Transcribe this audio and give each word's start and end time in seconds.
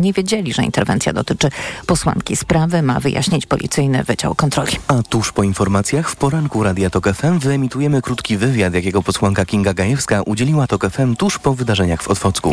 nie 0.00 0.12
wiedzieli, 0.12 0.52
że 0.52 0.62
interwencja 0.62 1.12
dotyczy 1.12 1.48
posłanki 1.86 2.36
sprawy, 2.36 2.82
ma 2.82 3.00
wyjaśnić 3.00 3.46
policyjny 3.46 4.04
Wydział 4.04 4.34
Kontroli. 4.34 4.72
A 4.88 5.02
tuż 5.02 5.32
po 5.32 5.42
informacjach 5.42 6.10
w 6.10 6.16
poranku 6.16 6.62
Radia 6.62 6.90
Tok 6.90 7.08
FM 7.14 7.38
wyemitujemy 7.38 8.02
krótki 8.02 8.36
wywiad, 8.36 8.74
jakiego 8.74 9.02
posłanka 9.02 9.44
Kinga 9.44 9.74
Gajewska 9.74 10.22
udzieliła 10.22 10.66
Tok 10.66 10.90
FM 10.90 11.16
tuż 11.16 11.38
po 11.38 11.54
wydarzeniach 11.54 12.02
w 12.02 12.08
Otwocku. 12.08 12.52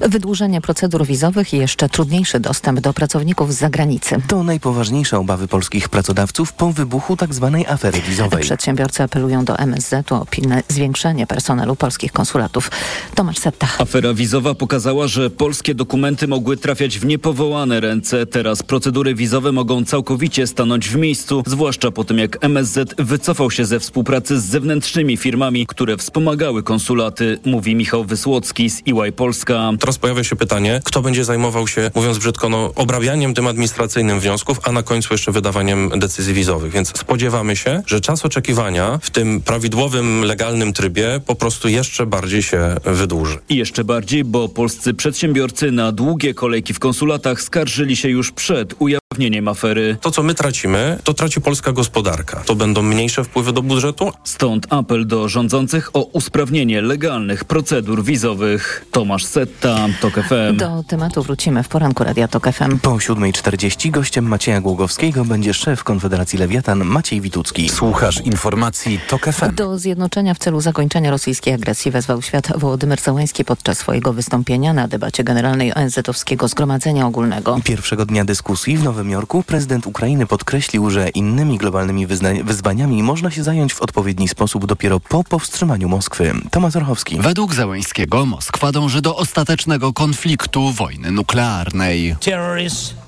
Wydłużenie 0.00 0.60
procedur 0.60 1.06
wizowych 1.06 1.54
i 1.54 1.56
jeszcze 1.56 1.88
trudniejszy 1.88 2.40
dostęp 2.40 2.80
do 2.80 2.92
pracowników 2.92 3.54
z 3.54 3.58
zagranicy. 3.58 4.16
To 4.28 4.42
najpoważniejsze 4.42 5.18
obawy 5.18 5.48
polskich 5.48 5.88
pracodawców 5.88 6.52
po 6.52 6.72
wybuchu 6.72 7.16
tzw. 7.16 7.62
Tak 7.62 7.72
afery 7.72 8.00
wizowej. 8.00 8.42
Przedsiębiorcy 8.42 9.02
apelują 9.02 9.44
do 9.44 9.58
MSZ 9.58 10.12
o 10.12 10.26
pilne 10.30 10.62
zwiększenie 10.68 11.26
personelu 11.26 11.76
polskich 11.76 12.12
konsulatów. 12.12 12.70
Tomasz 13.14 13.38
Setta. 13.38 13.68
Afera 13.78 14.14
wizowa 14.14 14.54
pokazała, 14.54 15.06
że 15.06 15.30
polskie 15.30 15.74
dokumenty 15.74 16.28
mogły 16.28 16.56
trafiać 16.82 16.98
w 16.98 17.06
niepowołane 17.06 17.80
ręce. 17.80 18.26
Teraz 18.26 18.62
procedury 18.62 19.14
wizowe 19.14 19.52
mogą 19.52 19.84
całkowicie 19.84 20.46
stanąć 20.46 20.88
w 20.88 20.96
miejscu, 20.96 21.42
zwłaszcza 21.46 21.90
po 21.90 22.04
tym 22.04 22.18
jak 22.18 22.44
MSZ 22.44 22.94
wycofał 22.98 23.50
się 23.50 23.64
ze 23.64 23.80
współpracy 23.80 24.40
z 24.40 24.44
zewnętrznymi 24.44 25.16
firmami, 25.16 25.66
które 25.66 25.96
wspomagały 25.96 26.62
konsulaty, 26.62 27.38
mówi 27.44 27.74
Michał 27.74 28.04
Wysłocki 28.04 28.70
z 28.70 28.82
EY 28.88 29.12
Polska. 29.12 29.70
Teraz 29.80 29.98
pojawia 29.98 30.24
się 30.24 30.36
pytanie, 30.36 30.80
kto 30.84 31.02
będzie 31.02 31.24
zajmował 31.24 31.68
się, 31.68 31.90
mówiąc 31.94 32.18
brzydko, 32.18 32.48
no, 32.48 32.72
obrabianiem 32.74 33.34
tym 33.34 33.46
administracyjnym 33.46 34.20
wniosków, 34.20 34.60
a 34.64 34.72
na 34.72 34.82
końcu 34.82 35.14
jeszcze 35.14 35.32
wydawaniem 35.32 35.90
decyzji 35.96 36.34
wizowych. 36.34 36.72
Więc 36.72 36.98
spodziewamy 36.98 37.56
się, 37.56 37.82
że 37.86 38.00
czas 38.00 38.24
oczekiwania 38.24 38.98
w 39.02 39.10
tym 39.10 39.40
prawidłowym, 39.40 40.24
legalnym 40.24 40.72
trybie 40.72 41.20
po 41.26 41.34
prostu 41.34 41.68
jeszcze 41.68 42.06
bardziej 42.06 42.42
się 42.42 42.74
wydłuży. 42.84 43.38
I 43.48 43.56
jeszcze 43.56 43.84
bardziej, 43.84 44.24
bo 44.24 44.48
polscy 44.48 44.94
przedsiębiorcy 44.94 45.70
na 45.70 45.92
długie 45.92 46.34
kolejki 46.34 46.71
w 46.72 46.78
konsulatach 46.78 47.42
skarżyli 47.42 47.96
się 47.96 48.08
już 48.08 48.32
przed 48.32 48.74
ujawnieniem 48.78 49.01
afery. 49.48 49.96
To, 50.00 50.10
co 50.10 50.22
my 50.22 50.34
tracimy, 50.34 50.98
to 51.04 51.14
traci 51.14 51.40
polska 51.40 51.72
gospodarka. 51.72 52.42
To 52.46 52.54
będą 52.54 52.82
mniejsze 52.82 53.24
wpływy 53.24 53.52
do 53.52 53.62
budżetu. 53.62 54.12
Stąd 54.24 54.66
apel 54.70 55.06
do 55.06 55.28
rządzących 55.28 55.90
o 55.96 56.02
usprawnienie 56.02 56.82
legalnych 56.82 57.44
procedur 57.44 58.04
wizowych. 58.04 58.86
Tomasz 58.90 59.24
Setta, 59.24 59.76
TOK 60.00 60.14
FM. 60.14 60.56
Do 60.56 60.84
tematu 60.88 61.22
wrócimy 61.22 61.62
w 61.62 61.68
poranku 61.68 62.04
Radia 62.04 62.28
TOK 62.28 62.52
FM. 62.52 62.78
Po 62.78 62.90
7.40 62.90 63.90
gościem 63.90 64.24
Macieja 64.24 64.60
Głogowskiego 64.60 65.24
będzie 65.24 65.54
szef 65.54 65.84
Konfederacji 65.84 66.38
Lewiatan 66.38 66.84
Maciej 66.84 67.20
Witucki. 67.20 67.68
Słuchasz 67.68 68.20
informacji 68.20 69.00
TOK 69.08 69.24
FM. 69.32 69.54
Do 69.54 69.78
zjednoczenia 69.78 70.34
w 70.34 70.38
celu 70.38 70.60
zakończenia 70.60 71.10
rosyjskiej 71.10 71.54
agresji 71.54 71.90
wezwał 71.90 72.22
świat 72.22 72.58
Wołodymyr 72.58 73.00
Załański 73.00 73.44
podczas 73.44 73.78
swojego 73.78 74.12
wystąpienia 74.12 74.72
na 74.72 74.88
debacie 74.88 75.24
generalnej 75.24 75.74
ONZ-owskiego 75.74 76.48
Zgromadzenia 76.48 77.06
Ogólnego. 77.06 77.60
Pierwszego 77.64 78.06
dnia 78.06 78.24
dyskusji 78.24 78.76
w 78.76 78.84
Nowym 78.84 79.01
Jorku 79.10 79.42
prezydent 79.42 79.86
Ukrainy 79.86 80.26
podkreślił, 80.26 80.90
że 80.90 81.08
innymi 81.08 81.58
globalnymi 81.58 82.06
wyzwaniami 82.44 83.02
można 83.02 83.30
się 83.30 83.42
zająć 83.42 83.74
w 83.74 83.82
odpowiedni 83.82 84.28
sposób 84.28 84.66
dopiero 84.66 85.00
po 85.00 85.24
powstrzymaniu 85.24 85.88
Moskwy. 85.88 86.32
Tomasz 86.50 86.76
Orchowski. 86.76 87.18
Według 87.20 87.54
Załańskiego 87.54 88.26
Moskwa 88.26 88.72
dąży 88.72 89.02
do 89.02 89.16
ostatecznego 89.16 89.92
konfliktu 89.92 90.72
wojny 90.72 91.10
nuklearnej. 91.10 92.16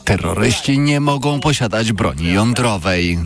Terroryści 0.05 0.79
nie 0.79 1.01
mogą 1.01 1.41
posiadać 1.41 1.93
broni 1.93 2.33
jądrowej. 2.33 3.19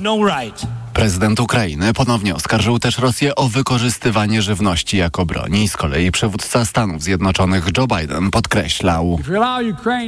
Prezydent 0.99 1.41
Ukrainy 1.41 1.93
ponownie 1.95 2.35
oskarżył 2.35 2.79
też 2.79 2.99
Rosję 2.99 3.35
o 3.35 3.49
wykorzystywanie 3.49 4.43
żywności 4.43 4.97
jako 4.97 5.27
broni. 5.27 5.69
Z 5.69 5.77
kolei 5.77 6.11
przywódca 6.11 6.65
Stanów 6.65 7.03
Zjednoczonych 7.03 7.67
Joe 7.77 7.87
Biden 7.87 8.31
podkreślał: 8.31 9.21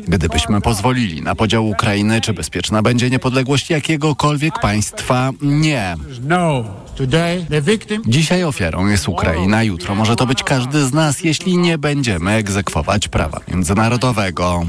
Gdybyśmy 0.08 0.60
pozwolili 0.60 1.22
na 1.22 1.34
podział 1.34 1.68
Ukrainy, 1.68 2.20
czy 2.20 2.32
bezpieczna 2.32 2.82
będzie 2.82 3.10
niepodległość 3.10 3.70
jakiegokolwiek 3.70 4.58
państwa? 4.58 5.30
Nie. 5.42 5.96
Dzisiaj 8.06 8.44
ofiarą 8.44 8.86
jest 8.86 9.08
Ukraina, 9.08 9.62
jutro 9.62 9.94
może 9.94 10.16
to 10.16 10.26
być 10.26 10.42
każdy 10.42 10.86
z 10.86 10.92
nas, 10.92 11.24
jeśli 11.24 11.58
nie 11.58 11.78
będziemy 11.78 12.30
egzekwować 12.30 13.08
prawa 13.08 13.40
międzynarodowego. 13.48 14.66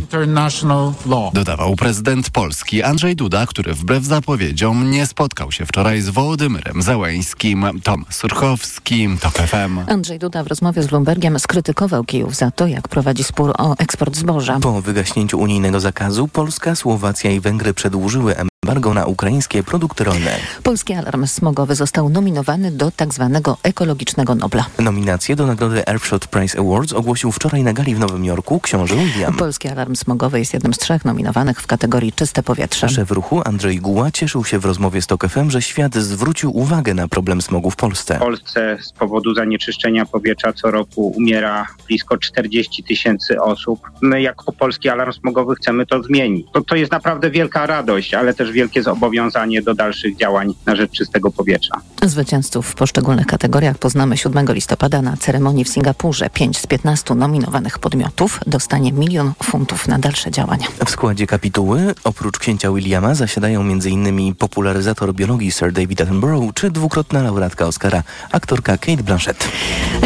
Dodawał 1.34 1.76
prezydent 1.76 2.30
Polski 2.30 2.84
Andrzej 2.84 3.16
Duda, 3.16 3.46
który 3.46 3.74
wbrew 3.74 4.04
zapowiedziom 4.04 4.92
nie 4.92 5.06
spotkał 5.06 5.52
się 5.52 5.66
wczoraj 5.66 6.02
z 6.02 6.10
Wołodymyrem 6.10 6.82
Zełęńskim. 6.82 7.82
Tom 7.84 8.06
Surchowski, 8.10 9.10
TOK 9.22 9.34
FM. 9.34 9.80
Andrzej 9.88 10.20
Duda 10.20 10.44
w 10.44 10.48
rozmowie 10.48 10.84
z 10.84 10.88
Bloombergiem 10.88 11.40
skrytykował 11.40 12.04
Kijów 12.04 12.36
za 12.36 12.52
to, 12.52 12.68
jak 12.68 12.88
prowadzi 12.88 13.24
spór 13.24 13.54
o 13.58 13.76
eksport 13.78 14.16
zboża. 14.16 14.60
Po 14.60 14.82
wygaśnięciu 14.82 15.40
unijnego 15.40 15.80
zakazu 15.80 16.28
Polska, 16.28 16.76
Słowacja 16.76 17.32
i 17.32 17.40
Węgry 17.40 17.74
przedłużyły 17.74 18.36
embargo 18.66 18.94
na 18.94 19.06
ukraińskie 19.06 19.64
produkty 19.64 20.04
rolne. 20.04 20.36
Polski 20.64 20.94
alarm 20.94 21.28
smogowy 21.28 21.76
został 21.76 22.10
nominowany 22.10 22.72
do 22.72 22.92
tzw. 22.92 23.40
Tak 23.44 23.56
ekologicznego 23.64 24.36
Nobla. 24.36 24.66
Nominację 24.80 25.36
do 25.36 25.48
nagrody 25.48 25.88
Earthshot 25.88 26.28
Prize 26.28 26.60
Awards 26.60 26.94
ogłosił 26.94 27.32
wczoraj 27.32 27.64
na 27.64 27.74
gali 27.74 27.96
w 27.96 28.00
Nowym 28.00 28.26
Jorku 28.26 28.60
książę 28.60 28.96
William. 28.96 29.34
Polski 29.34 29.68
alarm 29.68 29.96
smogowy 29.96 30.40
jest 30.40 30.54
jednym 30.54 30.74
z 30.74 30.78
trzech 30.78 31.06
nominowanych 31.06 31.62
w 31.62 31.68
kategorii 31.68 32.14
czyste 32.14 32.44
powietrze. 32.44 32.90
Szef 32.90 33.12
ruchu 33.12 33.42
Andrzej 33.46 33.78
Guła 33.78 34.12
cieszył 34.12 34.46
się 34.46 34.60
w 34.60 34.66
rozmowie 34.66 35.02
z 35.02 35.08
TOK 35.08 35.28
FM, 35.28 35.50
że 35.50 35.62
świat 35.62 35.96
zwrócił 35.96 36.58
uwagę 36.58 36.94
na 36.94 37.08
problem 37.08 37.42
smogu 37.42 37.72
w 37.72 37.76
Polsce. 37.76 38.16
W 38.16 38.20
Polsce 38.20 38.78
z 38.82 38.92
powodu 38.94 39.34
zanieczyszczenia 39.36 40.06
powietrza 40.06 40.54
co 40.54 40.72
roku 40.72 41.08
umiera 41.08 41.68
blisko 41.88 42.18
40 42.18 42.84
tysięcy 42.84 43.42
osób. 43.42 43.80
My 44.02 44.22
jako 44.22 44.52
Polski 44.52 44.90
Alarm 44.90 45.14
Smogowy 45.14 45.56
chcemy 45.56 45.86
to 45.86 46.04
zmienić. 46.04 46.48
To, 46.54 46.62
to 46.62 46.76
jest 46.76 46.92
naprawdę 46.92 47.32
wielka 47.32 47.66
radość, 47.66 48.14
ale 48.14 48.34
też 48.34 48.51
wielkie 48.52 48.84
zobowiązanie 48.84 49.62
do 49.62 49.74
dalszych 49.74 50.18
działań 50.18 50.54
na 50.66 50.76
rzecz 50.76 50.92
czystego 50.92 51.32
powietrza. 51.32 51.82
Zwycięzców 52.04 52.68
w 52.68 52.76
poszczególnych 52.76 53.26
kategoriach 53.28 53.78
poznamy 53.78 54.18
7 54.18 54.46
listopada 54.50 55.02
na 55.02 55.18
ceremonii 55.18 55.64
w 55.64 55.70
Singapurze. 55.70 56.30
5 56.30 56.58
z 56.58 56.68
15 56.68 57.16
nominowanych 57.16 57.80
podmiotów 57.80 58.40
dostanie 58.48 58.92
milion 58.92 59.34
funtów 59.44 59.88
na 59.88 60.00
dalsze 60.00 60.32
działania. 60.32 60.68
W 60.86 60.90
składzie 60.90 61.28
kapituły 61.28 61.96
oprócz 62.04 62.40
księcia 62.40 62.72
Williama 62.72 63.16
zasiadają 63.16 63.62
m.in. 63.62 64.36
popularyzator 64.36 65.14
biologii 65.14 65.52
Sir 65.52 65.72
David 65.72 66.02
Attenborough 66.02 66.54
czy 66.54 66.72
dwukrotna 66.72 67.24
laureatka 67.24 67.66
Oscara, 67.66 68.04
aktorka 68.32 68.78
Kate 68.78 69.04
Blanchett. 69.04 69.48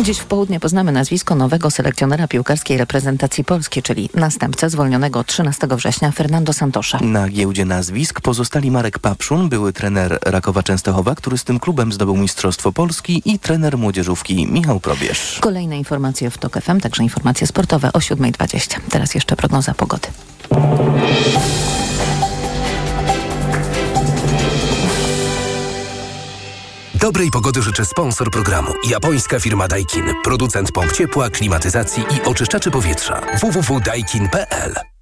Dziś 0.01 0.17
w 0.17 0.25
południe 0.25 0.59
poznamy 0.59 0.91
nazwisko 0.91 1.35
nowego 1.35 1.71
selekcjonera 1.71 2.27
piłkarskiej 2.27 2.77
reprezentacji 2.77 3.43
Polski, 3.43 3.83
czyli 3.83 4.09
następcę 4.13 4.69
zwolnionego 4.69 5.23
13 5.23 5.67
września 5.71 6.11
Fernando 6.11 6.53
Santosza. 6.53 6.99
Na 7.01 7.29
giełdzie 7.29 7.65
nazwisk 7.65 8.21
pozostali 8.35 8.71
Marek 8.71 8.99
Papszun, 8.99 9.49
były 9.49 9.73
trener 9.73 10.19
Rakowa 10.25 10.63
Częstochowa, 10.63 11.15
który 11.15 11.37
z 11.37 11.43
tym 11.43 11.59
klubem 11.59 11.93
zdobył 11.93 12.17
Mistrzostwo 12.17 12.71
Polski 12.71 13.21
i 13.25 13.39
trener 13.39 13.77
młodzieżówki 13.77 14.47
Michał 14.47 14.79
Probierz. 14.79 15.37
Kolejne 15.41 15.77
informacje 15.77 16.29
w 16.29 16.37
TOK 16.37 16.61
FM, 16.61 16.79
także 16.79 17.03
informacje 17.03 17.47
sportowe 17.47 17.93
o 17.93 17.99
7.20. 17.99 18.79
Teraz 18.89 19.15
jeszcze 19.15 19.35
prognoza 19.35 19.73
pogody. 19.73 20.07
Dobrej 26.95 27.31
pogody 27.31 27.61
życzę 27.61 27.85
sponsor 27.85 28.31
programu. 28.31 28.71
Japońska 28.89 29.39
firma 29.39 29.67
Daikin. 29.67 30.05
Producent 30.23 30.71
pomp 30.71 30.91
ciepła, 30.91 31.29
klimatyzacji 31.29 32.03
i 32.03 32.27
oczyszczaczy 32.27 32.71
powietrza. 32.71 33.21
www.daikin.pl 33.41 34.94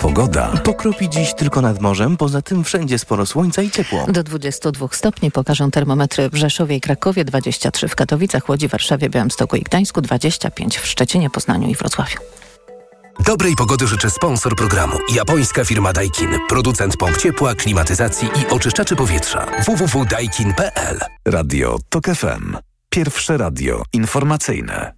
Pogoda. 0.00 0.52
Pokropi 0.64 1.08
dziś 1.08 1.34
tylko 1.34 1.60
nad 1.60 1.80
morzem, 1.80 2.16
poza 2.16 2.42
tym 2.42 2.64
wszędzie 2.64 2.98
sporo 2.98 3.26
słońca 3.26 3.62
i 3.62 3.70
ciepło. 3.70 4.06
Do 4.08 4.22
22 4.22 4.88
stopni 4.92 5.30
pokażą 5.30 5.70
termometry 5.70 6.30
w 6.30 6.34
Rzeszowie 6.34 6.76
i 6.76 6.80
Krakowie, 6.80 7.24
23 7.24 7.88
w 7.88 7.96
Katowicach, 7.96 8.48
Łodzi, 8.48 8.68
Warszawie, 8.68 9.10
Białymstoku 9.10 9.56
i 9.56 9.62
Gdańsku, 9.62 10.00
25 10.00 10.78
w 10.78 10.86
Szczecinie, 10.86 11.30
Poznaniu 11.30 11.68
i 11.68 11.74
Wrocławiu. 11.74 12.18
Dobrej 13.26 13.56
pogody 13.56 13.86
życzę 13.86 14.10
sponsor 14.10 14.56
programu. 14.56 14.96
Japońska 15.14 15.64
firma 15.64 15.92
Daikin. 15.92 16.28
Producent 16.48 16.96
pomp 16.96 17.16
ciepła, 17.16 17.54
klimatyzacji 17.54 18.28
i 18.28 18.46
oczyszczaczy 18.50 18.96
powietrza. 18.96 19.46
www.daikin.pl 19.66 20.98
Radio 21.26 21.78
TOK 21.88 22.04
FM. 22.06 22.56
Pierwsze 22.90 23.36
radio 23.36 23.82
informacyjne. 23.92 24.92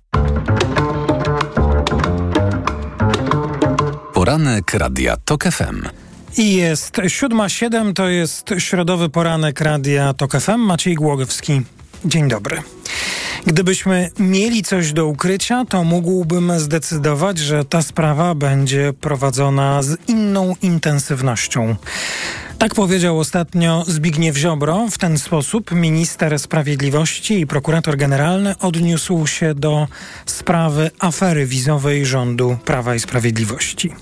Poranek 4.21 4.75
Radia 4.75 5.17
TOK 5.17 5.45
FM. 5.45 5.83
Jest 6.39 6.97
7.07, 6.97 7.93
to 7.93 8.09
jest 8.09 8.51
środowy 8.59 9.09
poranek 9.09 9.61
Radia 9.61 10.15
TOK 10.15 10.33
FM. 10.41 10.59
Maciej 10.59 10.95
Głogowski. 10.95 11.63
Dzień 12.05 12.29
dobry. 12.29 12.63
Gdybyśmy 13.47 14.11
mieli 14.19 14.63
coś 14.63 14.93
do 14.93 15.07
ukrycia, 15.07 15.65
to 15.65 15.85
mógłbym 15.85 16.61
zdecydować, 16.61 17.39
że 17.39 17.65
ta 17.65 17.83
sprawa 17.83 18.35
będzie 18.35 18.93
prowadzona 19.01 19.83
z 19.83 20.09
inną 20.09 20.55
intensywnością. 20.63 21.77
Tak 22.59 22.75
powiedział 22.75 23.19
ostatnio 23.19 23.85
Zbigniew 23.87 24.37
Ziobro. 24.37 24.87
W 24.91 24.99
ten 24.99 25.19
sposób 25.19 25.71
minister 25.71 26.39
sprawiedliwości 26.39 27.41
i 27.41 27.47
prokurator 27.47 27.97
generalny 27.97 28.59
odniósł 28.59 29.27
się 29.27 29.55
do 29.55 29.89
sprawy 30.27 30.91
afery 30.99 31.47
wizowej 31.47 32.07
rządu 32.07 32.57
Prawa 32.65 32.95
i 32.95 33.01
Sprawiedliwości. 33.01 33.95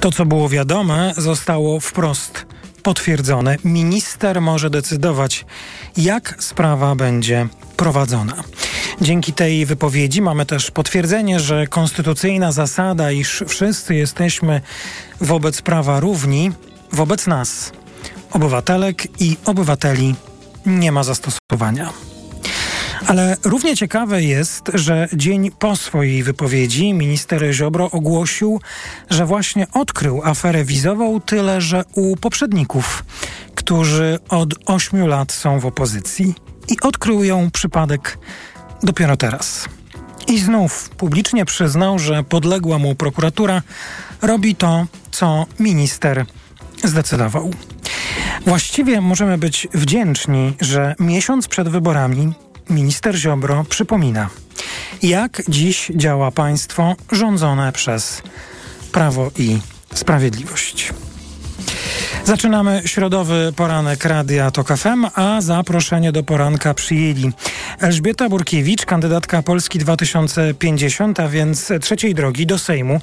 To, 0.00 0.12
co 0.12 0.26
było 0.26 0.48
wiadome, 0.48 1.12
zostało 1.16 1.80
wprost 1.80 2.46
potwierdzone. 2.82 3.56
Minister 3.64 4.40
może 4.40 4.70
decydować, 4.70 5.44
jak 5.96 6.34
sprawa 6.38 6.94
będzie 6.94 7.48
prowadzona. 7.76 8.34
Dzięki 9.00 9.32
tej 9.32 9.66
wypowiedzi 9.66 10.22
mamy 10.22 10.46
też 10.46 10.70
potwierdzenie, 10.70 11.40
że 11.40 11.66
konstytucyjna 11.66 12.52
zasada, 12.52 13.10
iż 13.10 13.44
wszyscy 13.48 13.94
jesteśmy 13.94 14.60
wobec 15.20 15.62
prawa 15.62 16.00
równi, 16.00 16.52
wobec 16.92 17.26
nas, 17.26 17.72
obywatelek 18.30 19.20
i 19.20 19.36
obywateli, 19.44 20.14
nie 20.66 20.92
ma 20.92 21.02
zastosowania. 21.02 22.13
Ale 23.06 23.36
równie 23.44 23.76
ciekawe 23.76 24.22
jest, 24.22 24.70
że 24.74 25.08
dzień 25.12 25.50
po 25.50 25.76
swojej 25.76 26.22
wypowiedzi 26.22 26.92
minister 26.92 27.52
Ziobro 27.52 27.90
ogłosił, 27.90 28.60
że 29.10 29.26
właśnie 29.26 29.66
odkrył 29.72 30.22
aferę 30.24 30.64
wizową, 30.64 31.20
tyle 31.20 31.60
że 31.60 31.84
u 31.94 32.16
poprzedników, 32.16 33.04
którzy 33.54 34.18
od 34.28 34.54
ośmiu 34.66 35.06
lat 35.06 35.32
są 35.32 35.60
w 35.60 35.66
opozycji. 35.66 36.34
I 36.68 36.76
odkrył 36.80 37.24
ją 37.24 37.50
przypadek 37.50 38.18
dopiero 38.82 39.16
teraz. 39.16 39.68
I 40.26 40.38
znów 40.38 40.90
publicznie 40.90 41.44
przyznał, 41.44 41.98
że 41.98 42.22
podległa 42.22 42.78
mu 42.78 42.94
prokuratura 42.94 43.62
robi 44.22 44.54
to, 44.54 44.86
co 45.10 45.46
minister 45.58 46.26
zdecydował. 46.84 47.50
Właściwie 48.46 49.00
możemy 49.00 49.38
być 49.38 49.68
wdzięczni, 49.74 50.56
że 50.60 50.94
miesiąc 50.98 51.48
przed 51.48 51.68
wyborami 51.68 52.32
minister 52.70 53.16
Ziobro 53.16 53.64
przypomina, 53.68 54.28
jak 55.02 55.42
dziś 55.48 55.92
działa 55.94 56.30
państwo 56.30 56.96
rządzone 57.12 57.72
przez 57.72 58.22
Prawo 58.92 59.30
i 59.38 59.58
Sprawiedliwość. 59.94 60.92
Zaczynamy 62.24 62.82
środowy 62.84 63.52
poranek 63.56 64.04
Radia 64.04 64.50
TOK 64.50 64.68
FM, 64.68 65.06
a 65.14 65.40
zaproszenie 65.40 66.12
do 66.12 66.22
poranka 66.22 66.74
przyjęli 66.74 67.32
Elżbieta 67.80 68.28
Burkiewicz, 68.28 68.84
kandydatka 68.86 69.42
Polski 69.42 69.78
2050, 69.78 71.20
a 71.20 71.28
więc 71.28 71.72
trzeciej 71.80 72.14
drogi 72.14 72.46
do 72.46 72.58
Sejmu. 72.58 73.00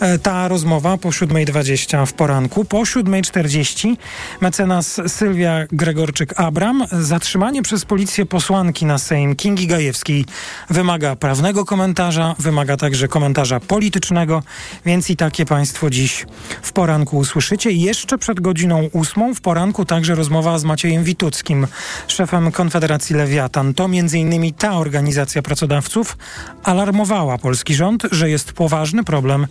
E, 0.00 0.18
ta 0.18 0.48
rozmowa 0.48 0.96
po 0.98 1.08
7.20 1.08 2.06
w 2.06 2.12
poranku. 2.12 2.64
Po 2.64 2.78
7.40 2.78 3.96
mecenas 4.40 5.00
Sylwia 5.06 5.66
Gregorczyk-Abram. 5.72 6.86
Zatrzymanie 6.92 7.62
przez 7.62 7.84
policję 7.84 8.26
posłanki 8.26 8.86
na 8.86 8.98
Sejm 8.98 9.36
Kingi 9.36 9.66
Gajewskiej 9.66 10.24
wymaga 10.70 11.16
prawnego 11.16 11.64
komentarza, 11.64 12.34
wymaga 12.38 12.76
także 12.76 13.08
komentarza 13.08 13.60
politycznego, 13.60 14.42
więc 14.86 15.10
i 15.10 15.16
takie 15.16 15.44
Państwo 15.44 15.90
dziś 15.90 16.26
w 16.62 16.72
poranku 16.72 17.18
usłyszycie. 17.18 17.70
Jeszcze 17.70 18.13
przed 18.18 18.40
godziną 18.40 18.88
ósmą 18.92 19.34
w 19.34 19.40
poranku 19.40 19.84
także 19.84 20.14
rozmowa 20.14 20.58
z 20.58 20.64
Maciejem 20.64 21.04
Wituckim, 21.04 21.66
szefem 22.08 22.52
Konfederacji 22.52 23.16
Lewiatan. 23.16 23.74
To 23.74 23.88
innymi 24.14 24.52
ta 24.52 24.78
organizacja 24.78 25.42
pracodawców 25.42 26.16
alarmowała 26.64 27.38
polski 27.38 27.74
rząd, 27.74 28.02
że 28.10 28.30
jest 28.30 28.52
poważny 28.52 29.04
problem 29.04 29.46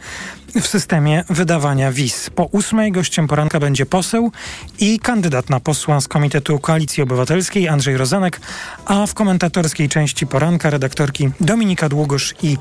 w 0.62 0.68
systemie 0.68 1.24
wydawania 1.30 1.92
wiz. 1.92 2.30
Po 2.30 2.44
ósmej 2.44 2.92
gościem 2.92 3.28
poranka 3.28 3.60
będzie 3.60 3.86
poseł 3.86 4.32
i 4.80 5.00
kandydat 5.00 5.50
na 5.50 5.60
posła 5.60 6.02
z 6.02 6.08
Komitetu 6.08 6.60
Koalicji 6.60 7.04
Obywatelskiej 7.04 7.68
Andrzej 7.68 7.98
Rozanek, 7.98 8.42
a 8.86 9.06
w 9.08 9.14
komentatorskiej 9.14 9.90
części 9.90 10.28
poranka 10.28 10.70
redaktorki 10.70 11.30
Dominika 11.42 11.90
Długosz 11.90 12.36
i 12.44 12.58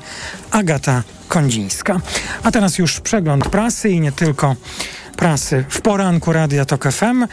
Agata 0.51 1.03
Kondzińska. 1.27 2.01
A 2.43 2.51
teraz 2.51 2.77
już 2.77 2.99
przegląd 2.99 3.49
prasy 3.49 3.89
i 3.89 3.99
nie 3.99 4.11
tylko 4.11 4.55
prasy 5.23 5.65
w 5.69 5.81
poranku 5.81 6.33
Radia 6.33 6.65
Tok 6.65 6.91
FM. 6.91 7.27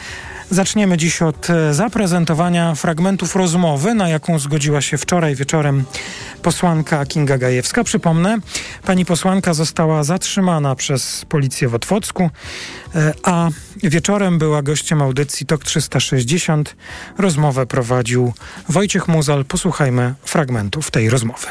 Zaczniemy 0.51 0.97
dziś 0.97 1.23
od 1.23 1.51
e, 1.51 1.75
zaprezentowania 1.75 2.75
fragmentów 2.75 3.37
rozmowy, 3.37 3.95
na 3.95 4.09
jaką 4.09 4.39
zgodziła 4.39 4.81
się 4.81 4.99
wczoraj 4.99 5.35
wieczorem 5.35 5.85
posłanka 6.43 7.07
Kinga 7.07 7.39
Gajewska. 7.39 7.85
Przypomnę, 7.85 8.39
pani 8.85 9.05
posłanka 9.05 9.55
została 9.55 10.05
zatrzymana 10.05 10.75
przez 10.75 11.25
policję 11.29 11.69
w 11.69 11.75
Otwocku, 11.75 12.31
e, 12.95 13.13
a 13.23 13.49
wieczorem 13.83 14.39
była 14.39 14.63
gościem 14.63 15.03
audycji 15.03 15.47
TOK 15.47 15.65
360. 15.65 16.77
Rozmowę 17.19 17.67
prowadził 17.67 18.33
Wojciech 18.69 19.09
Muzal. 19.09 19.45
Posłuchajmy 19.45 20.15
fragmentów 20.25 20.91
tej 20.91 21.11
rozmowy. 21.11 21.47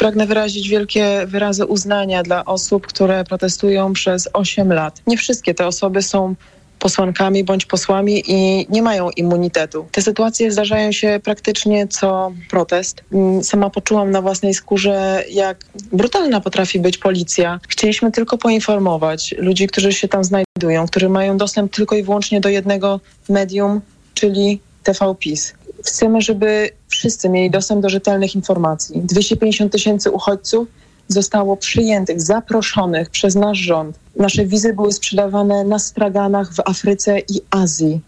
Pragnę 0.00 0.26
wyrazić 0.26 0.68
wielkie 0.68 1.26
wyrazy 1.26 1.66
uznania 1.66 2.22
dla 2.22 2.44
osób, 2.44 2.86
które 2.86 3.24
protestują 3.24 3.92
przez 3.92 4.28
8 4.32 4.72
lat. 4.72 5.02
Nie 5.06 5.16
wszystkie 5.16 5.54
te 5.54 5.66
osoby 5.66 6.02
są 6.02 6.34
posłankami 6.78 7.44
bądź 7.44 7.66
posłami 7.66 8.22
i 8.26 8.66
nie 8.70 8.82
mają 8.82 9.10
immunitetu. 9.10 9.86
Te 9.92 10.02
sytuacje 10.02 10.52
zdarzają 10.52 10.92
się 10.92 11.20
praktycznie 11.24 11.88
co 11.88 12.32
protest. 12.50 13.04
Mm, 13.12 13.44
sama 13.44 13.70
poczułam 13.70 14.10
na 14.10 14.22
własnej 14.22 14.54
skórze, 14.54 15.24
jak 15.30 15.64
brutalna 15.92 16.40
potrafi 16.40 16.80
być 16.80 16.98
policja. 16.98 17.60
Chcieliśmy 17.68 18.12
tylko 18.12 18.38
poinformować 18.38 19.34
ludzi, 19.38 19.66
którzy 19.66 19.92
się 19.92 20.08
tam 20.08 20.24
znajdują, 20.24 20.86
którzy 20.86 21.08
mają 21.08 21.36
dostęp 21.36 21.74
tylko 21.74 21.96
i 21.96 22.02
wyłącznie 22.02 22.40
do 22.40 22.48
jednego 22.48 23.00
medium, 23.28 23.80
czyli 24.14 24.60
TV 24.82 25.14
PiS. 25.18 25.54
Chcemy, 25.84 26.20
żeby 26.20 26.70
wszyscy 26.88 27.28
mieli 27.28 27.50
dostęp 27.50 27.82
do 27.82 27.88
rzetelnych 27.88 28.34
informacji. 28.34 29.00
250 29.04 29.72
tysięcy 29.72 30.10
uchodźców 30.10 30.68
zostało 31.08 31.56
przyjętych, 31.56 32.20
zaproszonych 32.20 33.10
przez 33.10 33.34
nasz 33.34 33.58
rząd. 33.58 33.98
Nasze 34.16 34.44
wizy 34.44 34.72
były 34.72 34.92
sprzedawane 34.92 35.64
na 35.64 35.78
straganach 35.78 36.54
w 36.54 36.60
Afryce 36.60 37.18
i 37.18 37.40
Azji. 37.50 38.00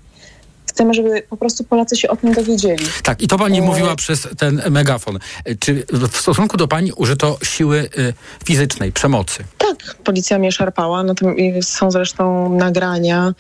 Chcemy, 0.72 0.94
żeby 0.94 1.22
po 1.30 1.36
prostu 1.36 1.64
Polacy 1.64 1.96
się 1.96 2.08
o 2.08 2.16
tym 2.16 2.32
dowiedzieli. 2.32 2.84
Tak, 3.02 3.22
i 3.22 3.28
to 3.28 3.38
pani 3.38 3.58
e... 3.58 3.62
mówiła 3.62 3.96
przez 3.96 4.28
ten 4.38 4.62
megafon. 4.70 5.18
Czy 5.60 5.84
w 6.10 6.16
stosunku 6.16 6.56
do 6.56 6.68
pani 6.68 6.92
użyto 6.92 7.38
siły 7.42 7.88
y, 7.98 8.14
fizycznej, 8.44 8.92
przemocy? 8.92 9.44
Tak, 9.58 9.94
policja 10.04 10.38
mnie 10.38 10.52
szarpała. 10.52 11.02
No 11.02 11.14
to 11.14 11.26
są 11.62 11.90
zresztą 11.90 12.54
nagrania. 12.56 13.34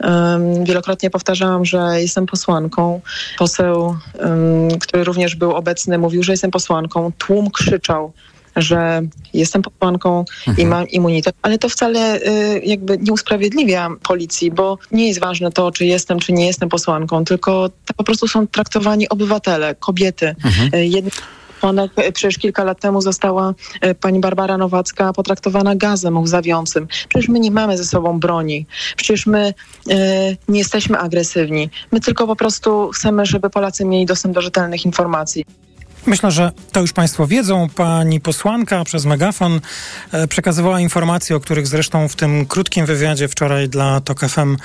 Um, 0.00 0.64
wielokrotnie 0.64 1.10
powtarzałam, 1.10 1.64
że 1.64 2.00
jestem 2.00 2.26
posłanką. 2.26 3.00
Poseł, 3.38 3.96
um, 4.20 4.78
który 4.78 5.04
również 5.04 5.36
był 5.36 5.52
obecny, 5.52 5.98
mówił, 5.98 6.22
że 6.22 6.32
jestem 6.32 6.50
posłanką. 6.50 7.12
Tłum 7.18 7.50
krzyczał 7.50 8.12
że 8.56 9.02
jestem 9.34 9.62
posłanką 9.62 10.24
mhm. 10.46 10.58
i 10.58 10.70
mam 10.70 10.88
immunitet, 10.88 11.34
ale 11.42 11.58
to 11.58 11.68
wcale 11.68 12.20
y, 12.20 12.60
jakby 12.64 12.98
nie 12.98 13.12
usprawiedliwia 13.12 13.90
policji, 14.02 14.50
bo 14.50 14.78
nie 14.92 15.08
jest 15.08 15.20
ważne 15.20 15.52
to, 15.52 15.72
czy 15.72 15.86
jestem, 15.86 16.18
czy 16.18 16.32
nie 16.32 16.46
jestem 16.46 16.68
posłanką, 16.68 17.24
tylko 17.24 17.70
po 17.96 18.04
prostu 18.04 18.28
są 18.28 18.46
traktowani 18.46 19.08
obywatele, 19.08 19.74
kobiety. 19.74 20.34
Mhm. 20.44 20.74
Y, 20.74 20.86
Jedni 20.86 21.10
posłanek. 21.64 22.12
Przecież 22.12 22.38
kilka 22.38 22.64
lat 22.64 22.80
temu 22.80 23.00
została 23.00 23.54
y, 23.84 23.94
pani 23.94 24.20
Barbara 24.20 24.58
Nowacka 24.58 25.12
potraktowana 25.12 25.76
gazem 25.76 26.18
łzawiącym. 26.18 26.86
Przecież 27.08 27.28
my 27.28 27.40
nie 27.40 27.50
mamy 27.50 27.76
ze 27.76 27.84
sobą 27.84 28.20
broni. 28.20 28.66
Przecież 28.96 29.26
my 29.26 29.54
y, 29.90 29.94
nie 30.48 30.58
jesteśmy 30.58 30.98
agresywni. 30.98 31.70
My 31.92 32.00
tylko 32.00 32.26
po 32.26 32.36
prostu 32.36 32.90
chcemy, 32.90 33.26
żeby 33.26 33.50
Polacy 33.50 33.84
mieli 33.84 34.06
dostęp 34.06 34.34
do 34.34 34.40
rzetelnych 34.40 34.84
informacji. 34.84 35.44
Myślę, 36.06 36.30
że 36.30 36.52
to 36.72 36.80
już 36.80 36.92
Państwo 36.92 37.26
wiedzą. 37.26 37.68
Pani 37.74 38.20
posłanka 38.20 38.84
przez 38.84 39.04
megafon 39.04 39.60
e, 40.12 40.28
przekazywała 40.28 40.80
informacje, 40.80 41.36
o 41.36 41.40
których 41.40 41.66
zresztą 41.66 42.08
w 42.08 42.16
tym 42.16 42.46
krótkim 42.46 42.86
wywiadzie 42.86 43.28
wczoraj 43.28 43.68
dla 43.68 44.00
TOK 44.00 44.20
FM 44.20 44.56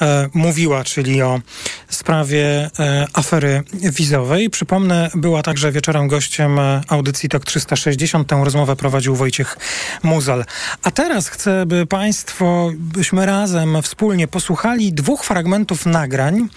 e, 0.00 0.28
mówiła, 0.34 0.84
czyli 0.84 1.22
o 1.22 1.40
sprawie 1.88 2.70
e, 2.78 3.06
afery 3.12 3.62
wizowej. 3.72 4.50
Przypomnę, 4.50 5.10
była 5.14 5.42
także 5.42 5.72
wieczorem 5.72 6.08
gościem 6.08 6.58
audycji 6.88 7.28
TOK 7.28 7.44
360. 7.44 8.28
Tę 8.28 8.40
rozmowę 8.44 8.76
prowadził 8.76 9.16
Wojciech 9.16 9.56
Muzal. 10.02 10.44
A 10.82 10.90
teraz 10.90 11.28
chcę, 11.28 11.66
by 11.66 11.86
Państwo, 11.86 12.70
byśmy 12.74 13.26
razem 13.26 13.82
wspólnie 13.82 14.28
posłuchali 14.28 14.92
dwóch 14.92 15.24
fragmentów 15.24 15.86
nagrań, 15.86 16.48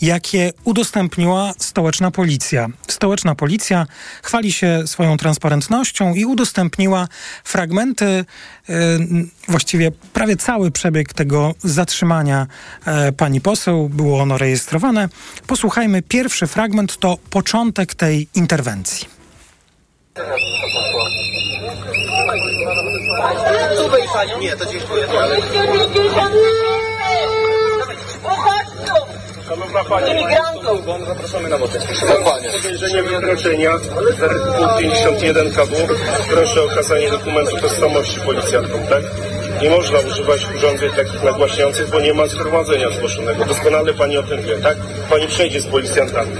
jakie 0.00 0.52
udostępniła 0.64 1.52
stołeczna 1.58 2.10
policja. 2.10 2.68
Stołeczna 2.88 3.34
policja 3.34 3.83
chwali 4.22 4.52
się 4.52 4.82
swoją 4.86 5.16
transparentnością 5.16 6.14
i 6.14 6.24
udostępniła 6.24 7.08
fragmenty, 7.44 8.04
e, 8.04 8.24
właściwie 9.48 9.90
prawie 10.12 10.36
cały 10.36 10.70
przebieg 10.70 11.12
tego 11.12 11.54
zatrzymania 11.64 12.46
e, 12.86 13.12
pani 13.12 13.40
poseł. 13.40 13.88
Było 13.88 14.22
ono 14.22 14.38
rejestrowane. 14.38 15.08
Posłuchajmy. 15.46 16.02
Pierwszy 16.02 16.46
fragment 16.46 16.96
to 16.96 17.18
początek 17.30 17.94
tej 17.94 18.28
interwencji. 18.34 19.06
Tu? 20.14 20.22
Nie, 24.40 24.56
to 24.56 24.72
dziękuję. 24.72 25.06
Szanowna 29.48 29.84
Pani, 29.84 30.10
Imigrantów. 30.10 31.06
zapraszamy 31.06 31.48
na 31.48 31.58
wodę. 31.58 31.78
Podejrzenie 32.62 33.02
wykroczenia 33.02 33.78
z 33.78 34.22
artykułu 34.22 34.68
51 34.78 35.52
KW. 35.52 35.76
Proszę 36.30 36.62
o 36.62 36.64
okazanie 36.64 37.10
dokumentu 37.10 37.56
tożsamości 37.56 38.20
policjantom, 38.20 38.80
tak? 38.86 39.02
Nie 39.62 39.70
można 39.70 39.98
używać 39.98 40.46
urządzeń 40.56 40.90
takich 40.90 41.22
nagłaśniających, 41.22 41.90
bo 41.90 42.00
nie 42.00 42.14
ma 42.14 42.26
zgromadzenia 42.26 42.90
zgłoszonego. 42.90 43.44
Doskonale 43.44 43.94
Pani 43.94 44.16
o 44.18 44.22
tym 44.22 44.42
wie, 44.42 44.58
tak? 44.58 44.76
Pani 45.10 45.26
przejdzie 45.28 45.60
z 45.60 45.66
policjantami. 45.66 46.36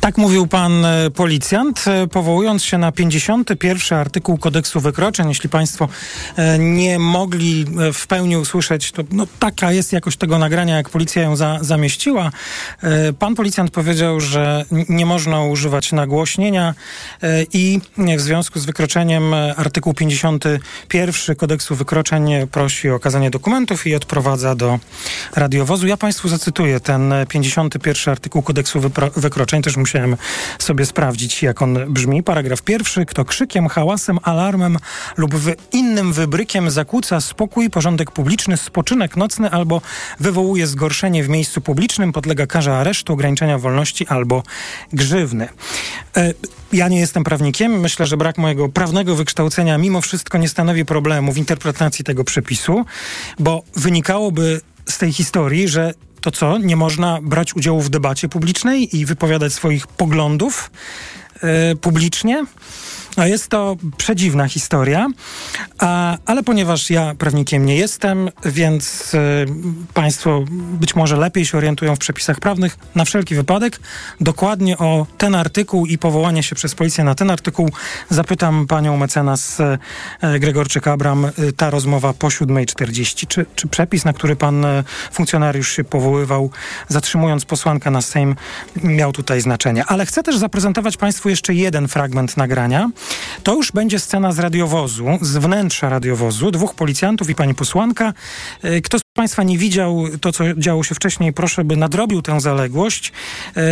Tak 0.00 0.18
mówił 0.18 0.46
pan 0.46 0.84
e, 0.84 1.10
policjant, 1.10 1.84
e, 1.86 2.06
powołując 2.06 2.64
się 2.64 2.78
na 2.78 2.92
51 2.92 3.98
artykuł 3.98 4.38
kodeksu 4.38 4.80
wykroczeń. 4.80 5.28
Jeśli 5.28 5.48
państwo 5.48 5.88
e, 6.36 6.58
nie 6.58 6.98
mogli 6.98 7.66
w 7.94 8.06
pełni 8.06 8.36
usłyszeć, 8.36 8.92
to 8.92 9.02
no, 9.12 9.26
taka 9.38 9.72
jest 9.72 9.92
jakość 9.92 10.18
tego 10.18 10.38
nagrania, 10.38 10.76
jak 10.76 10.88
policja 10.88 11.22
ją 11.22 11.36
za, 11.36 11.58
zamieściła. 11.60 12.30
Pan 13.18 13.34
policjant 13.34 13.70
powiedział, 13.70 14.20
że 14.20 14.64
nie 14.88 15.06
można 15.06 15.44
używać 15.44 15.92
nagłośnienia 15.92 16.74
i 17.52 17.80
w 18.16 18.20
związku 18.20 18.60
z 18.60 18.64
wykroczeniem 18.64 19.34
artykuł 19.56 19.94
51 19.94 21.36
kodeksu 21.36 21.74
wykroczeń 21.74 22.30
prosi 22.50 22.90
o 22.90 22.94
okazanie 22.94 23.30
dokumentów 23.30 23.86
i 23.86 23.94
odprowadza 23.94 24.54
do 24.54 24.78
radiowozu. 25.36 25.86
Ja 25.86 25.96
państwu 25.96 26.28
zacytuję 26.28 26.80
ten 26.80 27.14
51 27.28 28.12
artykuł 28.12 28.42
kodeksu 28.42 28.80
wykroczeń, 29.16 29.62
też 29.62 29.76
musiałem 29.90 30.16
sobie 30.58 30.86
sprawdzić, 30.86 31.42
jak 31.42 31.62
on 31.62 31.78
brzmi. 31.88 32.22
Paragraf 32.22 32.62
pierwszy. 32.62 33.06
Kto 33.06 33.24
krzykiem, 33.24 33.68
hałasem, 33.68 34.18
alarmem 34.22 34.78
lub 35.16 35.34
innym 35.72 36.12
wybrykiem 36.12 36.70
zakłóca 36.70 37.20
spokój, 37.20 37.70
porządek 37.70 38.10
publiczny, 38.10 38.56
spoczynek 38.56 39.16
nocny 39.16 39.50
albo 39.50 39.82
wywołuje 40.20 40.66
zgorszenie 40.66 41.24
w 41.24 41.28
miejscu 41.28 41.60
publicznym, 41.60 42.12
podlega 42.12 42.46
karze 42.46 42.76
aresztu, 42.76 43.12
ograniczenia 43.12 43.58
wolności 43.58 44.06
albo 44.06 44.42
grzywny. 44.92 45.48
E, 46.16 46.34
ja 46.72 46.88
nie 46.88 47.00
jestem 47.00 47.24
prawnikiem. 47.24 47.80
Myślę, 47.80 48.06
że 48.06 48.16
brak 48.16 48.38
mojego 48.38 48.68
prawnego 48.68 49.16
wykształcenia 49.16 49.78
mimo 49.78 50.00
wszystko 50.00 50.38
nie 50.38 50.48
stanowi 50.48 50.84
problemu 50.84 51.32
w 51.32 51.38
interpretacji 51.38 52.04
tego 52.04 52.24
przepisu, 52.24 52.84
bo 53.38 53.62
wynikałoby 53.76 54.60
z 54.86 54.98
tej 54.98 55.12
historii, 55.12 55.68
że 55.68 55.94
to 56.20 56.30
co? 56.30 56.58
Nie 56.58 56.76
można 56.76 57.18
brać 57.22 57.56
udziału 57.56 57.80
w 57.80 57.88
debacie 57.88 58.28
publicznej 58.28 58.96
i 58.96 59.06
wypowiadać 59.06 59.52
swoich 59.52 59.86
poglądów 59.86 60.70
yy, 61.42 61.76
publicznie? 61.76 62.44
No 63.16 63.26
jest 63.26 63.48
to 63.48 63.76
przedziwna 63.96 64.48
historia, 64.48 65.06
a, 65.78 66.18
ale 66.26 66.42
ponieważ 66.42 66.90
ja 66.90 67.14
prawnikiem 67.18 67.66
nie 67.66 67.76
jestem, 67.76 68.30
więc 68.44 69.14
y, 69.14 69.46
Państwo 69.94 70.44
być 70.50 70.94
może 70.94 71.16
lepiej 71.16 71.46
się 71.46 71.58
orientują 71.58 71.96
w 71.96 71.98
przepisach 71.98 72.40
prawnych, 72.40 72.78
na 72.94 73.04
wszelki 73.04 73.34
wypadek 73.34 73.80
dokładnie 74.20 74.78
o 74.78 75.06
ten 75.18 75.34
artykuł 75.34 75.86
i 75.86 75.98
powołanie 75.98 76.42
się 76.42 76.54
przez 76.56 76.74
policję 76.74 77.04
na 77.04 77.14
ten 77.14 77.30
artykuł 77.30 77.70
zapytam 78.08 78.66
panią 78.66 78.96
mecenas 78.96 79.60
y, 79.60 79.78
Gregorczyk-Abram, 80.22 81.30
y, 81.38 81.52
ta 81.52 81.70
rozmowa 81.70 82.12
po 82.12 82.26
7.40. 82.26 83.26
Czy, 83.26 83.46
czy 83.54 83.68
przepis, 83.68 84.04
na 84.04 84.12
który 84.12 84.36
pan 84.36 84.64
y, 84.64 84.84
funkcjonariusz 85.12 85.72
się 85.72 85.84
powoływał, 85.84 86.50
zatrzymując 86.88 87.44
posłankę 87.44 87.90
na 87.90 88.02
Sejm, 88.02 88.36
miał 88.82 89.12
tutaj 89.12 89.40
znaczenie. 89.40 89.84
Ale 89.84 90.06
chcę 90.06 90.22
też 90.22 90.36
zaprezentować 90.36 90.96
Państwu 90.96 91.28
jeszcze 91.28 91.54
jeden 91.54 91.88
fragment 91.88 92.36
nagrania. 92.36 92.90
To 93.42 93.54
już 93.54 93.72
będzie 93.72 93.98
scena 93.98 94.32
z 94.32 94.38
radiowozu, 94.38 95.06
z 95.20 95.36
wnętrza 95.36 95.88
radiowozu, 95.88 96.50
dwóch 96.50 96.74
policjantów 96.74 97.30
i 97.30 97.34
pani 97.34 97.54
posłanka. 97.54 98.12
E, 98.62 98.80
kto 98.80 98.98
Państwa 99.20 99.42
nie 99.42 99.58
widział 99.58 100.04
to, 100.20 100.32
co 100.32 100.54
działo 100.54 100.82
się 100.82 100.94
wcześniej, 100.94 101.32
proszę, 101.32 101.64
by 101.64 101.76
nadrobił 101.76 102.22
tę 102.22 102.40
zaległość. 102.40 103.12
E, 103.56 103.62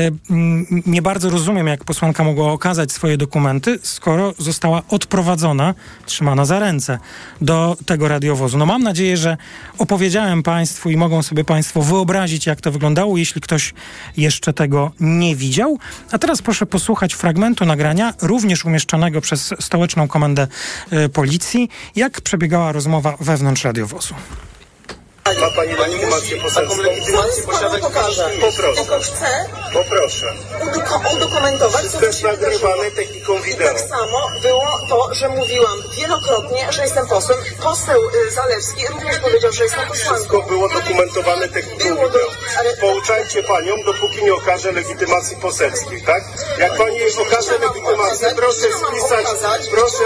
nie 0.87 1.03
bardzo 1.03 1.31
rozumiem, 1.31 1.67
jak 1.67 1.85
posłanka 1.85 2.25
mogła 2.25 2.53
okazać 2.53 2.93
swoje 2.93 3.17
dokumenty, 3.17 3.79
skoro 3.83 4.35
została 4.39 4.83
odprowadzona, 4.89 5.75
trzymana 6.07 6.45
za 6.45 6.59
ręce 6.59 6.99
do 7.41 7.77
tego 7.87 8.09
radiowozu. 8.09 8.59
No 8.59 8.67
mam 8.67 8.83
nadzieję, 8.83 9.17
że 9.17 9.37
opowiedziałem 9.79 10.43
Państwu 10.43 10.91
i 10.91 10.97
mogą 10.97 11.23
sobie 11.23 11.45
Państwo 11.45 11.83
wyobrazić, 11.83 12.47
jak 12.47 12.61
to 12.61 12.73
wyglądało, 12.73 13.17
jeśli 13.17 13.41
ktoś 13.41 13.75
jeszcze 14.17 14.53
tego 14.53 14.93
nie 15.01 15.37
widział. 15.37 15.79
A 16.13 16.19
teraz 16.19 16.43
proszę 16.43 16.67
posłuchać 16.67 17.15
fragmentu 17.15 17.65
nagrania, 17.65 18.15
również 18.23 18.65
umieszczonego 18.65 19.21
przez 19.21 19.55
stołeczną 19.61 20.09
komendę 20.09 20.47
e, 20.91 21.09
policji, 21.09 21.69
jak 21.97 22.21
przebiegała 22.21 22.73
rozmowa 22.73 23.17
wewnątrz 23.21 23.65
radiowozu. 23.65 24.15
Ma 25.41 25.51
Pani 25.51 25.75
legitymację 25.75 26.37
poselską? 26.43 26.83
Legitymację 26.83 27.43
posiada 27.43 27.79
pokażę. 27.79 28.31
Poproszę. 28.41 28.75
Tylko 28.83 29.01
chcę 29.01 29.47
Poproszę. 29.73 30.27
udoku- 30.61 31.17
udokumentować, 31.17 31.85
co 31.87 31.99
To 31.99 32.05
jest 32.07 32.21
się 32.21 32.29
wydarzyło. 32.29 32.69
nagrywane 32.69 32.91
techniką 32.91 33.39
I 33.39 33.43
wideo. 33.43 33.69
tak 33.69 33.81
samo 33.89 34.29
było 34.43 34.81
to, 34.89 35.15
że 35.15 35.29
mówiłam 35.29 35.79
wielokrotnie, 35.97 36.73
że 36.73 36.83
jestem 36.83 37.07
posłem. 37.09 37.39
Poseł 37.63 38.01
y, 38.29 38.31
Zalewski 38.31 38.87
również 38.87 39.19
powiedział, 39.19 39.53
że 39.53 39.65
jestem 39.65 39.89
posłanką. 39.89 40.15
Wszystko 40.15 40.43
było 40.43 40.69
dokumentowane 40.69 41.49
techniką 41.49 41.85
Było 41.85 42.07
wideo. 42.09 42.27
Pouczajcie 42.81 43.43
Panią, 43.43 43.75
dopóki 43.87 44.25
nie 44.25 44.35
okaże 44.35 44.73
legitymacji 44.73 45.37
poselskiej, 45.37 46.03
tak? 46.03 46.25
Jak 46.59 46.77
Pani 46.79 46.97
jej 46.99 47.13
okaże 47.13 47.59
legitymację, 47.59 48.29
proszę 48.37 48.61
spisać, 48.61 49.69
proszę. 49.71 50.05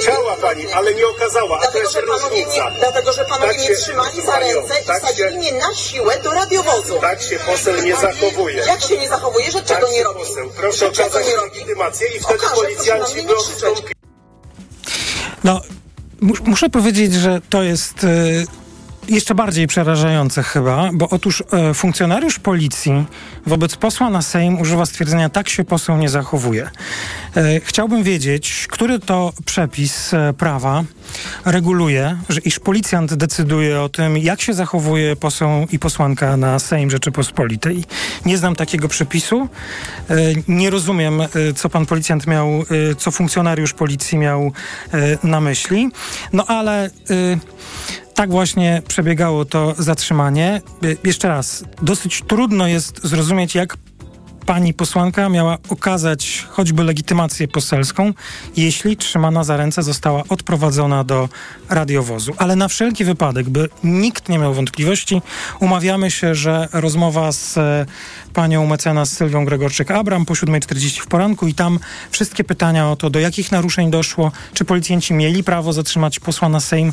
Chciała 0.00 0.36
Pani, 0.36 0.72
ale 0.72 0.94
nie 0.94 1.06
okazała, 1.06 1.58
a 1.58 1.66
to 1.66 1.72
Dlatego, 1.72 1.78
jest 1.80 1.92
że 1.92 2.02
panowie 2.02 2.28
różnica. 2.28 2.70
nie, 2.70 2.78
dlatego, 2.78 3.12
że 3.12 3.24
panowie 3.24 3.48
Tak 3.52 3.58
nie 3.60 3.66
się- 3.66 3.74
trzymali 3.74 4.22
za 4.22 4.38
ręce 4.38 4.80
i 4.82 4.86
tak 4.86 5.02
wsadzili 5.02 5.28
się- 5.32 5.36
mnie 5.38 5.52
na 5.52 5.74
siłę 5.74 6.18
do 6.22 6.30
radiowozu. 6.32 6.98
Tak 7.00 7.22
się 7.22 7.38
poseł 7.38 7.80
nie 7.82 7.96
zachowuje. 7.96 8.56
Jak 8.66 8.80
się 8.82 8.98
nie 8.98 9.08
zachowuje, 9.08 9.50
że 9.50 9.62
czego 9.62 9.80
Tak 9.86 9.90
nie 9.92 10.04
robi? 10.04 10.20
poseł. 10.20 10.50
Proszę 10.56 10.78
Że 10.94 11.02
okazać 11.04 11.26
nie 11.26 11.36
legitymację 11.36 12.08
i 12.08 12.20
wtedy 12.20 12.44
policjanci 12.54 13.24
nie 13.26 13.34
odstąpili. 13.36 13.94
No, 15.44 15.60
mu- 16.20 16.34
muszę 16.44 16.68
powiedzieć, 16.70 17.14
że 17.14 17.40
to 17.50 17.62
jest 17.62 18.04
e, 18.04 18.08
jeszcze 19.08 19.34
bardziej 19.34 19.66
przerażające 19.66 20.42
chyba, 20.42 20.90
bo 20.92 21.08
otóż 21.08 21.42
e, 21.52 21.74
funkcjonariusz 21.74 22.38
policji 22.38 23.04
wobec 23.46 23.76
posła 23.76 24.10
na 24.10 24.22
Sejm 24.22 24.60
używa 24.60 24.86
stwierdzenia 24.86 25.28
tak 25.28 25.48
się 25.48 25.64
poseł 25.64 25.96
nie 25.96 26.08
zachowuje. 26.08 26.70
E, 27.36 27.60
chciałbym 27.60 28.02
wiedzieć, 28.02 28.66
który 28.70 28.98
to 28.98 29.32
przepis 29.44 30.14
e, 30.14 30.32
prawa 30.38 30.84
reguluje, 31.44 32.18
że 32.28 32.40
iż 32.40 32.58
policjant 32.58 33.14
decyduje 33.14 33.80
o 33.80 33.88
tym, 33.88 34.18
jak 34.18 34.40
się 34.40 34.54
zachowuje 34.54 35.16
poseł 35.16 35.48
i 35.72 35.78
posłanka 35.78 36.36
na 36.36 36.58
Sejm 36.58 36.90
Rzeczypospolitej. 36.90 37.84
Nie 38.26 38.38
znam 38.38 38.56
takiego 38.56 38.88
przepisu. 38.88 39.48
E, 40.10 40.16
Nie 40.48 40.70
rozumiem, 40.70 41.20
e, 41.20 41.26
co 41.56 41.68
pan 41.68 41.86
policjant 41.86 42.26
miał, 42.26 42.48
e, 42.48 42.94
co 42.94 43.10
funkcjonariusz 43.10 43.72
policji 43.72 44.18
miał 44.18 44.52
na 45.22 45.40
myśli. 45.40 45.88
No 46.32 46.44
ale 46.46 46.90
tak 48.14 48.30
właśnie 48.30 48.82
przebiegało 48.88 49.44
to 49.44 49.74
zatrzymanie. 49.78 50.60
E, 50.82 50.86
Jeszcze 51.04 51.28
raz, 51.28 51.64
dosyć 51.82 52.22
trudno 52.28 52.66
jest 52.66 53.00
zrozumieć, 53.04 53.54
jak 53.54 53.76
pani 54.48 54.74
posłanka 54.74 55.28
miała 55.28 55.58
okazać 55.68 56.46
choćby 56.50 56.84
legitymację 56.84 57.48
poselską, 57.48 58.12
jeśli 58.56 58.96
trzymana 58.96 59.44
za 59.44 59.56
ręce 59.56 59.82
została 59.82 60.22
odprowadzona 60.28 61.04
do 61.04 61.28
radiowozu. 61.68 62.34
Ale 62.38 62.56
na 62.56 62.68
wszelki 62.68 63.04
wypadek, 63.04 63.48
by 63.48 63.68
nikt 63.84 64.28
nie 64.28 64.38
miał 64.38 64.54
wątpliwości, 64.54 65.22
umawiamy 65.60 66.10
się, 66.10 66.34
że 66.34 66.68
rozmowa 66.72 67.32
z 67.32 67.58
e, 67.58 67.86
panią 68.34 68.66
mecenas 68.66 69.12
Sylwią 69.12 69.44
Gregorczyk-Abram 69.44 70.24
po 70.24 70.34
7.40 70.34 71.00
w 71.00 71.06
poranku 71.06 71.48
i 71.48 71.54
tam 71.54 71.78
wszystkie 72.10 72.44
pytania 72.44 72.90
o 72.90 72.96
to, 72.96 73.10
do 73.10 73.20
jakich 73.20 73.52
naruszeń 73.52 73.90
doszło, 73.90 74.32
czy 74.54 74.64
policjanci 74.64 75.14
mieli 75.14 75.44
prawo 75.44 75.72
zatrzymać 75.72 76.20
posła 76.20 76.48
na 76.48 76.60
Sejm, 76.60 76.92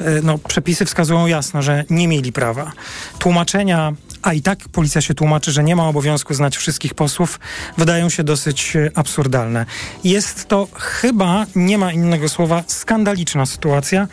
e, 0.00 0.04
no 0.22 0.38
przepisy 0.38 0.84
wskazują 0.84 1.26
jasno, 1.26 1.62
że 1.62 1.84
nie 1.90 2.08
mieli 2.08 2.32
prawa. 2.32 2.72
Tłumaczenia 3.18 3.92
a 4.26 4.32
i 4.32 4.42
tak 4.42 4.58
policja 4.72 5.00
się 5.00 5.14
tłumaczy, 5.14 5.52
że 5.52 5.64
nie 5.64 5.76
ma 5.76 5.88
obowiązku 5.88 6.34
znać 6.34 6.56
wszystkich 6.56 6.94
posłów, 6.94 7.40
wydają 7.78 8.08
się 8.08 8.24
dosyć 8.24 8.76
e, 8.76 8.90
absurdalne. 8.94 9.66
Jest 10.04 10.48
to 10.48 10.68
chyba, 10.74 11.46
nie 11.56 11.78
ma 11.78 11.92
innego 11.92 12.28
słowa, 12.28 12.64
skandaliczna 12.66 13.46
sytuacja. 13.46 14.08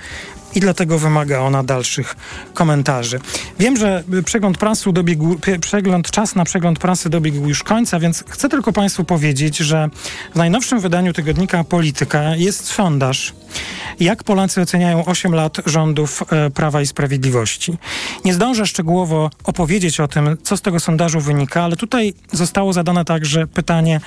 I 0.56 0.60
dlatego 0.60 1.00
wymaga 1.00 1.40
ona 1.40 1.64
dalszych 1.64 2.16
komentarzy. 2.54 3.20
Wiem, 3.60 3.78
że 3.78 4.04
przegląd 4.26 4.58
prasy 4.58 4.94
dobiegł, 4.94 5.40
przegląd, 5.62 6.12
czas 6.12 6.36
na 6.36 6.46
przegląd 6.46 6.80
prasy 6.80 7.10
dobiegł 7.10 7.48
już 7.48 7.64
końca, 7.64 8.00
więc 8.00 8.24
chcę 8.30 8.50
tylko 8.50 8.74
Państwu 8.74 9.04
powiedzieć, 9.04 9.58
że 9.58 9.90
w 10.34 10.36
najnowszym 10.36 10.80
wydaniu 10.80 11.14
tygodnika 11.14 11.64
Polityka 11.64 12.36
jest 12.36 12.66
sondaż, 12.66 13.34
jak 14.00 14.24
Polacy 14.24 14.62
oceniają 14.62 15.06
8 15.06 15.34
lat 15.36 15.58
rządów 15.66 16.24
e, 16.32 16.50
Prawa 16.50 16.82
i 16.82 16.88
Sprawiedliwości. 16.88 17.78
Nie 18.26 18.34
zdążę 18.34 18.66
szczegółowo 18.66 19.30
opowiedzieć 19.44 20.00
o 20.00 20.08
tym, 20.08 20.38
co 20.44 20.58
z 20.58 20.62
tego 20.62 20.80
sondażu 20.80 21.20
wynika, 21.20 21.64
ale 21.64 21.76
tutaj 21.76 22.14
zostało 22.32 22.74
zadane 22.74 23.06
także 23.06 23.48
pytanie 23.48 24.02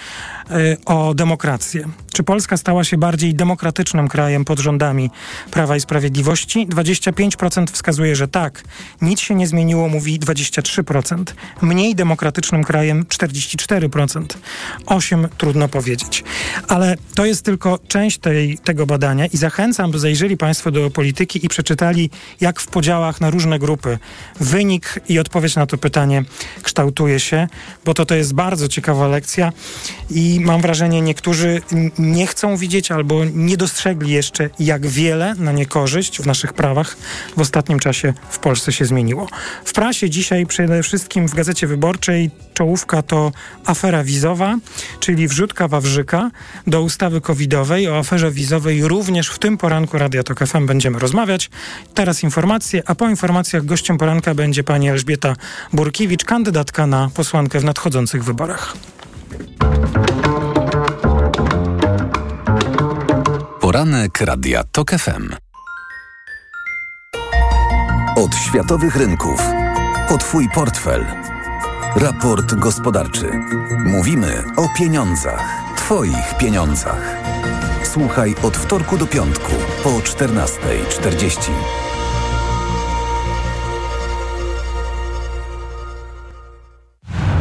y, 0.51 0.77
o 0.85 1.15
demokrację. 1.15 1.89
Czy 2.13 2.23
Polska 2.23 2.57
stała 2.57 2.85
się 2.85 2.99
bardziej 2.99 3.35
demokratycznym 3.35 4.09
krajem 4.09 4.45
pod 4.45 4.59
rządami 4.59 5.11
Prawa 5.51 5.77
i 5.77 5.81
Sprawiedliwości? 5.81 6.36
25% 6.45 7.67
wskazuje, 7.73 8.17
że 8.17 8.29
tak. 8.29 8.63
Nic 9.03 9.21
się 9.21 9.35
nie 9.35 9.47
zmieniło, 9.47 9.89
mówi 9.89 10.21
23%. 10.21 11.25
Mniej 11.63 11.95
demokratycznym 11.95 12.65
krajem 12.65 13.05
44%. 13.05 14.25
8% 14.87 15.29
trudno 15.39 15.69
powiedzieć. 15.69 16.25
Ale 16.69 16.97
to 17.15 17.25
jest 17.25 17.45
tylko 17.45 17.79
część 17.89 18.19
tej, 18.19 18.59
tego 18.59 18.87
badania 18.87 19.27
i 19.27 19.37
zachęcam, 19.37 19.91
by 19.91 19.99
zajrzeli 19.99 20.37
Państwo 20.37 20.71
do 20.71 20.91
polityki 20.91 21.47
i 21.47 21.49
przeczytali, 21.49 22.11
jak 22.41 22.61
w 22.61 22.67
podziałach 22.67 23.21
na 23.21 23.31
różne 23.31 23.59
grupy 23.59 23.99
wynik 24.41 25.01
i 25.09 25.19
odpowiedź 25.19 25.57
na 25.57 25.67
to 25.67 25.79
pytanie 25.79 26.25
kształtuje 26.63 27.21
się, 27.21 27.49
bo 27.85 27.95
to 27.95 28.07
to 28.07 28.15
jest 28.15 28.35
bardzo 28.35 28.69
ciekawa 28.69 29.09
lekcja 29.09 29.53
i 30.11 30.41
mam 30.41 30.61
wrażenie, 30.61 31.01
niektórzy 31.01 31.63
nie 31.99 32.27
chcą 32.27 32.57
widzieć 32.57 32.91
albo 32.91 33.25
nie 33.25 33.57
dostrzegli 33.57 34.13
jeszcze, 34.13 34.51
jak 34.59 34.87
wiele 34.87 35.35
na 35.35 35.53
niekorzyść 35.53 36.21
w 36.27 36.35
naszych 36.35 36.53
prawach 36.53 36.97
w 37.37 37.41
ostatnim 37.41 37.79
czasie 37.79 38.15
w 38.29 38.39
Polsce 38.39 38.73
się 38.73 38.85
zmieniło. 38.85 39.29
W 39.65 39.73
prasie 39.73 40.11
dzisiaj 40.11 40.47
przede 40.47 40.83
wszystkim 40.83 41.29
w 41.29 41.35
Gazecie 41.35 41.67
Wyborczej 41.67 42.31
czołówka 42.55 43.03
to 43.03 43.33
afera 43.65 44.05
wizowa, 44.05 44.57
czyli 45.01 45.29
wrzutka 45.29 45.69
Wawrzyka 45.69 46.31
do 46.67 46.83
ustawy 46.83 47.21
covidowej. 47.21 47.89
O 47.89 47.99
aferze 47.99 48.31
wizowej 48.31 48.89
również 48.89 49.29
w 49.29 49.39
tym 49.39 49.59
poranku 49.59 49.99
Radia 49.99 50.23
Tok 50.23 50.47
FM 50.47 50.67
będziemy 50.67 50.99
rozmawiać. 50.99 51.51
Teraz 51.95 52.23
informacje, 52.23 52.83
a 52.87 52.95
po 52.95 53.09
informacjach 53.09 53.65
gościem 53.65 53.99
poranka 53.99 54.35
będzie 54.35 54.65
pani 54.65 54.89
Elżbieta 54.89 55.37
Burkiewicz, 55.73 56.25
kandydatka 56.25 56.87
na 56.87 57.11
posłankę 57.15 57.61
w 57.61 57.65
nadchodzących 57.65 58.25
wyborach. 58.25 58.77
Poranek 63.61 64.21
Radia 64.21 64.65
TOK 64.65 64.91
FM. 64.91 65.46
Od 68.17 68.37
światowych 68.37 68.97
rynków. 68.97 69.41
O 70.09 70.19
Twój 70.19 70.49
portfel. 70.55 71.07
Raport 71.97 72.55
gospodarczy. 72.55 73.31
Mówimy 73.87 74.45
o 74.57 74.69
pieniądzach. 74.79 75.75
Twoich 75.77 76.39
pieniądzach. 76.39 77.17
Słuchaj 77.83 78.35
od 78.43 78.57
wtorku 78.57 78.99
do 78.99 79.07
piątku 79.07 79.53
po 79.83 79.91
14.40. 79.91 81.51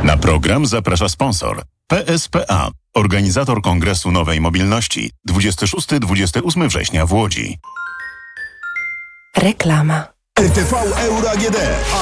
Na 0.04 0.18
program 0.18 0.66
zaprasza 0.66 1.10
sponsor 1.10 1.64
PSPA, 1.88 2.70
organizator 2.94 3.62
Kongresu 3.62 4.12
Nowej 4.12 4.42
Mobilności 4.42 5.12
26-28 5.30 6.68
września 6.68 7.06
w 7.06 7.14
Łodzi. 7.14 7.58
Reklama. 9.38 10.15
RTV 10.40 10.74
Euro 10.98 11.30
AGD, 11.32 11.58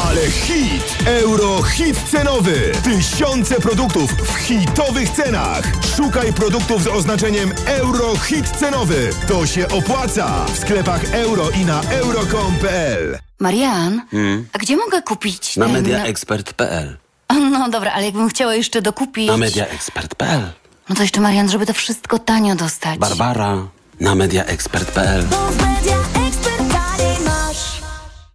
ale 0.06 0.22
hit! 0.32 1.08
Euro 1.08 1.64
hit 1.64 1.98
cenowy! 2.12 2.72
Tysiące 2.84 3.56
produktów 3.56 4.12
w 4.12 4.36
hitowych 4.36 5.10
cenach! 5.10 5.64
Szukaj 5.96 6.34
produktów 6.34 6.84
z 6.84 6.88
oznaczeniem 6.88 7.54
Euro 7.66 8.18
hit 8.18 8.50
cenowy! 8.50 9.10
To 9.28 9.46
się 9.46 9.68
opłaca! 9.68 10.46
W 10.46 10.60
sklepach 10.60 11.14
euro 11.14 11.50
i 11.50 11.66
na 11.66 11.82
euro.com.pl 11.82 13.20
Marian, 13.40 14.02
hmm? 14.12 14.48
a 14.54 14.58
gdzie 14.58 14.78
mogę 14.78 15.02
kupić? 15.02 15.58
Na 15.58 15.68
mediaexpert.pl 15.68 16.98
No 17.52 17.70
dobra, 17.70 17.92
ale 17.92 18.06
jakbym 18.06 18.30
chciała 18.30 18.56
jeszcze 18.56 18.82
dokupić... 18.82 19.28
Na 19.28 19.38
mediaexpert.pl 19.38 20.42
No 20.90 20.96
to 20.96 21.02
jeszcze 21.02 21.22
Marian, 21.22 21.50
żeby 21.50 21.66
to 21.66 21.74
wszystko 21.74 22.20
tanio 22.20 22.56
dostać. 22.56 23.00
Barbara, 23.00 23.58
na 24.00 24.16
mediaexpert.pl 24.16 25.24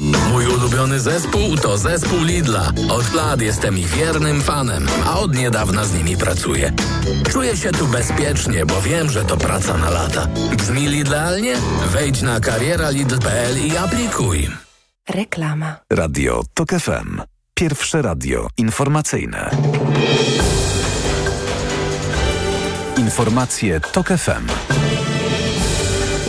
Mój 0.00 0.46
ulubiony 0.46 1.00
zespół 1.00 1.56
to 1.56 1.78
zespół 1.78 2.22
Lidla. 2.24 2.72
Od 2.90 3.12
lat 3.14 3.40
jestem 3.40 3.78
ich 3.78 3.86
wiernym 3.86 4.42
fanem, 4.42 4.86
a 5.06 5.18
od 5.20 5.34
niedawna 5.34 5.84
z 5.84 5.94
nimi 5.94 6.16
pracuję. 6.16 6.72
Czuję 7.30 7.56
się 7.56 7.72
tu 7.72 7.86
bezpiecznie, 7.86 8.66
bo 8.66 8.82
wiem, 8.82 9.10
że 9.10 9.24
to 9.24 9.36
praca 9.36 9.76
na 9.76 9.90
lata. 9.90 10.26
Brzmi 10.56 10.86
Lidlealnie? 10.88 11.56
Wejdź 11.86 12.22
na 12.22 12.40
karieralidl.pl 12.40 13.66
i 13.66 13.76
aplikuj. 13.76 14.48
Reklama. 15.08 15.76
Radio 15.92 16.42
TOK 16.54 16.70
FM. 16.70 17.20
Pierwsze 17.54 18.02
radio 18.02 18.48
informacyjne. 18.56 19.50
Informacje 22.96 23.80
TOK 23.80 24.08
FM. 24.08 24.46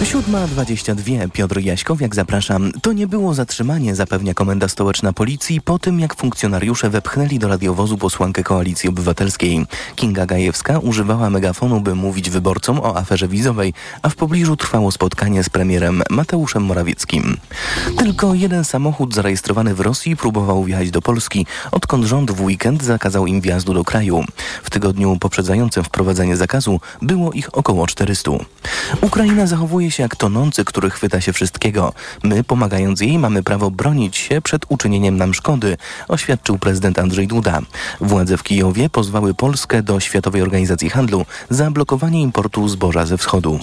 7.22. 0.02 1.30
Piotr 1.32 1.60
Jaśkowiak, 1.60 2.16
zapraszam. 2.16 2.72
To 2.82 2.94
nie 2.94 3.08
było 3.08 3.34
zatrzymanie, 3.34 3.96
zapewnia 3.96 4.34
Komenda 4.34 4.68
Stołeczna 4.68 5.14
Policji 5.14 5.62
po 5.62 5.80
tym, 5.80 6.00
jak 6.00 6.16
funkcjonariusze 6.16 6.90
wepchnęli 6.90 7.40
do 7.40 7.48
radiowozu 7.48 7.98
posłankę 7.98 8.44
Koalicji 8.44 8.90
Obywatelskiej. 8.90 9.66
Kinga 9.96 10.26
Gajewska 10.26 10.80
używała 10.80 11.30
megafonu, 11.30 11.82
by 11.82 11.96
mówić 11.96 12.30
wyborcom 12.30 12.80
o 12.80 12.98
aferze 12.98 13.28
wizowej, 13.28 13.74
a 14.02 14.10
w 14.10 14.16
pobliżu 14.16 14.58
trwało 14.58 14.92
spotkanie 14.92 15.44
z 15.44 15.50
premierem 15.50 16.04
Mateuszem 16.10 16.64
Morawieckim. 16.64 17.38
Tylko 17.98 18.34
jeden 18.34 18.64
samochód 18.64 19.14
zarejestrowany 19.16 19.76
w 19.76 19.80
Rosji 19.80 20.18
próbował 20.18 20.64
wjechać 20.64 20.92
do 20.92 21.02
Polski, 21.02 21.46
odkąd 21.72 22.06
rząd 22.06 22.32
w 22.32 22.42
weekend 22.42 22.84
zakazał 22.84 23.28
im 23.28 23.42
wjazdu 23.42 23.74
do 23.74 23.84
kraju. 23.84 24.24
W 24.64 24.70
tygodniu 24.70 25.18
poprzedzającym 25.20 25.84
wprowadzenie 25.84 26.38
zakazu 26.38 26.80
było 27.02 27.32
ich 27.32 27.58
około 27.58 27.88
400. 27.88 28.32
Ukraina 29.02 29.48
zachowuje 29.48 29.91
jak 30.00 30.16
tonący, 30.16 30.66
który 30.66 30.90
chwyta 30.90 31.22
się 31.22 31.34
wszystkiego. 31.34 31.94
My, 32.24 32.44
pomagając 32.44 33.02
jej, 33.02 33.20
mamy 33.20 33.44
prawo 33.44 33.72
bronić 33.72 34.18
się 34.18 34.42
przed 34.42 34.66
uczynieniem 34.70 35.18
nam 35.18 35.34
szkody, 35.34 35.78
oświadczył 36.08 36.58
prezydent 36.58 37.00
Andrzej 37.00 37.28
Duda. 37.28 37.60
Władze 38.02 38.38
w 38.38 38.44
Kijowie 38.44 38.90
pozwały 38.90 39.34
Polskę 39.34 39.84
do 39.84 40.00
Światowej 40.00 40.42
Organizacji 40.42 40.90
Handlu 40.90 41.26
za 41.50 41.72
blokowanie 41.72 42.22
importu 42.22 42.68
zboża 42.68 43.06
ze 43.06 43.18
wschodu. 43.18 43.60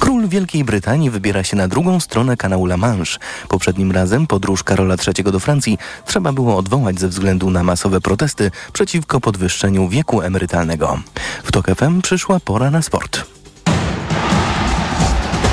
Król 0.00 0.28
Wielkiej 0.28 0.64
Brytanii 0.64 1.10
wybiera 1.10 1.44
się 1.44 1.56
na 1.56 1.68
drugą 1.68 2.00
stronę 2.00 2.36
kanału 2.36 2.66
La 2.66 2.76
Manche. 2.76 3.18
Poprzednim 3.48 3.92
razem 3.92 4.26
podróż 4.26 4.62
Karola 4.62 4.94
III 5.06 5.24
do 5.24 5.40
Francji 5.40 5.78
trzeba 6.06 6.32
było 6.32 6.56
odwołać 6.56 7.00
ze 7.00 7.08
względu 7.08 7.50
na 7.50 7.62
masowe 7.62 8.00
protesty 8.00 8.50
przeciwko 8.72 9.20
podwyższeniu 9.20 9.88
wieku 9.88 10.22
emerytalnego. 10.22 11.00
W 11.44 11.52
TOK 11.52 11.66
FM 11.66 12.02
przyszła 12.02 12.40
pora 12.40 12.70
na 12.70 12.82
sport. 12.82 13.41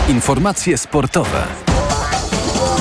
Informacje 0.10 0.78
sportowe. 0.78 1.69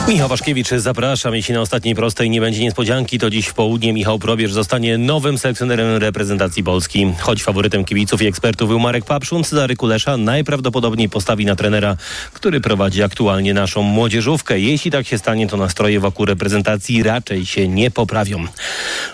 Michał 0.09 0.29
Waszkiewicz, 0.29 0.69
zapraszam. 0.69 1.35
Jeśli 1.35 1.55
na 1.55 1.61
ostatniej 1.61 1.95
prostej 1.95 2.31
nie 2.31 2.41
będzie 2.41 2.61
niespodzianki, 2.61 3.19
to 3.19 3.31
dziś 3.31 3.47
w 3.47 3.55
południe 3.55 3.93
Michał 3.93 4.19
Probierz 4.19 4.53
zostanie 4.53 4.99
nowym 4.99 5.39
selekcjonerem 5.39 5.97
reprezentacji 5.97 6.65
Polski. 6.65 7.13
Choć 7.21 7.43
faworytem 7.43 7.85
kibiców 7.85 8.23
i 8.23 8.27
ekspertów 8.27 8.69
był 8.69 8.81
Marek 8.81 9.05
Papszun, 9.05 9.45
Cezary 9.45 9.77
Kulesza 9.77 10.17
najprawdopodobniej 10.17 11.09
postawi 11.09 11.47
na 11.47 11.57
trenera, 11.57 11.97
który 12.33 12.61
prowadzi 12.61 13.03
aktualnie 13.03 13.55
naszą 13.55 13.83
młodzieżówkę. 13.83 14.61
Jeśli 14.61 14.91
tak 14.91 15.07
się 15.07 15.19
stanie, 15.19 15.47
to 15.47 15.57
nastroje 15.57 16.01
wokół 16.01 16.27
reprezentacji 16.27 17.03
raczej 17.03 17.47
się 17.47 17.69
nie 17.69 17.91
poprawią. 17.91 18.45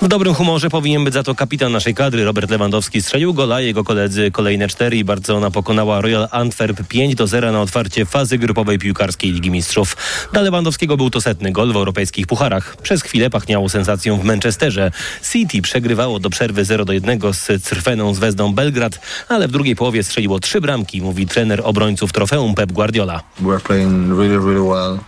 W 0.03 0.09
dobrym 0.09 0.35
humorze 0.35 0.71
powinien 0.71 1.05
być 1.05 1.15
za 1.15 1.23
to 1.23 1.35
kapitan 1.35 1.73
naszej 1.73 1.95
kadry. 1.95 2.25
Robert 2.25 2.51
Lewandowski 2.51 3.03
strzelił 3.03 3.35
gola, 3.35 3.61
jego 3.61 3.85
koledzy 3.85 4.31
kolejne 4.31 4.69
cztery 4.69 4.97
i 4.97 5.05
Barcelona 5.05 5.51
pokonała 5.51 6.01
Royal 6.01 6.29
Antwerp 6.31 6.89
5 6.89 7.15
do 7.15 7.27
0 7.27 7.53
na 7.53 7.61
otwarcie 7.61 8.07
fazy 8.07 8.39
grupowej 8.39 8.79
piłkarskiej 8.79 9.33
Ligi 9.33 9.51
Mistrzów. 9.51 9.97
Dla 10.33 10.43
Lewandowskiego 10.55 10.97
był 10.97 11.11
to 11.11 11.21
setny 11.21 11.53
gol 11.53 11.73
w 11.73 11.77
europejskich 11.77 12.27
pucharach. 12.27 12.77
Przez 12.83 13.03
chwilę 13.03 13.31
pachniało 13.31 13.69
sensacją 13.69 14.19
w 14.19 14.25
Manchesterze. 14.25 14.91
City 15.33 15.63
przegrywało 15.63 16.21
do 16.21 16.31
przerwy 16.31 16.65
0 16.65 16.85
do 16.85 16.93
1 16.93 17.21
z 17.33 17.63
Crweną 17.63 18.15
z 18.15 18.19
Wezdą 18.19 18.55
Belgrad, 18.55 19.01
ale 19.29 19.49
w 19.49 19.51
drugiej 19.51 19.77
połowie 19.77 20.03
strzeliło 20.03 20.41
trzy 20.41 20.61
bramki, 20.61 21.03
mówi 21.03 21.27
trener 21.27 21.61
obrońców 21.65 22.13
trofeum 22.13 22.55
Pep 22.55 22.73
Guardiola. 22.73 23.23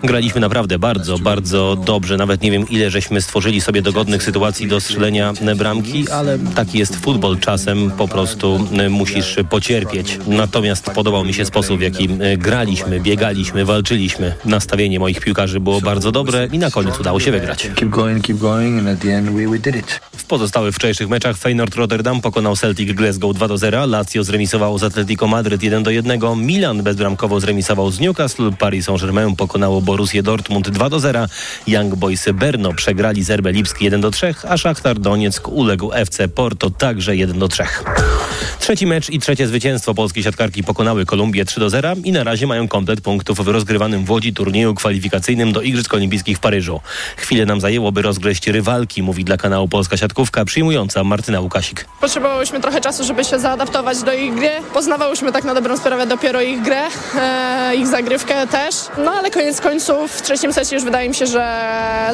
Graliśmy 0.04 0.40
naprawdę 0.40 0.78
bardzo, 0.78 1.18
bardzo 1.18 1.76
dobrze. 1.76 2.16
Nawet 2.16 2.42
nie 2.42 2.50
wiem 2.50 2.68
ile 2.68 2.90
żeśmy 2.90 3.22
stworzyli 3.22 3.60
sobie 3.60 3.82
dogodnych 3.82 4.22
sytuacji 4.22 4.68
do 4.68 4.80
strzelenia 4.80 5.32
bramki, 5.56 6.10
ale 6.10 6.38
taki 6.38 6.78
jest 6.78 6.96
futbol. 6.96 7.38
Czasem 7.38 7.90
po 7.90 8.08
prostu 8.08 8.68
musisz 8.90 9.36
pocierpieć. 9.50 10.18
Natomiast 10.26 10.90
podobał 10.90 11.24
mi 11.24 11.34
się 11.34 11.44
sposób, 11.44 11.78
w 11.78 11.82
jaki 11.82 12.08
graliśmy, 12.38 13.00
biegaliśmy, 13.00 13.64
walczyliśmy. 13.64 14.34
Nastawienie 14.44 14.98
moich 14.98 15.20
piłkarzy 15.20 15.35
było 15.60 15.80
bardzo 15.80 16.12
dobre 16.12 16.48
i 16.52 16.58
na 16.58 16.70
koniec 16.70 17.00
udało 17.00 17.20
się 17.20 17.32
wygrać. 17.32 17.70
W 20.16 20.24
pozostałych 20.24 20.74
wczorajszych 20.74 21.08
meczach 21.08 21.36
Feyenoord 21.36 21.74
Rotterdam 21.74 22.20
pokonał 22.20 22.56
Celtic 22.56 22.92
Glasgow 22.92 23.34
2 23.34 23.48
do 23.48 23.58
0, 23.58 23.86
Lazio 23.86 24.24
zremisowało 24.24 24.78
z 24.78 24.82
Atletico 24.82 25.26
Madryt 25.26 25.62
1 25.62 25.82
do 25.82 25.90
1, 25.90 26.20
Milan 26.36 26.82
bezbramkowo 26.82 27.40
zremisował 27.40 27.90
z 27.90 28.00
Newcastle, 28.00 28.50
Paris 28.58 28.86
Saint-Germain 28.86 29.36
pokonało 29.36 29.80
Borussię 29.80 30.22
Dortmund 30.22 30.70
2 30.70 30.90
do 30.90 31.00
0, 31.00 31.26
Young 31.66 31.94
Boys 31.94 32.24
Berno 32.34 32.72
przegrali 32.72 33.24
z 33.24 33.30
RB 33.30 33.46
Lipski 33.46 33.84
1 33.84 34.00
do 34.00 34.10
3, 34.10 34.34
a 34.48 34.56
Szachtar 34.56 34.98
Donieck 34.98 35.48
uległ 35.48 35.92
FC 35.92 36.28
Porto 36.28 36.70
także 36.70 37.16
1 37.16 37.38
do 37.38 37.48
3. 37.48 37.64
Trzeci 38.60 38.86
mecz 38.86 39.10
i 39.10 39.18
trzecie 39.18 39.46
zwycięstwo 39.46 39.94
polskiej 39.94 40.22
siatkarki 40.22 40.64
pokonały 40.64 41.06
Kolumbię 41.06 41.44
3 41.44 41.60
do 41.60 41.70
0 41.70 41.94
i 42.04 42.12
na 42.12 42.24
razie 42.24 42.46
mają 42.46 42.68
komplet 42.68 43.00
punktów 43.00 43.44
w 43.44 43.48
rozgrywanym 43.48 44.04
w 44.04 44.10
Łodzi 44.10 44.32
turnieju 44.32 44.74
kwalifikacyjnym 44.74 45.25
do 45.34 45.62
Igrzysk 45.62 45.94
Olimpijskich 45.94 46.36
w 46.36 46.40
Paryżu. 46.40 46.80
Chwilę 47.16 47.46
nam 47.46 47.60
zajęło, 47.60 47.92
by 47.92 48.02
rozgryźć 48.02 48.46
rywalki, 48.46 49.02
mówi 49.02 49.24
dla 49.24 49.36
kanału 49.36 49.68
Polska 49.68 49.96
Siatkówka 49.96 50.44
przyjmująca 50.44 51.04
Martyna 51.04 51.40
Łukasik. 51.40 51.86
Potrzebowałyśmy 52.00 52.60
trochę 52.60 52.80
czasu, 52.80 53.04
żeby 53.04 53.24
się 53.24 53.38
zaadaptować 53.38 54.02
do 54.02 54.12
ich 54.12 54.34
gry. 54.34 54.50
Poznawałyśmy 54.74 55.32
tak 55.32 55.44
na 55.44 55.54
dobrą 55.54 55.76
sprawę 55.76 56.06
dopiero 56.06 56.40
ich 56.42 56.62
grę, 56.62 56.82
e, 57.18 57.76
ich 57.76 57.86
zagrywkę 57.86 58.46
też. 58.46 58.74
No 59.04 59.10
ale 59.10 59.30
koniec 59.30 59.60
końców 59.60 60.12
w 60.12 60.22
trzecim 60.22 60.52
secie 60.52 60.76
już 60.76 60.84
wydaje 60.84 61.08
mi 61.08 61.14
się, 61.14 61.26
że 61.26 61.66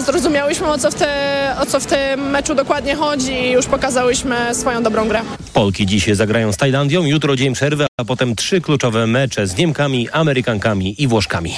zrozumiałyśmy 0.06 0.66
o 0.66 0.78
co 0.78 0.90
w, 0.90 0.94
te, 0.94 1.54
o 1.60 1.66
co 1.66 1.80
w 1.80 1.86
tym 1.86 2.30
meczu 2.30 2.54
dokładnie 2.54 2.94
chodzi 2.94 3.32
i 3.32 3.50
już 3.50 3.66
pokazałyśmy 3.66 4.54
swoją 4.54 4.82
dobrą 4.82 5.08
grę. 5.08 5.20
Polki 5.52 5.86
dziś 5.86 6.06
zagrają 6.12 6.52
z 6.52 6.56
Tajlandią, 6.56 7.04
jutro 7.04 7.36
dzień 7.36 7.54
przerwy, 7.54 7.86
a 8.00 8.04
potem 8.04 8.36
trzy 8.36 8.60
kluczowe 8.60 9.06
mecze 9.06 9.46
z 9.46 9.56
Niemkami, 9.56 10.08
Amerykankami 10.10 11.02
i 11.02 11.08
Włoszkami. 11.08 11.56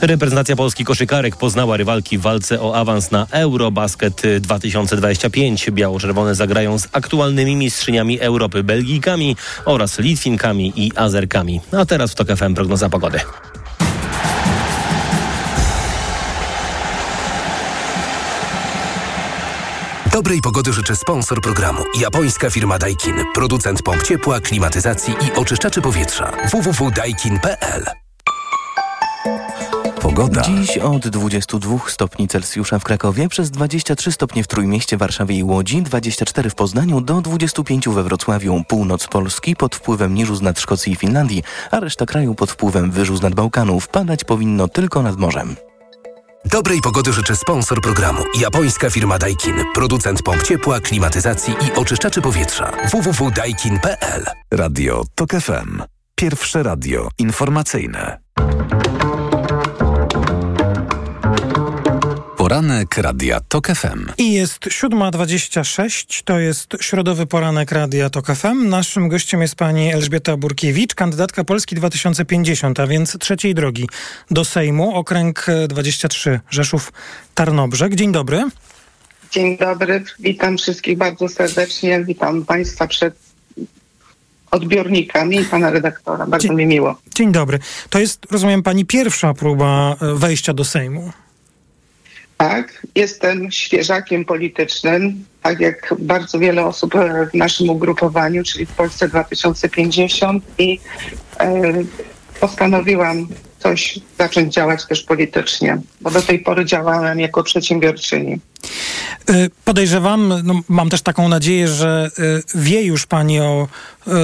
Reprezentacja 0.00 0.56
Polski 0.56 0.84
koszykarek 0.84 1.36
poznała 1.36 1.76
rywalki 1.76 2.18
w 2.18 2.20
walce 2.20 2.60
o 2.60 2.76
awans 2.76 3.10
na 3.10 3.26
Eurobasket 3.30 4.22
2025. 4.40 5.70
Biało-czerwone 5.70 6.34
zagrają 6.34 6.78
z 6.78 6.88
aktualnymi 6.92 7.56
mistrzyniami 7.56 8.20
Europy 8.20 8.62
Belgijkami 8.62 9.36
oraz 9.64 9.98
Litwinkami 9.98 10.72
i 10.76 10.92
Azerkami. 10.96 11.60
A 11.78 11.84
teraz 11.86 12.12
w 12.12 12.14
TOK 12.14 12.28
FM 12.28 12.54
prognoza 12.54 12.88
pogody. 12.88 13.20
Dobrej 20.12 20.40
pogody 20.40 20.72
życzę 20.72 20.96
sponsor 20.96 21.40
programu. 21.40 21.82
Japońska 22.00 22.50
firma 22.50 22.78
Daikin. 22.78 23.14
Producent 23.34 23.82
pomp 23.82 24.02
ciepła, 24.02 24.40
klimatyzacji 24.40 25.14
i 25.14 25.38
oczyszczaczy 25.38 25.82
powietrza. 25.82 26.32
www.daikin.pl 26.52 28.05
Pogoda. 30.06 30.42
Dziś 30.42 30.78
od 30.78 31.08
22 31.08 31.78
stopni 31.88 32.28
Celsjusza 32.28 32.78
w 32.78 32.84
Krakowie, 32.84 33.28
przez 33.28 33.50
23 33.50 34.12
stopnie 34.12 34.44
w 34.44 34.46
Trójmieście, 34.46 34.96
Warszawie 34.96 35.36
i 35.36 35.42
Łodzi, 35.42 35.82
24 35.82 36.50
w 36.50 36.54
Poznaniu, 36.54 37.00
do 37.00 37.20
25 37.20 37.88
we 37.88 38.02
Wrocławiu. 38.02 38.62
Północ 38.68 39.06
Polski 39.06 39.56
pod 39.56 39.76
wpływem 39.76 40.14
niżu 40.14 40.34
z 40.34 40.42
nad 40.42 40.60
Szkocji 40.60 40.92
i 40.92 40.96
Finlandii, 40.96 41.42
a 41.70 41.80
reszta 41.80 42.06
kraju 42.06 42.34
pod 42.34 42.50
wpływem 42.50 42.90
wyżu 42.90 43.16
z 43.16 43.22
nad 43.22 43.34
Bałkanów. 43.34 43.88
Padać 43.88 44.24
powinno 44.24 44.68
tylko 44.68 45.02
nad 45.02 45.16
morzem. 45.16 45.56
Dobrej 46.44 46.80
pogody 46.80 47.12
życzę 47.12 47.36
sponsor 47.36 47.80
programu. 47.80 48.22
Japońska 48.40 48.90
firma 48.90 49.18
Daikin. 49.18 49.54
Producent 49.74 50.22
pomp 50.22 50.42
ciepła, 50.42 50.80
klimatyzacji 50.80 51.54
i 51.54 51.78
oczyszczaczy 51.78 52.22
powietrza. 52.22 52.72
www.daikin.pl 52.90 54.24
Radio 54.50 55.04
TOK 55.14 55.30
FM. 55.30 55.82
Pierwsze 56.14 56.62
radio 56.62 57.08
informacyjne. 57.18 58.18
Poranek 62.46 62.98
Radia 62.98 63.40
TOK 63.40 63.66
FM. 63.66 64.06
I 64.18 64.32
jest 64.32 64.60
7.26, 64.60 66.22
to 66.24 66.38
jest 66.38 66.76
środowy 66.80 67.26
poranek 67.26 67.72
Radia 67.72 68.10
TOK 68.10 68.26
FM. 68.26 68.68
Naszym 68.68 69.08
gościem 69.08 69.42
jest 69.42 69.54
pani 69.54 69.92
Elżbieta 69.92 70.36
Burkiewicz, 70.36 70.94
kandydatka 70.94 71.44
Polski 71.44 71.74
2050, 71.74 72.80
a 72.80 72.86
więc 72.86 73.18
trzeciej 73.18 73.54
drogi 73.54 73.88
do 74.30 74.44
Sejmu, 74.44 74.94
okręg 74.94 75.46
23, 75.68 76.40
Rzeszów 76.50 76.92
Tarnobrzeg. 77.34 77.94
Dzień 77.94 78.12
dobry. 78.12 78.44
Dzień 79.30 79.58
dobry, 79.58 80.04
witam 80.18 80.58
wszystkich 80.58 80.98
bardzo 80.98 81.28
serdecznie, 81.28 82.04
witam 82.04 82.44
państwa 82.44 82.86
przed 82.86 83.14
odbiornikami 84.50 85.40
i 85.40 85.44
pana 85.44 85.70
redaktora, 85.70 86.26
bardzo 86.26 86.48
dzień, 86.48 86.56
mi 86.56 86.66
miło. 86.66 87.00
Dzień 87.14 87.32
dobry. 87.32 87.58
To 87.90 87.98
jest, 87.98 88.26
rozumiem, 88.30 88.62
pani 88.62 88.84
pierwsza 88.84 89.34
próba 89.34 89.96
wejścia 90.00 90.54
do 90.54 90.64
Sejmu. 90.64 91.12
Tak, 92.36 92.86
jestem 92.94 93.50
świeżakiem 93.50 94.24
politycznym, 94.24 95.24
tak 95.42 95.60
jak 95.60 95.94
bardzo 95.98 96.38
wiele 96.38 96.66
osób 96.66 96.94
w 97.32 97.34
naszym 97.34 97.70
ugrupowaniu, 97.70 98.44
czyli 98.44 98.66
w 98.66 98.72
Polsce 98.72 99.08
2050 99.08 100.44
i 100.58 100.80
e, 101.40 101.62
postanowiłam 102.40 103.28
coś 103.58 103.98
zacząć 104.18 104.54
działać 104.54 104.86
też 104.86 105.02
politycznie, 105.02 105.78
bo 106.00 106.10
do 106.10 106.22
tej 106.22 106.38
pory 106.38 106.64
działałem 106.64 107.20
jako 107.20 107.42
przedsiębiorczyni. 107.42 108.40
Podejrzewam, 109.64 110.34
no 110.44 110.60
mam 110.68 110.90
też 110.90 111.02
taką 111.02 111.28
nadzieję, 111.28 111.68
że 111.68 112.10
wie 112.54 112.82
już 112.82 113.06
Pani 113.06 113.40
o 113.40 113.68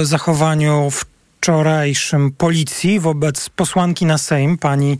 zachowaniu 0.03 0.91
w 0.91 1.05
wczorajszym 1.43 2.31
policji 2.31 2.99
wobec 2.99 3.49
posłanki 3.49 4.05
na 4.05 4.17
Sejm, 4.17 4.57
pani 4.57 4.97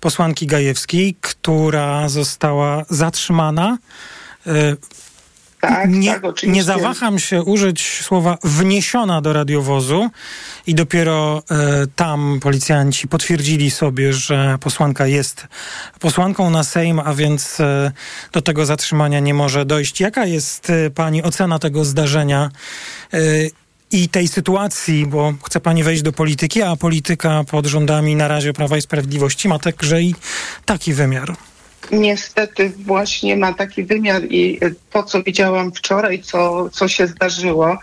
posłanki 0.00 0.46
Gajewskiej, 0.46 1.16
która 1.20 2.08
została 2.08 2.84
zatrzymana. 2.90 3.78
E, 4.46 4.76
Tak, 5.60 5.90
nie, 5.90 6.20
tak, 6.20 6.42
nie 6.42 6.62
zawaham 6.62 7.18
się 7.18 7.42
użyć 7.42 8.02
słowa 8.02 8.38
wniesiona 8.44 9.20
do 9.20 9.32
radiowozu 9.32 10.10
i 10.66 10.74
dopiero 10.74 11.42
e, 11.50 11.86
tam 11.96 12.40
policjanci 12.42 13.08
potwierdzili 13.08 13.70
sobie, 13.70 14.12
że 14.12 14.58
posłanka 14.60 15.06
jest 15.06 15.46
posłanką 16.00 16.50
na 16.50 16.64
Sejm, 16.64 17.00
a 17.04 17.14
więc 17.14 17.60
e, 17.60 17.92
do 18.32 18.42
tego 18.42 18.66
zatrzymania 18.66 19.20
nie 19.20 19.34
może 19.34 19.64
dojść. 19.64 20.00
Jaka 20.00 20.26
jest 20.26 20.72
pani 20.94 21.22
ocena 21.22 21.58
tego 21.58 21.84
zdarzenia? 21.84 22.50
I 23.92 24.08
tej 24.08 24.28
sytuacji, 24.28 25.06
bo 25.06 25.34
chce 25.44 25.60
pani 25.60 25.82
wejść 25.82 26.02
do 26.02 26.12
polityki, 26.12 26.62
a 26.62 26.76
polityka 26.76 27.44
pod 27.50 27.66
rządami 27.66 28.16
na 28.16 28.28
razie 28.28 28.52
Prawa 28.52 28.76
i 28.76 28.82
Sprawiedliwości 28.82 29.48
ma 29.48 29.58
także 29.58 30.02
i 30.02 30.14
taki 30.64 30.92
wymiar. 30.92 31.34
Niestety 31.92 32.72
właśnie 32.84 33.36
ma 33.36 33.52
taki 33.52 33.84
wymiar 33.84 34.22
i 34.24 34.60
to, 34.90 35.02
co 35.02 35.22
widziałam 35.22 35.72
wczoraj, 35.72 36.22
co, 36.22 36.70
co 36.70 36.88
się 36.88 37.06
zdarzyło, 37.06 37.78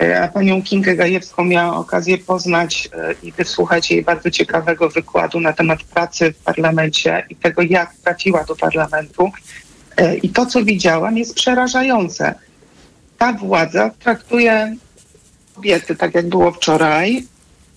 e, 0.00 0.22
a 0.22 0.28
panią 0.28 0.62
Kingę 0.62 0.96
Gajewską 0.96 1.44
miałam 1.44 1.74
okazję 1.74 2.18
poznać 2.18 2.88
e, 2.92 3.14
i 3.22 3.32
wysłuchać 3.32 3.90
jej 3.90 4.02
bardzo 4.02 4.30
ciekawego 4.30 4.88
wykładu 4.88 5.40
na 5.40 5.52
temat 5.52 5.82
pracy 5.82 6.32
w 6.32 6.36
parlamencie 6.36 7.26
i 7.30 7.36
tego, 7.36 7.62
jak 7.62 7.94
trafiła 8.04 8.44
do 8.44 8.56
parlamentu. 8.56 9.32
E, 9.96 10.16
I 10.16 10.28
to, 10.28 10.46
co 10.46 10.64
widziałam, 10.64 11.18
jest 11.18 11.34
przerażające. 11.34 12.34
Ta 13.18 13.32
władza 13.32 13.90
traktuje 13.98 14.76
kobiety, 15.56 15.96
tak 15.96 16.14
jak 16.14 16.28
było 16.28 16.52
wczoraj, 16.52 17.24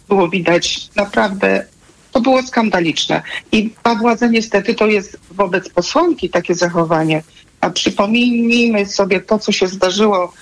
było 0.09 0.29
widać 0.29 0.89
naprawdę, 0.95 1.65
to 2.11 2.21
było 2.21 2.43
skandaliczne. 2.43 3.21
I 3.51 3.73
ta 3.83 3.95
władza 3.95 4.27
niestety 4.27 4.75
to 4.75 4.87
jest 4.87 5.17
wobec 5.31 5.69
posłanki 5.69 6.29
takie 6.29 6.55
zachowanie. 6.55 7.23
A 7.61 7.69
przypomnijmy 7.69 8.85
sobie 8.85 9.21
to, 9.21 9.39
co 9.39 9.51
się 9.51 9.67
zdarzyło 9.67 10.33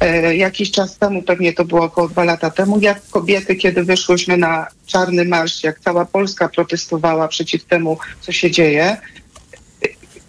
e, 0.00 0.36
jakiś 0.36 0.70
czas 0.70 0.98
temu, 0.98 1.22
pewnie 1.22 1.52
to 1.52 1.64
było 1.64 1.84
około 1.84 2.08
dwa 2.08 2.24
lata 2.24 2.50
temu, 2.50 2.80
jak 2.80 3.08
kobiety, 3.10 3.56
kiedy 3.56 3.84
wyszłyśmy 3.84 4.36
na 4.36 4.66
czarny 4.86 5.24
marsz, 5.24 5.64
jak 5.64 5.80
cała 5.80 6.04
Polska 6.04 6.48
protestowała 6.48 7.28
przeciw 7.28 7.64
temu, 7.64 7.98
co 8.20 8.32
się 8.32 8.50
dzieje, 8.50 8.96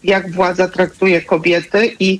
jak 0.03 0.31
władza 0.31 0.67
traktuje 0.67 1.21
kobiety 1.21 1.95
i 1.99 2.19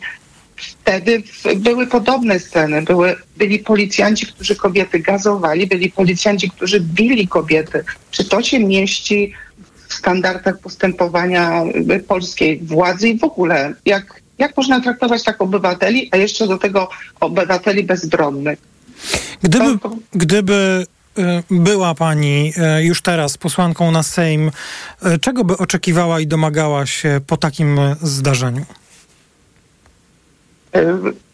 wtedy 0.57 1.23
były 1.55 1.87
podobne 1.87 2.39
sceny. 2.39 2.81
Były, 2.81 3.15
byli 3.37 3.59
policjanci, 3.59 4.25
którzy 4.25 4.55
kobiety 4.55 4.99
gazowali, 4.99 5.67
byli 5.67 5.91
policjanci, 5.91 6.49
którzy 6.49 6.79
bili 6.79 7.27
kobiety. 7.27 7.83
Czy 8.11 8.25
to 8.25 8.41
się 8.41 8.59
mieści 8.59 9.33
w 9.87 9.93
standardach 9.93 10.59
postępowania 10.59 11.63
y, 11.91 11.99
polskiej 11.99 12.59
władzy 12.59 13.09
i 13.09 13.19
w 13.19 13.23
ogóle? 13.23 13.73
Jak, 13.85 14.21
jak 14.37 14.57
można 14.57 14.81
traktować 14.81 15.23
tak 15.23 15.41
obywateli, 15.41 16.09
a 16.11 16.17
jeszcze 16.17 16.47
do 16.47 16.57
tego 16.57 16.89
obywateli 17.19 17.83
bezbronnych? 17.83 18.59
Gdyby, 19.43 19.79
gdyby 20.11 20.85
e, 21.17 21.43
była 21.51 21.95
pani 21.95 22.53
e, 22.57 22.83
już 22.83 23.01
teraz 23.01 23.37
posłanką 23.37 23.91
na 23.91 24.03
Sejm, 24.03 24.51
czego 25.21 25.43
by 25.43 25.57
oczekiwała 25.57 26.19
i 26.19 26.27
domagała 26.27 26.85
się 26.85 27.21
po 27.27 27.37
takim 27.37 27.79
zdarzeniu? 28.01 28.65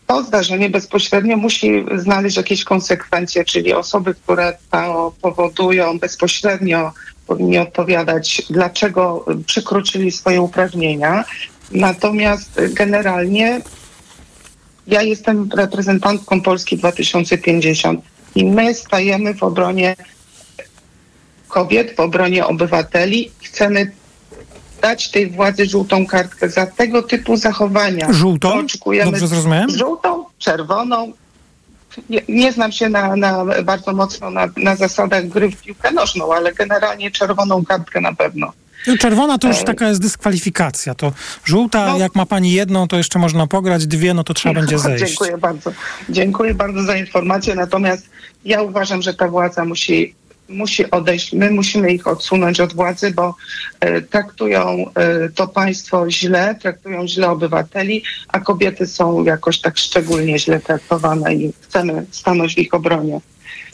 To 0.07 0.23
zdarzenie 0.23 0.69
bezpośrednio 0.69 1.37
musi 1.37 1.85
znaleźć 1.95 2.37
jakieś 2.37 2.63
konsekwencje, 2.63 3.45
czyli 3.45 3.73
osoby, 3.73 4.13
które 4.13 4.57
to 4.71 5.13
powodują 5.21 5.99
bezpośrednio 5.99 6.91
powinni 7.27 7.57
odpowiadać, 7.57 8.41
dlaczego 8.49 9.25
przekroczyli 9.45 10.11
swoje 10.11 10.41
uprawnienia. 10.41 11.25
Natomiast 11.71 12.61
generalnie 12.69 13.61
ja 14.87 15.01
jestem 15.01 15.49
reprezentantką 15.55 16.41
Polski 16.41 16.77
2050 16.77 18.01
i 18.35 18.45
my 18.45 18.73
stajemy 18.73 19.33
w 19.33 19.43
obronie 19.43 19.95
kobiet, 21.47 21.95
w 21.95 21.99
obronie 21.99 22.45
obywateli. 22.45 23.31
Chcemy 23.43 23.91
dać 24.83 25.11
tej 25.11 25.29
władzy 25.29 25.65
żółtą 25.65 26.05
kartkę 26.05 26.49
za 26.49 26.65
tego 26.65 27.03
typu 27.03 27.37
zachowania. 27.37 28.13
Żółtą? 28.13 28.53
Oczekujemy 28.53 29.11
Dobrze 29.11 29.27
zrozumiałem? 29.27 29.69
Żółtą, 29.69 30.25
czerwoną. 30.37 31.13
Nie, 32.09 32.21
nie 32.29 32.51
znam 32.51 32.71
się 32.71 32.89
na, 32.89 33.15
na, 33.15 33.45
bardzo 33.63 33.93
mocno 33.93 34.29
na, 34.29 34.49
na 34.57 34.75
zasadach 34.75 35.27
gry 35.27 35.49
w 35.51 35.61
piłkę 35.61 35.91
nożną, 35.91 36.33
ale 36.33 36.53
generalnie 36.53 37.11
czerwoną 37.11 37.65
kartkę 37.65 38.01
na 38.01 38.13
pewno. 38.13 38.53
No, 38.87 38.97
Czerwona 38.97 39.37
to 39.37 39.47
już 39.47 39.57
E, 39.57 39.63
taka 39.63 39.87
jest 39.87 40.01
dyskwalifikacja. 40.01 40.95
To 40.95 41.11
żółta, 41.45 41.97
jak 41.97 42.15
ma 42.15 42.25
pani 42.25 42.51
jedną, 42.51 42.87
to 42.87 42.97
jeszcze 42.97 43.19
można 43.19 43.47
pograć, 43.47 43.87
dwie, 43.87 44.13
no 44.13 44.23
to 44.23 44.33
trzeba 44.33 44.55
będzie 44.55 44.79
zejść. 44.89 45.05
Dziękuję 45.05 45.37
bardzo. 45.37 45.71
Dziękuję 46.09 46.53
bardzo 46.53 46.83
za 46.83 46.97
informację. 46.97 47.55
Natomiast 47.55 48.09
ja 48.45 48.61
uważam, 48.61 49.01
że 49.01 49.13
ta 49.13 49.27
władza 49.27 49.65
musi, 49.65 50.15
musi 50.49 50.91
odejść. 50.91 51.33
My 51.33 51.51
musimy 51.51 51.91
ich 51.91 52.07
odsunąć 52.07 52.59
od 52.59 52.73
władzy, 52.73 53.11
bo 53.11 53.35
e, 53.79 54.01
traktują 54.01 54.85
e, 54.95 55.29
to 55.29 55.47
państwo 55.47 56.11
źle, 56.11 56.55
traktują 56.61 57.07
źle 57.07 57.29
obywateli, 57.29 58.03
a 58.27 58.39
kobiety 58.39 58.87
są 58.87 59.23
jakoś 59.23 59.61
tak 59.61 59.77
szczególnie 59.77 60.39
źle 60.39 60.59
traktowane 60.59 61.35
i 61.35 61.53
chcemy 61.61 62.05
stanąć 62.11 62.55
w 62.55 62.57
ich 62.57 62.73
obronie. 62.73 63.19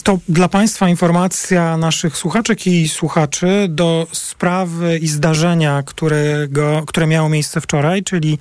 To 0.03 0.19
dla 0.29 0.47
Państwa 0.49 0.89
informacja 0.89 1.77
naszych 1.77 2.17
słuchaczek 2.17 2.67
i 2.67 2.89
słuchaczy 2.89 3.67
do 3.69 4.07
sprawy 4.11 4.97
i 4.97 5.07
zdarzenia, 5.07 5.83
którego, 5.85 6.83
które 6.87 7.07
miało 7.07 7.29
miejsce 7.29 7.61
wczoraj, 7.61 8.03
czyli 8.03 8.37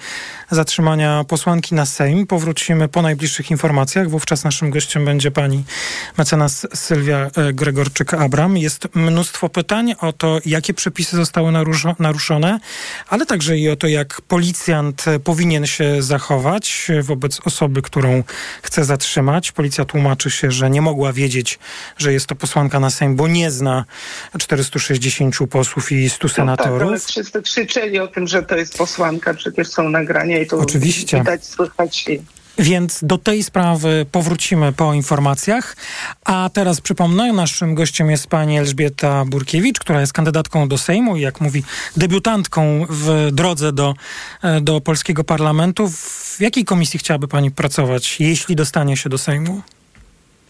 zatrzymania 0.51 1.25
posłanki 1.29 1.75
na 1.75 1.87
Sejm. 1.87 2.27
Powrócimy 2.27 2.89
po 2.89 3.03
najbliższych 3.03 3.51
informacjach. 3.51 4.11
Wówczas 4.11 4.45
naszym 4.45 4.71
gościem 4.71 5.05
będzie 5.05 5.31
pani 5.31 5.65
mecenas 6.19 6.67
Sylwia 6.75 7.19
e, 7.19 7.53
Gregorczyk-Abram. 7.53 8.57
Jest 8.57 8.89
mnóstwo 8.95 9.49
pytań 9.49 9.95
o 10.01 10.13
to, 10.13 10.41
jakie 10.47 10.75
przepisy 10.75 11.17
zostały 11.17 11.53
naruszo- 11.53 11.95
naruszone, 11.99 12.61
ale 13.09 13.27
także 13.27 13.59
i 13.59 13.69
o 13.69 13.77
to, 13.77 13.87
jak 13.87 14.21
policjant 14.21 15.05
powinien 15.25 15.67
się 15.67 16.03
zachować 16.03 16.89
wobec 17.03 17.41
osoby, 17.45 17.83
którą 17.83 18.23
chce 18.63 18.85
zatrzymać. 18.85 19.53
Policja 19.53 19.85
tłumaczy 19.85 20.31
się, 20.31 20.51
że 20.51 20.71
nie 20.71 20.83
mogła 20.83 21.13
wiedzieć, 21.13 21.48
że 21.99 22.13
jest 22.13 22.27
to 22.27 22.35
posłanka 22.35 22.81
na 22.81 22.91
Sejm, 22.91 23.17
bo 23.17 23.29
nie 23.29 23.51
zna 23.51 23.85
460 24.39 25.35
posłów 25.51 25.93
i 25.93 26.11
100 26.11 26.29
No 26.29 26.35
tak, 26.35 26.39
ale 26.39 26.57
senatorów. 26.57 27.05
wszyscy 27.05 27.43
krzyczeli 27.43 27.99
o 27.99 28.09
tym, 28.09 28.27
że 28.27 28.43
to 28.43 28.57
jest 28.57 28.79
posłanka, 28.79 29.35
przecież 29.35 29.69
są 29.69 29.89
nagrania 29.89 30.39
i 30.39 30.47
to 30.47 30.59
Oczywiście. 30.59 31.19
widać, 31.19 31.45
słychać. 31.45 32.05
Więc 32.59 32.99
do 33.03 33.19
tej 33.19 33.45
sprawy 33.45 34.07
powrócimy 34.13 34.73
po 34.73 34.95
informacjach. 34.95 35.77
A 36.25 36.51
teraz 36.53 36.81
przypomnę, 36.81 37.33
naszym 37.33 37.75
gościem 37.75 38.11
jest 38.11 38.27
pani 38.27 38.59
Elżbieta 38.59 39.25
Burkiewicz, 39.25 39.79
która 39.79 40.01
jest 40.01 40.13
kandydatką 40.13 40.69
do 40.69 40.79
Sejmu 40.79 41.17
i 41.17 41.21
jak 41.21 41.41
mówi, 41.41 41.65
debiutantką 41.97 42.87
w 42.91 43.29
drodze 43.33 43.73
do, 43.73 43.95
e, 44.43 44.61
do 44.61 44.81
polskiego 44.81 45.25
parlamentu. 45.25 45.89
W 45.89 46.37
jakiej 46.41 46.65
komisji 46.65 46.99
chciałaby 46.99 47.29
pani 47.29 47.51
pracować, 47.51 48.21
jeśli 48.21 48.57
dostanie 48.57 48.97
się 48.97 49.09
do 49.09 49.19
Sejmu? 49.19 49.63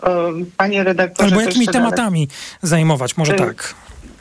Um, 0.03 0.51
Panie 0.57 0.85
redaktorze, 0.85 1.29
Albo 1.29 1.41
jakimi 1.41 1.69
tematami 1.69 2.29
zajmować? 2.63 3.17
Może 3.17 3.35
Y, 3.35 3.37
tak. 3.37 3.75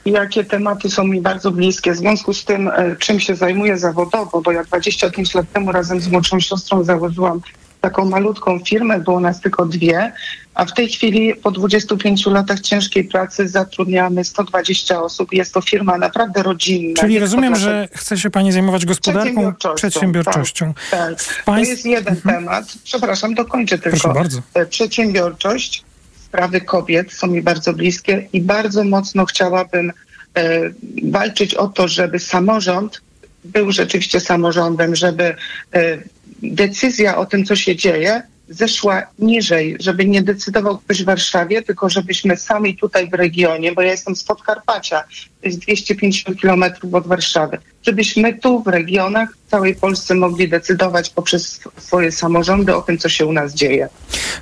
Jakie 0.06 0.44
tematy 0.44 0.90
są 0.90 1.04
mi 1.04 1.22
bardzo 1.22 1.52
bliskie 1.52 1.92
w 1.92 1.98
związku 1.98 2.34
z 2.34 2.46
tym, 2.46 2.68
e, 2.68 2.96
czym 2.96 3.20
się 3.20 3.36
zajmuję 3.36 3.78
zawodowo, 3.78 4.42
bo 4.42 4.52
ja 4.52 4.64
25 4.64 5.34
lat 5.34 5.52
temu 5.54 5.72
razem 5.72 6.02
z 6.02 6.08
młodszą 6.08 6.40
siostrą 6.40 6.84
założyłam 6.84 7.42
taką 7.82 8.06
malutką 8.06 8.60
firmę, 8.60 9.00
było 9.00 9.20
nas 9.20 9.42
tylko 9.42 9.66
dwie, 9.66 10.12
a 10.54 10.66
w 10.66 10.74
tej 10.74 10.90
chwili 10.90 11.36
po 11.36 11.52
25 11.52 12.26
latach 12.26 12.60
ciężkiej 12.60 13.04
pracy 13.04 13.48
zatrudniamy 13.48 14.24
120 14.24 15.02
osób. 15.02 15.34
Jest 15.34 15.54
to 15.54 15.62
firma 15.62 15.98
naprawdę 15.98 16.44
rodzinna. 16.44 17.02
Czyli 17.02 17.16
to 17.16 17.22
rozumiem, 17.22 17.56
że 17.56 17.88
chce 17.92 18.18
się 18.18 18.30
pani 18.30 18.52
zajmować 18.52 18.86
gospodarką, 18.86 19.54
Przedsiębiorczością. 19.76 20.74
Tak, 20.92 21.00
tak. 21.00 21.18
To 21.18 21.44
Państw- 21.46 21.70
jest 21.72 21.86
jeden 21.86 22.22
temat. 22.22 22.66
Przepraszam, 22.84 23.34
dokończę 23.34 23.78
tylko. 23.80 24.00
Proszę 24.00 24.14
bardzo. 24.14 24.42
E, 24.54 24.66
Przedsiębiorczość, 24.66 25.84
sprawy 26.26 26.62
kobiet 26.62 27.14
są 27.14 27.28
mi 27.28 27.42
bardzo 27.42 27.74
bliskie 27.74 28.28
i 28.34 28.42
bardzo 28.42 28.84
mocno 28.84 29.26
chciałabym 29.26 29.92
e, 30.36 30.60
walczyć 31.04 31.56
o 31.56 31.68
to, 31.68 31.88
żeby 31.88 32.20
samorząd 32.20 33.02
był 33.44 33.72
rzeczywiście 33.72 34.20
samorządem, 34.20 34.96
żeby 34.96 35.36
e, 35.74 35.98
decyzja 36.44 37.18
o 37.18 37.26
tym, 37.26 37.46
co 37.46 37.56
się 37.56 37.76
dzieje, 37.76 38.22
zeszła 38.50 39.08
niżej, 39.20 39.78
żeby 39.80 40.06
nie 40.06 40.22
decydował 40.22 40.78
ktoś 40.78 41.04
w 41.04 41.06
Warszawie, 41.06 41.62
tylko 41.62 41.90
żebyśmy 41.90 42.38
sami 42.38 42.78
tutaj 42.78 43.10
w 43.10 43.14
regionie, 43.14 43.72
bo 43.72 43.82
ja 43.82 43.92
jestem 43.92 44.16
z 44.16 44.24
Podkarpacia, 44.24 45.04
to 45.42 45.48
jest 45.48 45.60
250 45.60 46.42
kilometrów 46.42 46.94
od 46.94 47.08
Warszawy, 47.08 47.58
żebyśmy 47.84 48.40
tu 48.40 48.64
w 48.64 48.68
regionach, 48.68 49.30
w 49.48 49.52
całej 49.52 49.76
Polsce 49.76 50.16
mogli 50.16 50.50
decydować 50.50 51.10
poprzez 51.10 51.62
swoje 51.78 52.12
samorządy 52.12 52.76
o 52.76 52.82
tym, 52.82 52.98
co 52.98 53.10
się 53.10 53.26
u 53.26 53.34
nas 53.34 53.54
dzieje. 53.54 53.90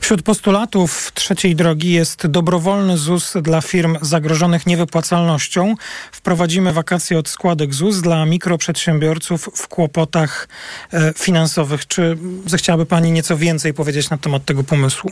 Wśród 0.01 0.21
postulatów 0.21 1.11
trzeciej 1.13 1.55
drogi 1.55 1.91
jest 1.91 2.27
dobrowolny 2.27 2.97
ZUS 2.97 3.33
dla 3.41 3.61
firm 3.61 3.97
zagrożonych 4.01 4.65
niewypłacalnością. 4.65 5.75
Wprowadzimy 6.11 6.73
wakacje 6.73 7.19
od 7.19 7.29
składek 7.29 7.73
ZUS 7.73 8.01
dla 8.01 8.25
mikroprzedsiębiorców 8.25 9.49
w 9.55 9.67
kłopotach 9.67 10.47
e, 10.93 11.13
finansowych. 11.17 11.87
Czy 11.87 12.17
zechciałaby 12.45 12.85
Pani 12.85 13.11
nieco 13.11 13.37
więcej 13.37 13.73
powiedzieć 13.73 14.09
na 14.09 14.17
temat 14.17 14.45
tego 14.45 14.63
pomysłu? 14.63 15.11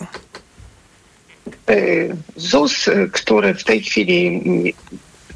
Y, 1.70 2.16
ZUS, 2.36 2.90
który 3.12 3.54
w 3.54 3.64
tej 3.64 3.82
chwili 3.82 4.42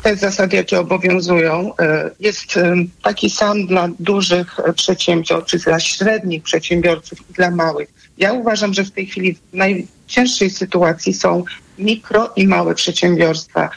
te 0.03 0.15
zasady, 0.15 0.55
jakie 0.55 0.79
obowiązują, 0.79 1.71
y, 1.71 1.73
jest 2.19 2.57
y, 2.57 2.62
taki 3.03 3.29
sam 3.29 3.67
dla 3.67 3.89
dużych 3.99 4.60
y, 4.60 4.73
przedsiębiorców, 4.73 5.63
dla 5.63 5.79
średnich 5.79 6.43
przedsiębiorców 6.43 7.19
i 7.29 7.33
dla 7.33 7.51
małych. 7.51 7.89
Ja 8.17 8.33
uważam, 8.33 8.73
że 8.73 8.83
w 8.83 8.91
tej 8.91 9.05
chwili 9.05 9.33
w 9.33 9.53
najcięższej 9.53 10.49
sytuacji 10.49 11.13
są 11.13 11.43
mikro 11.79 12.33
i 12.36 12.47
małe 12.47 12.75
przedsiębiorstwa 12.75 13.69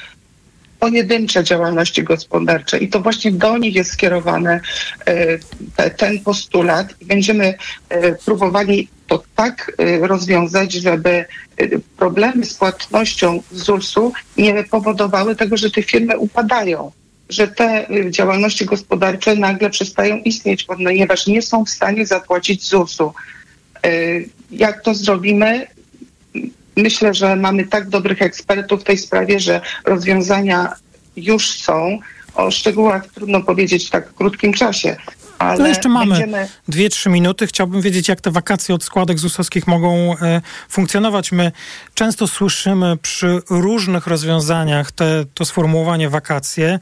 pojedyncze 0.81 1.45
działalności 1.45 2.03
gospodarcze 2.03 2.79
i 2.79 2.89
to 2.89 3.01
właśnie 3.01 3.33
do 3.33 3.59
nich 3.59 3.75
jest 3.75 3.93
skierowany 3.93 4.61
e, 5.07 5.39
te, 5.77 5.91
ten 5.91 6.21
postulat 6.21 6.95
i 7.01 7.07
będziemy 7.07 7.55
e, 7.89 8.15
próbowali 8.15 8.89
to 9.11 9.23
tak 9.35 9.73
e, 9.79 10.07
rozwiązać, 10.07 10.73
żeby 10.73 11.11
e, 11.11 11.27
problemy 11.97 12.45
z 12.45 12.55
płatnością 12.55 13.43
z 13.53 13.63
ZUS-u 13.63 14.13
nie 14.37 14.65
powodowały 14.65 15.37
tego, 15.37 15.57
że 15.57 15.71
te 15.71 15.83
firmy 15.83 16.19
upadają 16.19 16.93
że 17.29 17.49
te 17.49 17.89
e, 17.89 18.11
działalności 18.11 18.65
gospodarcze 18.65 19.37
nagle 19.37 19.71
przestają 19.71 20.17
istnieć, 20.17 20.65
ponieważ 20.65 21.27
nie 21.27 21.43
są 21.43 21.65
w 21.65 21.71
stanie 21.71 22.07
zapłacić 22.07 22.69
ZUS-u. 22.69 23.13
Jak 24.51 24.83
to 24.83 24.95
zrobimy? 24.95 25.67
Myślę, 26.77 27.15
że 27.15 27.37
mamy 27.37 27.67
tak 27.67 27.89
dobrych 27.89 28.23
ekspertów 28.23 28.81
w 28.81 28.85
tej 28.85 28.99
sprawie, 28.99 29.41
że 29.41 29.61
rozwiązania 29.85 30.75
już 31.17 31.51
są. 31.51 31.99
O 32.35 32.51
szczegółach 32.51 33.07
trudno 33.07 33.41
powiedzieć 33.41 33.87
w 33.87 33.91
tak 33.91 34.15
krótkim 34.15 34.53
czasie. 34.53 34.97
Ale 35.41 35.59
No 35.59 35.69
jeszcze 35.69 35.89
mamy 35.89 36.11
będziemy... 36.11 36.49
dwie, 36.69 36.89
trzy 36.89 37.11
minuty. 37.11 37.47
Chciałbym 37.47 37.81
wiedzieć, 37.81 38.09
jak 38.09 38.21
te 38.21 38.31
wakacje 38.31 38.75
od 38.75 38.85
składek 38.85 39.19
ZUS-owskich 39.19 39.67
mogą 39.67 40.17
e, 40.19 40.41
funkcjonować. 40.69 41.33
My 41.33 41.53
często 41.95 42.29
słyszymy 42.29 42.97
przy 42.97 43.41
różnych 43.51 44.07
rozwiązaniach 44.07 44.93
te, 44.93 45.25
to 45.35 45.45
sformułowanie 45.45 46.09
wakacje. 46.09 46.79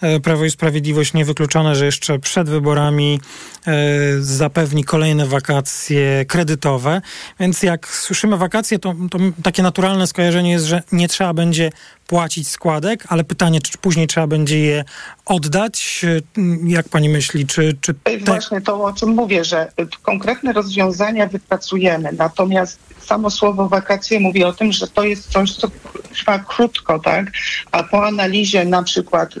E, 0.00 0.20
Prawo 0.20 0.44
i 0.44 0.50
Sprawiedliwość 0.50 1.14
niewykluczone, 1.14 1.76
że 1.76 1.86
jeszcze 1.86 2.18
przed 2.18 2.48
wyborami 2.48 3.20
e, 3.66 3.72
zapewni 4.20 4.84
kolejne 4.84 5.26
wakacje 5.26 6.24
kredytowe. 6.24 7.02
Więc 7.40 7.62
jak 7.62 7.88
słyszymy 7.88 8.36
wakacje, 8.36 8.78
to, 8.78 8.94
to 9.10 9.18
takie 9.42 9.62
naturalne 9.62 10.06
skojarzenie 10.06 10.50
jest, 10.50 10.64
że 10.64 10.82
nie 10.92 11.08
trzeba 11.08 11.34
będzie 11.34 11.70
płacić 12.06 12.48
składek, 12.48 13.04
ale 13.08 13.24
pytanie, 13.24 13.60
czy 13.60 13.78
później 13.78 14.06
trzeba 14.06 14.26
będzie 14.26 14.58
je 14.58 14.84
oddać? 15.26 16.04
E, 16.04 16.20
Jak 16.64 16.88
pani 16.88 17.08
myśli, 17.08 17.46
czy, 17.46 17.76
czy 17.80 17.94
jest 18.06 18.26
właśnie 18.26 18.60
to, 18.60 18.84
o 18.84 18.92
czym 18.92 19.08
mówię, 19.08 19.44
że 19.44 19.72
konkretne 20.02 20.52
rozwiązania 20.52 21.26
wypracujemy, 21.26 22.10
natomiast 22.18 22.78
samo 23.00 23.30
słowo 23.30 23.68
wakacje 23.68 24.20
mówi 24.20 24.44
o 24.44 24.52
tym, 24.52 24.72
że 24.72 24.88
to 24.88 25.04
jest 25.04 25.32
coś, 25.32 25.56
co 25.56 25.68
trwa 26.12 26.38
krótko, 26.38 26.98
tak? 26.98 27.30
A 27.72 27.82
po 27.82 28.06
analizie 28.06 28.64
na 28.64 28.82
przykład 28.82 29.34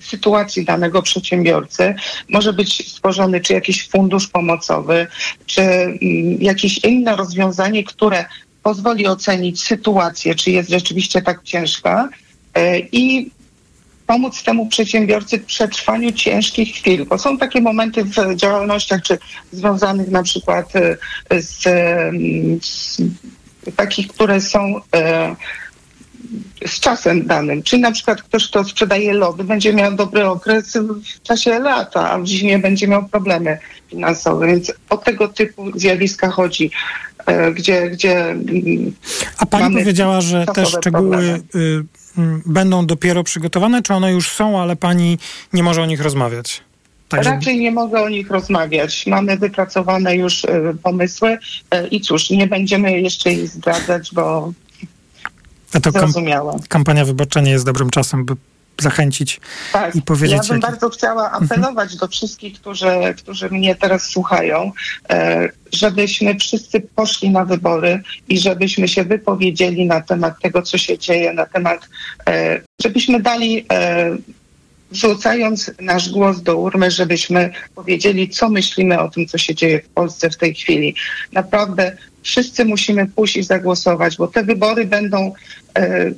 sytuacji 0.00 0.64
danego 0.64 1.02
przedsiębiorcy 1.02 1.94
może 2.28 2.52
być 2.52 2.92
stworzony 2.92 3.40
czy 3.40 3.52
jakiś 3.52 3.88
fundusz 3.88 4.28
pomocowy, 4.28 5.06
czy 5.46 5.62
mm, 5.62 5.98
jakieś 6.40 6.78
inne 6.78 7.16
rozwiązanie, 7.16 7.84
które 7.84 8.24
pozwoli 8.62 9.06
ocenić 9.06 9.62
sytuację, 9.62 10.34
czy 10.34 10.50
jest 10.50 10.70
rzeczywiście 10.70 11.22
tak 11.22 11.42
ciężka 11.42 12.08
y, 12.58 12.88
i 12.92 13.30
pomóc 14.10 14.42
temu 14.42 14.66
przedsiębiorcy 14.66 15.38
w 15.38 15.44
przetrwaniu 15.44 16.12
ciężkich 16.12 16.74
chwil, 16.74 17.06
bo 17.06 17.18
są 17.18 17.38
takie 17.38 17.60
momenty 17.60 18.04
w 18.04 18.36
działalnościach, 18.36 19.02
czy 19.02 19.18
związanych 19.52 20.08
na 20.08 20.22
przykład 20.22 20.76
e, 20.76 20.96
z, 21.42 21.66
em, 21.66 22.58
z 22.62 23.02
takich, 23.76 24.08
które 24.08 24.40
są 24.40 24.74
e, 24.94 25.36
z 26.66 26.80
czasem 26.80 27.26
danym. 27.26 27.62
Czyli 27.62 27.82
na 27.82 27.92
przykład 27.92 28.22
ktoś, 28.22 28.48
kto 28.48 28.64
sprzedaje 28.64 29.12
lody, 29.12 29.44
będzie 29.44 29.72
miał 29.72 29.94
dobry 29.94 30.26
okres 30.26 30.76
w 30.76 31.22
czasie 31.22 31.58
lata, 31.58 32.10
a 32.10 32.18
w 32.18 32.26
zimie 32.26 32.58
będzie 32.58 32.88
miał 32.88 33.08
problemy 33.08 33.58
finansowe. 33.90 34.46
Więc 34.46 34.72
o 34.90 34.96
tego 34.96 35.28
typu 35.28 35.78
zjawiska 35.78 36.30
chodzi, 36.30 36.70
e, 37.26 37.52
gdzie, 37.52 37.90
gdzie 37.90 38.36
A 39.38 39.46
pani 39.46 39.76
powiedziała, 39.76 40.20
że 40.20 40.46
te 40.54 40.66
szczegóły 40.66 41.42
y, 41.54 41.84
będą 42.46 42.86
dopiero 42.86 43.24
przygotowane, 43.24 43.82
czy 43.82 43.94
one 43.94 44.12
już 44.12 44.28
są, 44.28 44.60
ale 44.60 44.76
pani 44.76 45.18
nie 45.52 45.62
może 45.62 45.82
o 45.82 45.86
nich 45.86 46.00
rozmawiać? 46.00 46.62
Także 47.08 47.30
Raczej 47.30 47.60
nie 47.60 47.70
mogę 47.70 48.02
o 48.02 48.08
nich 48.08 48.30
rozmawiać. 48.30 49.06
Mamy 49.06 49.36
wypracowane 49.36 50.16
już 50.16 50.44
e, 50.44 50.74
pomysły 50.82 51.38
e, 51.70 51.86
i 51.86 52.00
cóż, 52.00 52.30
nie 52.30 52.46
będziemy 52.46 53.00
jeszcze 53.00 53.32
ich 53.32 53.48
zdradzać, 53.48 54.10
bo 54.12 54.52
a 55.72 55.80
to 55.80 55.90
zrozumiałe. 55.90 56.56
kampania 56.68 57.04
wyborcza 57.04 57.40
nie 57.40 57.50
jest 57.50 57.64
dobrym 57.64 57.90
czasem, 57.90 58.24
by 58.24 58.34
zachęcić 58.78 59.40
Tak, 59.72 59.96
i 59.96 60.02
powiedzieć, 60.02 60.36
ja 60.36 60.42
bym 60.42 60.56
jakie- 60.56 60.70
bardzo 60.70 60.90
chciała 60.90 61.30
apelować 61.30 61.96
do 61.96 62.08
wszystkich, 62.08 62.60
którzy, 62.60 63.14
którzy 63.18 63.50
mnie 63.50 63.74
teraz 63.74 64.02
słuchają, 64.02 64.72
e, 65.10 65.48
żebyśmy 65.72 66.34
wszyscy 66.34 66.80
poszli 66.80 67.30
na 67.30 67.44
wybory 67.44 68.02
i 68.28 68.38
żebyśmy 68.38 68.88
się 68.88 69.04
wypowiedzieli 69.04 69.86
na 69.86 70.00
temat 70.00 70.34
tego, 70.42 70.62
co 70.62 70.78
się 70.78 70.98
dzieje, 70.98 71.32
na 71.32 71.46
temat, 71.46 71.88
e, 72.28 72.60
żebyśmy 72.82 73.20
dali, 73.20 73.66
e, 73.72 74.16
wrzucając 74.90 75.70
nasz 75.80 76.08
głos 76.10 76.42
do 76.42 76.56
urny, 76.56 76.90
żebyśmy 76.90 77.50
powiedzieli, 77.74 78.28
co 78.28 78.48
myślimy 78.48 79.00
o 79.00 79.08
tym, 79.08 79.26
co 79.26 79.38
się 79.38 79.54
dzieje 79.54 79.82
w 79.82 79.88
Polsce 79.88 80.30
w 80.30 80.36
tej 80.36 80.54
chwili. 80.54 80.94
Naprawdę 81.32 81.96
wszyscy 82.22 82.64
musimy 82.64 83.06
pójść 83.06 83.36
i 83.36 83.42
zagłosować, 83.42 84.16
bo 84.16 84.28
te 84.28 84.44
wybory 84.44 84.84
będą, 84.84 85.32
e, 85.78 86.10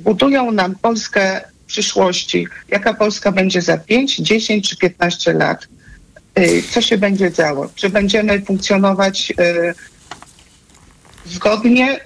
budują 0.00 0.50
nam 0.52 0.74
Polskę 0.74 1.40
przyszłości. 1.70 2.46
Jaka 2.68 2.94
Polska 2.94 3.32
będzie 3.32 3.62
za 3.62 3.78
5, 3.78 4.16
10 4.16 4.68
czy 4.68 4.76
15 4.76 5.32
lat? 5.32 5.68
Y, 6.38 6.62
Co 6.70 6.80
się 6.80 6.98
będzie 6.98 7.32
działo? 7.32 7.70
Czy 7.74 7.90
będziemy 7.90 8.42
funkcjonować 8.42 9.30
y, 9.30 9.74
zgodnie, 11.26 12.00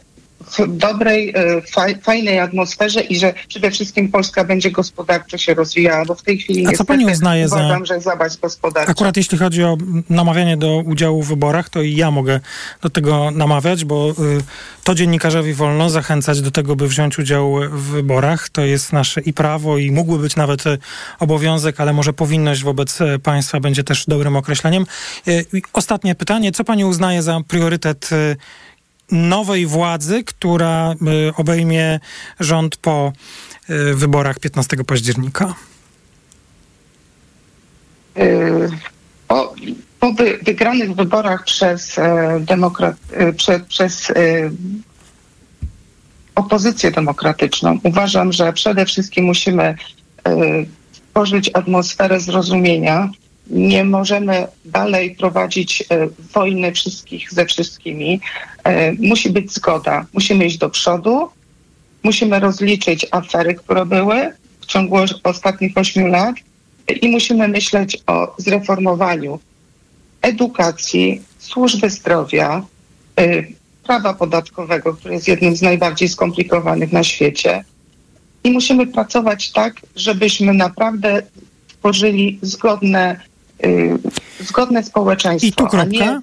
w 0.50 0.76
dobrej, 0.76 1.34
faj, 1.72 1.98
fajnej 2.02 2.38
atmosferze 2.38 3.00
i 3.00 3.16
że 3.18 3.34
przede 3.48 3.70
wszystkim 3.70 4.08
Polska 4.08 4.44
będzie 4.44 4.70
gospodarczo 4.70 5.38
się 5.38 5.54
rozwijała, 5.54 6.04
bo 6.04 6.14
w 6.14 6.22
tej 6.22 6.38
chwili 6.38 6.66
A 6.66 6.72
co 6.72 6.84
pani 6.84 7.06
uznaje 7.06 7.48
za- 7.48 7.56
uważam, 7.56 7.86
że 7.86 8.00
zabaść 8.00 8.38
gospodarcza. 8.38 8.90
Akurat 8.92 9.16
jeśli 9.16 9.38
chodzi 9.38 9.64
o 9.64 9.76
namawianie 10.10 10.56
do 10.56 10.82
udziału 10.86 11.22
w 11.22 11.28
wyborach, 11.28 11.68
to 11.68 11.82
i 11.82 11.96
ja 11.96 12.10
mogę 12.10 12.40
do 12.82 12.90
tego 12.90 13.30
namawiać, 13.30 13.84
bo 13.84 14.10
y, 14.10 14.14
to 14.84 14.94
dziennikarzowi 14.94 15.54
wolno 15.54 15.90
zachęcać 15.90 16.40
do 16.40 16.50
tego, 16.50 16.76
by 16.76 16.88
wziąć 16.88 17.18
udział 17.18 17.54
w 17.70 17.82
wyborach. 17.82 18.48
To 18.48 18.60
jest 18.60 18.92
nasze 18.92 19.20
i 19.20 19.32
prawo, 19.32 19.78
i 19.78 19.90
mógłby 19.90 20.18
być 20.22 20.36
nawet 20.36 20.66
y, 20.66 20.78
obowiązek, 21.20 21.80
ale 21.80 21.92
może 21.92 22.12
powinność 22.12 22.62
wobec 22.62 23.00
y, 23.00 23.18
państwa 23.18 23.60
będzie 23.60 23.84
też 23.84 24.04
dobrym 24.08 24.36
określeniem. 24.36 24.86
I 25.52 25.62
Ostatnie 25.72 26.14
pytanie. 26.14 26.52
Co 26.52 26.64
pani 26.64 26.84
uznaje 26.84 27.22
za 27.22 27.40
priorytet 27.48 28.10
nowej 29.10 29.66
władzy, 29.66 30.24
która 30.24 30.92
y, 30.92 31.36
obejmie 31.36 32.00
rząd 32.40 32.76
po 32.76 33.12
y, 33.70 33.94
wyborach 33.94 34.38
15 34.38 34.76
października? 34.84 35.54
Y, 38.18 38.70
po, 39.28 39.54
po 40.00 40.12
wy, 40.12 40.38
wygranych 40.42 40.94
wyborach 40.94 41.44
przez, 41.44 41.98
e, 41.98 42.40
demokrat, 42.40 42.96
e, 43.12 43.32
prze, 43.32 43.60
przez 43.60 44.10
e, 44.10 44.14
opozycję 46.34 46.90
demokratyczną 46.90 47.78
uważam, 47.82 48.32
że 48.32 48.52
przede 48.52 48.86
wszystkim 48.86 49.24
musimy 49.24 49.76
tworzyć 51.10 51.50
atmosferę 51.54 52.20
zrozumienia. 52.20 53.10
Nie 53.50 53.84
możemy 53.84 54.46
dalej 54.64 55.16
prowadzić 55.16 55.82
e, 55.82 56.08
wojny 56.34 56.72
wszystkich 56.72 57.32
ze 57.32 57.46
wszystkimi. 57.46 58.20
E, 58.64 58.92
musi 58.92 59.30
być 59.30 59.52
zgoda. 59.52 60.06
Musimy 60.12 60.46
iść 60.46 60.58
do 60.58 60.70
przodu. 60.70 61.28
Musimy 62.02 62.40
rozliczyć 62.40 63.06
afery, 63.10 63.54
które 63.54 63.86
były 63.86 64.32
w 64.60 64.66
ciągu 64.66 64.96
ostatnich 65.22 65.78
ośmiu 65.78 66.06
lat 66.06 66.36
i 67.02 67.08
musimy 67.08 67.48
myśleć 67.48 67.98
o 68.06 68.34
zreformowaniu 68.38 69.40
edukacji, 70.22 71.22
służby 71.38 71.90
zdrowia, 71.90 72.62
y, 73.20 73.54
prawa 73.84 74.14
podatkowego, 74.14 74.94
które 74.94 75.14
jest 75.14 75.28
jednym 75.28 75.56
z 75.56 75.62
najbardziej 75.62 76.08
skomplikowanych 76.08 76.92
na 76.92 77.04
świecie. 77.04 77.64
I 78.44 78.50
musimy 78.50 78.86
pracować 78.86 79.52
tak, 79.52 79.80
żebyśmy 79.96 80.54
naprawdę 80.54 81.22
tworzyli 81.68 82.38
zgodne, 82.42 83.20
zgodne 84.40 84.82
społeczeństwo. 84.82 85.48
I 85.48 85.52
tu 85.52 85.66
kropka. 85.66 86.20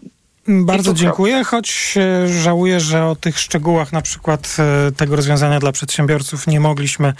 Bardzo 0.48 0.94
dziękuję, 0.94 1.44
choć 1.44 1.94
e, 1.98 2.28
żałuję, 2.28 2.80
że 2.80 3.06
o 3.06 3.16
tych 3.16 3.40
szczegółach 3.40 3.94
na 3.94 4.02
przykład 4.02 4.58
e, 4.60 4.92
tego 4.92 5.16
rozwiązania 5.16 5.60
dla 5.60 5.72
przedsiębiorców 5.72 6.48
nie 6.48 6.60
mogliśmy 6.60 7.14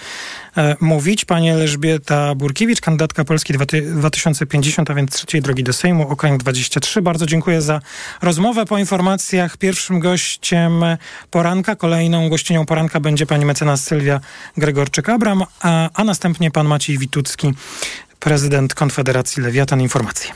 e, 0.56 0.76
mówić. 0.80 1.24
Pani 1.24 1.50
Elżbieta 1.50 2.34
Burkiewicz, 2.34 2.80
kandydatka 2.80 3.24
Polski 3.24 3.52
2050, 3.52 4.90
a 4.90 4.94
więc 4.94 5.12
trzeciej 5.12 5.42
drogi 5.42 5.64
do 5.64 5.72
Sejmu, 5.72 6.08
okręg 6.08 6.40
23. 6.40 7.02
Bardzo 7.02 7.26
dziękuję 7.26 7.62
za 7.62 7.80
rozmowę. 8.22 8.66
Po 8.66 8.78
informacjach 8.78 9.56
pierwszym 9.56 10.00
gościem 10.00 10.84
poranka, 11.30 11.76
kolejną 11.76 12.28
gościnią 12.28 12.66
poranka 12.66 13.00
będzie 13.00 13.26
pani 13.26 13.44
mecenas 13.44 13.84
Sylwia 13.84 14.20
Gregorczyk-Abram, 14.58 15.42
a, 15.60 15.90
a 15.94 16.04
następnie 16.04 16.50
pan 16.50 16.66
Maciej 16.66 16.98
Witucki, 16.98 17.52
prezydent 18.22 18.74
Konfederacji 18.74 19.42
Lewiatan. 19.42 19.80
Informacje. 19.80 20.30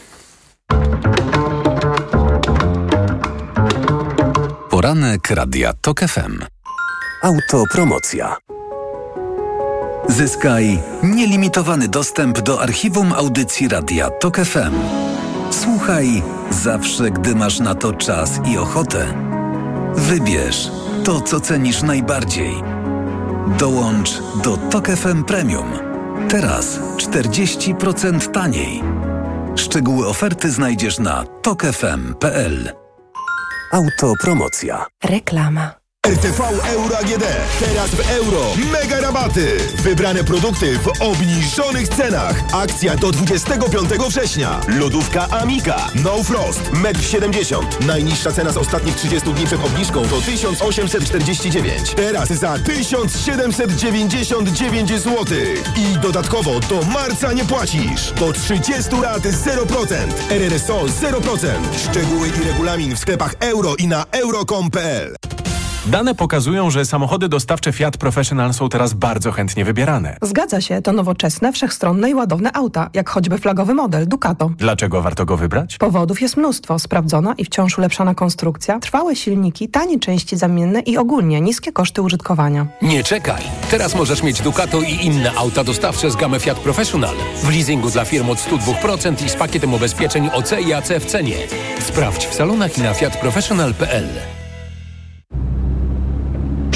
Poranek 4.70 5.30
Radia 5.30 5.72
TOK 5.72 6.00
FM. 6.00 6.44
Autopromocja. 7.22 8.36
Zyskaj 10.08 10.78
nielimitowany 11.02 11.88
dostęp 11.88 12.40
do 12.40 12.62
archiwum 12.62 13.12
audycji 13.12 13.68
Radia 13.68 14.10
TOK 14.10 14.36
FM. 14.36 14.74
Słuchaj 15.50 16.22
zawsze, 16.50 17.10
gdy 17.10 17.34
masz 17.34 17.60
na 17.60 17.74
to 17.74 17.92
czas 17.92 18.30
i 18.44 18.58
ochotę. 18.58 19.14
Wybierz 19.94 20.70
to, 21.04 21.20
co 21.20 21.40
cenisz 21.40 21.82
najbardziej. 21.82 22.54
Dołącz 23.58 24.22
do 24.44 24.56
TOK 24.56 24.86
FM 24.88 25.24
Premium. 25.24 25.85
Teraz 26.28 26.80
40% 26.96 28.30
taniej. 28.30 28.82
Szczegóły 29.56 30.08
oferty 30.08 30.50
znajdziesz 30.50 30.98
na 30.98 31.24
tokefm.pl. 31.24 32.72
Autopromocja. 33.72 34.86
Reklama. 35.04 35.85
RTV 36.06 36.40
Euro 36.72 36.98
AGD. 36.98 37.24
Teraz 37.60 37.90
w 37.90 38.10
euro. 38.10 38.40
Mega 38.72 39.00
rabaty. 39.00 39.56
Wybrane 39.82 40.24
produkty 40.24 40.78
w 40.78 41.02
obniżonych 41.02 41.88
cenach. 41.88 42.42
Akcja 42.52 42.96
do 42.96 43.12
25 43.12 43.90
września. 44.08 44.60
Lodówka 44.68 45.28
Amika. 45.30 45.90
No 45.94 46.22
Frost. 46.24 46.60
1,70 46.60 47.58
m. 47.58 47.64
Najniższa 47.86 48.32
cena 48.32 48.52
z 48.52 48.56
ostatnich 48.56 48.96
30 48.96 49.32
dni 49.32 49.46
przed 49.46 49.64
obniżką 49.64 50.08
to 50.08 50.20
1849. 50.20 51.90
Teraz 51.96 52.28
za 52.28 52.58
1799 52.58 54.90
zł. 54.90 55.24
I 55.76 55.98
dodatkowo 55.98 56.60
do 56.60 56.82
marca 56.82 57.32
nie 57.32 57.44
płacisz. 57.44 58.12
Do 58.12 58.32
30 58.32 58.96
lat 59.02 59.22
0%. 59.22 59.96
RRSO 60.30 60.84
0%. 60.84 61.48
Szczegóły 61.90 62.28
i 62.28 62.44
regulamin 62.44 62.96
w 62.96 62.98
sklepach 62.98 63.34
euro 63.40 63.76
i 63.76 63.86
na 63.86 64.04
euro.com.pl. 64.12 65.16
Dane 65.86 66.14
pokazują, 66.14 66.70
że 66.70 66.84
samochody 66.84 67.28
dostawcze 67.28 67.72
Fiat 67.72 67.96
Professional 67.96 68.54
są 68.54 68.68
teraz 68.68 68.94
bardzo 68.94 69.32
chętnie 69.32 69.64
wybierane. 69.64 70.16
Zgadza 70.22 70.60
się, 70.60 70.82
to 70.82 70.92
nowoczesne, 70.92 71.52
wszechstronne 71.52 72.10
i 72.10 72.14
ładowne 72.14 72.52
auta, 72.52 72.90
jak 72.94 73.10
choćby 73.10 73.38
flagowy 73.38 73.74
model 73.74 74.08
Ducato. 74.08 74.50
Dlaczego 74.58 75.02
warto 75.02 75.26
go 75.26 75.36
wybrać? 75.36 75.78
Powodów 75.78 76.20
jest 76.20 76.36
mnóstwo. 76.36 76.78
Sprawdzona 76.78 77.34
i 77.38 77.44
wciąż 77.44 77.78
ulepszana 77.78 78.14
konstrukcja, 78.14 78.78
trwałe 78.80 79.16
silniki, 79.16 79.68
tanie 79.68 80.00
części 80.00 80.36
zamienne 80.36 80.80
i 80.80 80.96
ogólnie 80.96 81.40
niskie 81.40 81.72
koszty 81.72 82.02
użytkowania. 82.02 82.66
Nie 82.82 83.04
czekaj! 83.04 83.42
Teraz 83.70 83.94
możesz 83.94 84.22
mieć 84.22 84.42
Ducato 84.42 84.80
i 84.80 85.06
inne 85.06 85.32
auta 85.34 85.64
dostawcze 85.64 86.10
z 86.10 86.16
gamy 86.16 86.40
Fiat 86.40 86.58
Professional. 86.58 87.14
W 87.42 87.48
leasingu 87.50 87.90
dla 87.90 88.04
firm 88.04 88.30
od 88.30 88.38
102% 88.38 89.24
i 89.24 89.28
z 89.28 89.36
pakietem 89.36 89.74
ubezpieczeń 89.74 90.30
OC 90.32 90.52
i 90.66 90.72
AC 90.72 90.88
w 91.00 91.04
cenie. 91.04 91.36
Sprawdź 91.80 92.26
w 92.26 92.34
salonach 92.34 92.78
i 92.78 92.82
na 92.82 92.94
fiatprofessional.pl. 92.94 94.06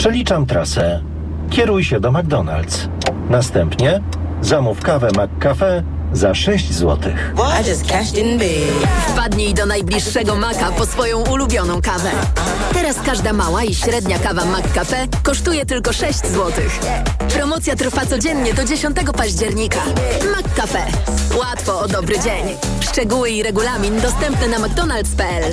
Przeliczam 0.00 0.46
trasę. 0.46 1.02
Kieruj 1.50 1.84
się 1.84 2.00
do 2.00 2.12
McDonald's. 2.12 2.88
Następnie 3.30 4.00
zamów 4.42 4.80
kawę 4.80 5.08
McCafe 5.08 5.82
za 6.12 6.34
6 6.34 6.72
zł. 6.72 7.12
Wpadnij 9.08 9.54
do 9.54 9.66
najbliższego 9.66 10.36
Maka 10.36 10.72
po 10.72 10.86
swoją 10.86 11.18
ulubioną 11.18 11.82
kawę. 11.82 12.10
Teraz 12.72 12.96
każda 13.06 13.32
mała 13.32 13.64
i 13.64 13.74
średnia 13.74 14.18
kawa 14.18 14.42
McCafe 14.44 15.06
kosztuje 15.22 15.66
tylko 15.66 15.92
6 15.92 16.18
zł. 16.18 16.52
Promocja 17.34 17.76
trwa 17.76 18.06
codziennie 18.06 18.54
do 18.54 18.64
10 18.64 18.96
października. 19.16 19.80
McCafe. 20.38 20.86
Łatwo 21.38 21.80
o 21.80 21.88
dobry 21.88 22.18
dzień. 22.18 22.56
Szczegóły 22.80 23.30
i 23.30 23.42
regulamin 23.42 24.00
dostępne 24.00 24.48
na 24.48 24.58
mcdonalds.pl. 24.58 25.52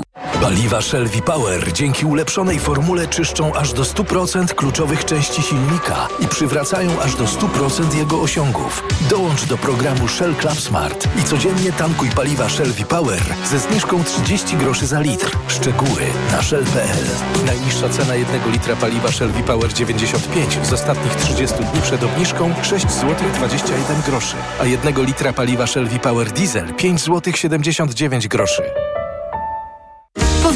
Paliwa 0.41 0.81
Shell 0.81 1.07
V-Power 1.07 1.73
dzięki 1.73 2.05
ulepszonej 2.05 2.59
formule 2.59 3.07
czyszczą 3.07 3.53
aż 3.53 3.73
do 3.73 3.83
100% 3.83 4.53
kluczowych 4.53 5.05
części 5.05 5.41
silnika 5.41 6.07
i 6.19 6.27
przywracają 6.27 7.01
aż 7.01 7.15
do 7.15 7.23
100% 7.23 7.97
jego 7.97 8.21
osiągów. 8.21 8.83
Dołącz 9.09 9.45
do 9.45 9.57
programu 9.57 10.07
Shell 10.07 10.35
Club 10.35 10.59
Smart 10.59 11.07
i 11.19 11.23
codziennie 11.23 11.71
tankuj 11.71 12.09
paliwa 12.09 12.49
Shell 12.49 12.71
V-Power 12.71 13.21
ze 13.45 13.59
zniżką 13.59 14.03
30 14.03 14.57
groszy 14.57 14.87
za 14.87 14.99
litr. 14.99 15.37
Szczegóły 15.47 16.01
na 16.31 16.41
shell.pl. 16.41 17.05
Najniższa 17.45 17.89
cena 17.89 18.15
jednego 18.15 18.49
litra 18.49 18.75
paliwa 18.75 19.11
Shell 19.11 19.29
V-Power 19.29 19.73
95 19.73 20.59
z 20.63 20.73
ostatnich 20.73 21.15
30 21.15 21.57
dni 21.57 21.81
przed 21.81 22.03
obniżką 22.03 22.53
6 22.63 22.89
zł 22.89 23.15
21 23.33 24.01
groszy, 24.01 24.35
a 24.61 24.65
jednego 24.65 25.03
litra 25.03 25.33
paliwa 25.33 25.67
Shell 25.67 25.87
V-Power 25.87 26.31
Diesel 26.31 26.73
5 26.73 27.01
zł 27.01 27.33
79 27.33 28.27
groszy. 28.27 28.80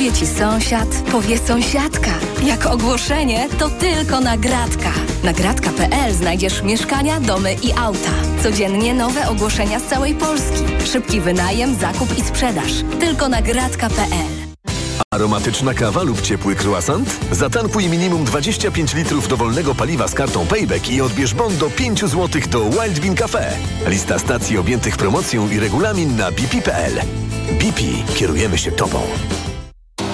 Powie 0.06 0.18
ci 0.18 0.28
sąsiad, 0.28 0.88
powie 1.12 1.38
sąsiadka. 1.38 2.12
Jak 2.44 2.66
ogłoszenie, 2.66 3.48
to 3.60 3.70
tylko 3.70 4.20
nagradka. 4.20 4.94
Nagradka.pl 5.24 6.14
znajdziesz 6.14 6.64
mieszkania, 6.64 7.20
domy 7.20 7.54
i 7.54 7.74
auta. 7.74 8.12
Codziennie 8.44 8.94
nowe 8.94 9.30
ogłoszenia 9.30 9.80
z 9.80 9.84
całej 9.84 10.16
Polski. 10.16 10.64
Szybki 10.92 11.22
wynajem, 11.22 11.76
zakup 11.76 12.18
i 12.18 12.22
sprzedaż. 12.22 12.72
Tylko 13.00 13.30
nagradka.pl. 13.30 14.28
Aromatyczna 15.14 15.74
kawa 15.74 16.04
lub 16.04 16.22
ciepły 16.22 16.56
croissant? 16.56 17.20
Zatankuj 17.32 17.90
minimum 17.90 18.26
25 18.26 18.94
litrów 18.94 19.28
dowolnego 19.28 19.76
paliwa 19.76 20.08
z 20.08 20.14
kartą 20.14 20.48
Payback 20.48 20.90
i 20.90 21.02
odbierz 21.02 21.34
bon 21.34 21.58
do 21.58 21.70
5 21.70 22.00
zł 22.06 22.42
do 22.52 22.70
Wild 22.70 23.00
Bean 23.00 23.16
Cafe. 23.16 23.52
Lista 23.88 24.20
stacji 24.20 24.58
objętych 24.58 24.98
promocją 24.98 25.50
i 25.50 25.60
regulamin 25.60 26.18
na 26.18 26.32
bp.pl. 26.32 26.94
BP. 27.60 27.82
Kierujemy 28.16 28.58
się 28.58 28.72
Tobą. 28.72 29.02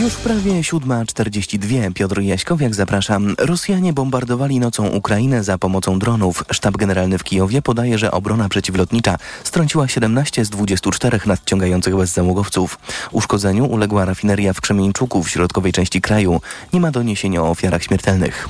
Już 0.00 0.14
prawie 0.14 0.52
7.42. 0.52 1.92
Piotr 1.92 2.20
Jaśkowiak 2.20 2.74
zapraszam. 2.74 3.34
Rosjanie 3.38 3.92
bombardowali 3.92 4.60
nocą 4.60 4.86
Ukrainę 4.88 5.44
za 5.44 5.58
pomocą 5.58 5.98
dronów. 5.98 6.44
Sztab 6.50 6.76
generalny 6.76 7.18
w 7.18 7.24
Kijowie 7.24 7.62
podaje, 7.62 7.98
że 7.98 8.10
obrona 8.10 8.48
przeciwlotnicza 8.48 9.18
strąciła 9.44 9.88
17 9.88 10.44
z 10.44 10.50
24 10.50 11.20
nadciągających 11.26 11.96
bezzałogowców. 11.96 12.78
Uszkodzeniu 13.12 13.66
uległa 13.66 14.04
rafineria 14.04 14.52
w 14.52 14.60
Krzemieńczuku 14.60 15.22
w 15.22 15.30
środkowej 15.30 15.72
części 15.72 16.00
kraju. 16.00 16.40
Nie 16.72 16.80
ma 16.80 16.90
doniesień 16.90 17.38
o 17.38 17.50
ofiarach 17.50 17.82
śmiertelnych. 17.82 18.48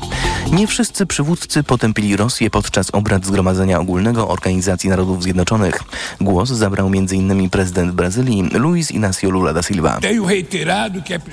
Nie 0.52 0.66
wszyscy 0.66 1.06
przywódcy 1.06 1.62
potępili 1.62 2.16
Rosję 2.16 2.50
podczas 2.50 2.90
obrad 2.92 3.26
Zgromadzenia 3.26 3.80
Ogólnego 3.80 4.28
Organizacji 4.28 4.90
Narodów 4.90 5.22
Zjednoczonych. 5.22 5.80
Głos 6.20 6.48
zabrał 6.48 6.86
m.in. 6.86 7.50
prezydent 7.50 7.92
Brazylii 7.92 8.42
Luiz 8.52 8.90
Inácio 8.90 9.30
Lula 9.30 9.52
da 9.52 9.62
Silva. 9.62 9.98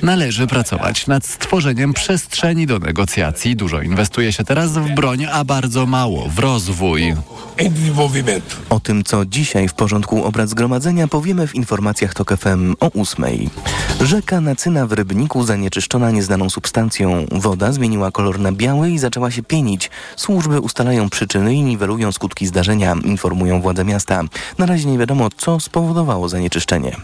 Należy 0.04 0.47
pracować 0.47 1.08
nad 1.08 1.26
stworzeniem 1.26 1.93
przestrzeni 1.93 2.68
do 2.68 2.80
negocjacji. 2.80 3.56
Dużo 3.56 3.82
inwestuje 3.82 4.34
się 4.34 4.43
teraz 4.43 4.72
w 4.72 4.89
broń, 4.89 5.26
a 5.32 5.43
bardzo 5.43 5.86
mało 5.86 6.30
w 6.30 6.39
rozwój. 6.39 7.16
O 8.70 8.80
tym, 8.80 9.04
co 9.04 9.26
dzisiaj 9.26 9.68
w 9.68 9.74
porządku 9.74 10.24
obrad 10.24 10.49
zgromadzenia, 10.49 11.08
powiemy 11.08 11.47
w 11.47 11.56
informacjach 11.56 12.14
TOK 12.14 12.38
FM 12.38 12.76
o 12.80 12.91
8. 13.01 13.26
Rzeka 14.01 14.41
Nacyna 14.41 14.88
w 14.88 14.91
Rybniku 14.91 15.43
zanieczyszczona 15.43 16.12
nieznaną 16.12 16.49
substancją. 16.49 17.26
Woda 17.32 17.72
zmieniła 17.72 18.12
kolor 18.12 18.39
na 18.39 18.51
biały 18.51 18.89
i 18.89 18.99
zaczęła 18.99 19.32
się 19.32 19.43
pienić. 19.43 19.91
Służby 20.16 20.60
ustalają 20.60 21.10
przyczyny 21.10 21.56
i 21.56 21.62
niwelują 21.62 22.12
skutki 22.12 22.47
zdarzenia, 22.47 22.95
informują 23.06 23.62
władze 23.62 23.86
miasta. 23.86 24.24
Na 24.58 24.66
razie 24.66 24.89
nie 24.89 24.97
wiadomo, 24.97 25.30
co 25.38 25.60
spowodowało 25.60 26.30
zanieczyszczenie. 26.30 26.95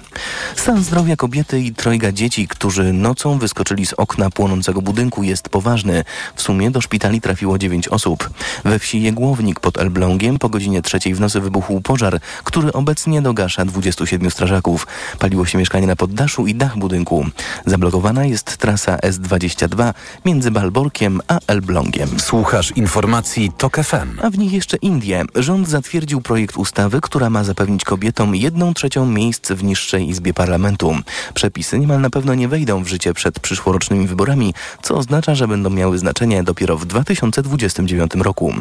Stan 0.55 0.83
zdrowia 0.83 1.15
kobiety 1.15 1.59
i 1.59 1.73
trojga 1.73 2.11
dzieci, 2.11 2.47
którzy 2.47 2.88
nocą 2.93 3.39
wyskoczyli 3.39 3.85
z 3.85 3.93
okna 3.93 4.29
płonącego 4.29 4.81
budynku 4.81 5.23
jest 5.23 5.49
poważny. 5.49 6.03
W 6.35 6.41
sumie 6.41 6.71
do 6.71 6.81
szpitali 6.81 7.21
trafiło 7.21 7.57
9 7.57 7.87
osób. 7.87 8.29
We 8.65 8.79
wsi 8.79 9.01
Jegłownik 9.01 9.59
pod 9.59 9.77
Elblągiem 9.77 10.39
po 10.39 10.49
godzinie 10.49 10.81
trzeciej 10.81 11.13
w 11.13 11.19
nocy 11.19 11.41
wybuchł 11.41 11.81
pożar, 11.81 12.19
który 12.43 12.73
obecnie 12.73 13.21
dogasza 13.21 13.65
27 13.65 14.31
strażaków. 14.31 14.87
Paliło 15.19 15.45
się 15.45 15.57
mieszkanie 15.57 15.87
na 15.87 15.95
poddaszu 15.95 16.47
i 16.47 16.55
dach 16.55 16.77
budynku. 16.77 17.25
Zablokowana 17.65 18.25
jest 18.25 18.57
trasa 18.57 18.95
S22 18.97 19.93
między 20.25 20.51
Balborkiem 20.51 21.21
a 21.27 21.39
Elblągiem. 21.47 22.19
Słuchasz 22.19 22.71
informacji 22.71 23.51
TOK 23.57 23.77
FM. 23.83 24.19
A 24.21 24.29
w 24.29 24.37
nich 24.37 24.53
jeszcze 24.53 24.77
Indie. 24.77 25.23
Rząd 25.35 25.67
zatwierdził 25.67 26.21
projekt 26.21 26.57
ustawy, 26.57 27.01
która 27.01 27.29
ma 27.29 27.43
zapewnić 27.43 27.83
kobietom 27.83 28.35
jedną 28.35 28.73
trzecią 28.73 29.05
miejsc 29.05 29.51
w 29.51 29.63
niższej 29.63 30.09
izbie 30.09 30.33
parlamentu. 30.33 30.95
Przepisy 31.33 31.79
niemal 31.79 32.01
na 32.01 32.09
pewno 32.09 32.35
nie 32.35 32.47
wejdą 32.47 32.78
w 32.83 32.87
życie 32.87 33.13
przed 33.13 33.39
przyszłorocznymi 33.39 34.07
wyborami, 34.07 34.53
co 34.81 34.95
oznacza, 34.95 35.35
że 35.35 35.47
będą 35.47 35.69
miały 35.69 35.97
znaczenie 35.97 36.43
dopiero 36.43 36.77
w 36.77 36.85
2029 36.85 38.11
roku. 38.15 38.53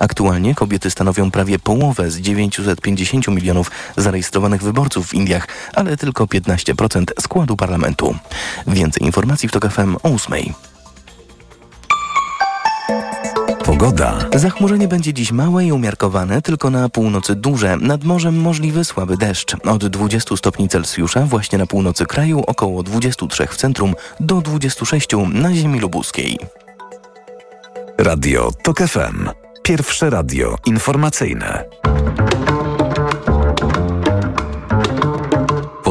Aktualnie 0.00 0.54
kobiety 0.54 0.90
stanowią 0.90 1.30
prawie 1.30 1.58
połowę 1.58 2.10
z 2.10 2.16
950 2.16 3.28
milionów 3.28 3.70
zarejestrowanych 3.96 4.62
wyborców 4.62 5.06
w 5.08 5.14
Indiach, 5.14 5.48
ale 5.74 5.96
tylko 5.96 6.24
15% 6.24 7.04
składu 7.20 7.56
parlamentu. 7.56 8.16
Więcej 8.66 9.06
informacji 9.06 9.48
w 9.48 9.52
TOK 9.52 9.72
FM 9.72 9.96
o 10.02 10.14
8. 10.14 10.75
Pogoda. 13.66 14.18
Zachmurzenie 14.36 14.88
będzie 14.88 15.14
dziś 15.14 15.32
małe 15.32 15.64
i 15.64 15.72
umiarkowane, 15.72 16.42
tylko 16.42 16.70
na 16.70 16.88
północy 16.88 17.34
duże. 17.34 17.76
Nad 17.76 18.04
morzem 18.04 18.40
możliwy 18.40 18.84
słaby 18.84 19.16
deszcz. 19.16 19.56
Od 19.64 19.86
20 19.86 20.36
stopni 20.36 20.68
Celsjusza 20.68 21.20
właśnie 21.20 21.58
na 21.58 21.66
północy 21.66 22.06
kraju, 22.06 22.42
około 22.46 22.82
23 22.82 23.46
w 23.46 23.56
centrum, 23.56 23.94
do 24.20 24.40
26 24.40 25.08
na 25.32 25.54
ziemi 25.54 25.80
lubuskiej. 25.80 26.38
Radio 27.98 28.50
TOK 28.62 28.78
FM. 28.78 29.28
Pierwsze 29.62 30.10
radio 30.10 30.56
informacyjne. 30.66 31.64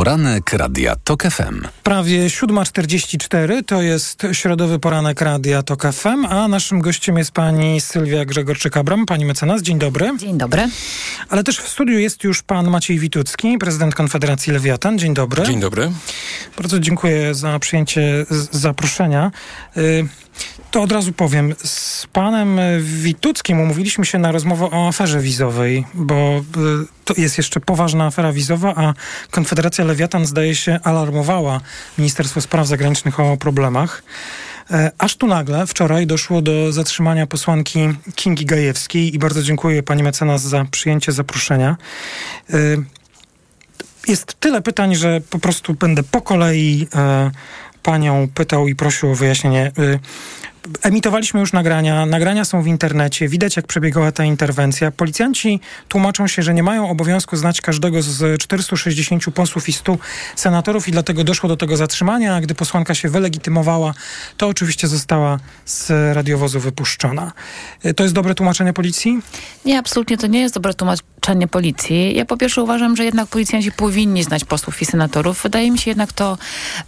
Poranek 0.06 0.54
Radia 0.54 0.96
TOK 1.04 1.24
FM. 1.24 1.68
Prawie 1.84 2.28
7.44 2.28 3.64
to 3.66 3.82
jest 3.82 4.28
środowy 4.32 4.80
poranek 4.80 5.22
Radia 5.22 5.64
TOK 5.64 5.84
FM, 5.94 6.26
a 6.30 6.48
naszym 6.48 6.80
gościem 6.80 7.18
jest 7.18 7.32
pani 7.32 7.82
Sylwia 7.82 8.26
Grzegorczyk-Abram, 8.26 9.06
pani 9.06 9.26
mecenas. 9.26 9.62
Dzień 9.62 9.80
dobry. 9.80 10.12
Dzień 10.18 10.38
dobry. 10.38 10.70
Ale 11.30 11.44
też 11.44 11.60
w 11.60 11.68
studiu 11.68 12.00
jest 12.00 12.24
już 12.24 12.44
pan 12.44 12.70
Maciej 12.70 13.00
Witucki, 13.00 13.58
prezydent 13.58 13.96
Konfederacji 13.96 14.54
Lewiatan. 14.54 15.00
Dzień 15.00 15.14
dobry. 15.14 15.44
Dzień 15.44 15.60
dobry. 15.60 15.92
Bardzo 16.58 16.80
dziękuję 16.80 17.36
za 17.36 17.60
przyjęcie 17.60 18.26
zaproszenia. 18.52 19.32
Y 20.76 20.78
to 20.78 20.82
od 20.82 20.92
razu 20.92 21.14
powiem, 21.14 21.56
z 21.64 22.08
panem 22.08 22.60
Wituckim 22.82 23.60
umówiliśmy 23.60 24.06
się 24.06 24.18
na 24.20 24.32
rozmowę 24.32 24.70
o 24.72 24.88
aferze 24.88 25.20
wizowej, 25.20 25.86
bo 25.94 26.44
to 27.06 27.14
jest 27.18 27.38
jeszcze 27.38 27.60
poważna 27.60 28.06
afera 28.06 28.32
wizowa, 28.32 28.74
a 28.76 28.94
Konfederacja 29.32 29.86
Lewiatan 29.86 30.26
zdaje 30.26 30.56
się 30.56 30.80
alarmowała 30.84 31.62
Ministerstwo 31.98 32.42
Spraw 32.42 32.68
Zagranicznych 32.68 33.20
o 33.20 33.38
problemach. 33.38 34.04
Aż 34.98 35.16
tu 35.16 35.28
nagle 35.28 35.68
wczoraj 35.68 36.08
doszło 36.08 36.42
do 36.42 36.72
zatrzymania 36.72 37.28
posłanki 37.28 37.80
Kingi 38.16 38.46
Gajewskiej 38.46 39.16
i 39.16 39.20
bardzo 39.20 39.44
dziękuję 39.44 39.84
pani 39.84 40.04
mecenas 40.04 40.42
za 40.42 40.66
przyjęcie 40.72 41.12
zaproszenia. 41.12 41.78
Jest 44.08 44.40
tyle 44.40 44.62
pytań, 44.62 44.96
że 44.96 45.22
po 45.30 45.40
prostu 45.40 45.74
będę 45.74 46.04
po 46.04 46.22
kolei 46.22 46.88
panią 47.84 48.28
pytał 48.34 48.68
i 48.68 48.76
prosił 48.76 49.12
o 49.12 49.16
wyjaśnienie. 49.16 49.72
Emitowaliśmy 50.82 51.40
już 51.40 51.54
nagrania, 51.54 52.06
nagrania 52.06 52.46
są 52.46 52.62
w 52.62 52.68
internecie, 52.68 53.28
widać 53.28 53.56
jak 53.56 53.68
przebiegała 53.68 54.12
ta 54.12 54.24
interwencja. 54.24 54.92
Policjanci 54.92 55.60
tłumaczą 55.88 56.28
się, 56.28 56.44
że 56.44 56.54
nie 56.54 56.64
mają 56.64 56.90
obowiązku 56.90 57.36
znać 57.38 57.62
każdego 57.62 58.02
z 58.02 58.42
460 58.42 59.24
posłów 59.34 59.70
i 59.70 59.74
100 59.74 59.98
senatorów 60.36 60.88
i 60.88 60.92
dlatego 60.92 61.24
doszło 61.24 61.50
do 61.50 61.58
tego 61.58 61.78
zatrzymania, 61.78 62.36
a 62.36 62.42
gdy 62.42 62.56
posłanka 62.56 62.96
się 62.96 63.10
wylegitymowała, 63.10 63.94
to 64.38 64.48
oczywiście 64.48 64.88
została 64.88 65.40
z 65.66 65.90
radiowozu 66.16 66.60
wypuszczona. 66.60 67.32
To 67.96 68.04
jest 68.04 68.16
dobre 68.16 68.36
tłumaczenie 68.36 68.74
policji? 68.74 69.20
Nie, 69.66 69.80
absolutnie 69.80 70.18
to 70.18 70.28
nie 70.28 70.42
jest 70.42 70.56
dobre 70.56 70.74
tłumaczenie 70.74 71.15
policji. 71.52 72.16
Ja 72.16 72.26
po 72.26 72.38
pierwsze 72.38 72.64
uważam, 72.64 72.96
że 72.96 73.06
jednak 73.06 73.28
policjanci 73.28 73.72
powinni 73.72 74.24
znać 74.24 74.46
posłów 74.46 74.82
i 74.82 74.86
senatorów. 74.86 75.44
Wydaje 75.44 75.72
mi 75.72 75.78
się 75.78 75.92
jednak 75.92 76.14
to 76.14 76.38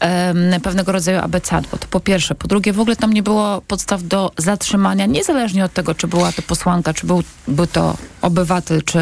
um, 0.01 0.61
pewnego 0.61 0.91
rodzaju 0.91 1.19
abecadło. 1.19 1.77
To 1.79 1.87
po 1.87 1.99
pierwsze. 1.99 2.35
Po 2.35 2.47
drugie, 2.47 2.73
w 2.73 2.79
ogóle 2.79 2.95
tam 2.95 3.13
nie 3.13 3.23
było 3.23 3.61
podstaw 3.67 4.03
do 4.03 4.31
zatrzymania, 4.37 5.05
niezależnie 5.05 5.65
od 5.65 5.73
tego, 5.73 5.95
czy 5.95 6.07
była 6.07 6.31
to 6.31 6.41
posłanka, 6.41 6.93
czy 6.93 7.07
był, 7.07 7.23
był 7.47 7.67
to 7.67 7.97
obywatel, 8.21 8.83
czy 8.83 8.97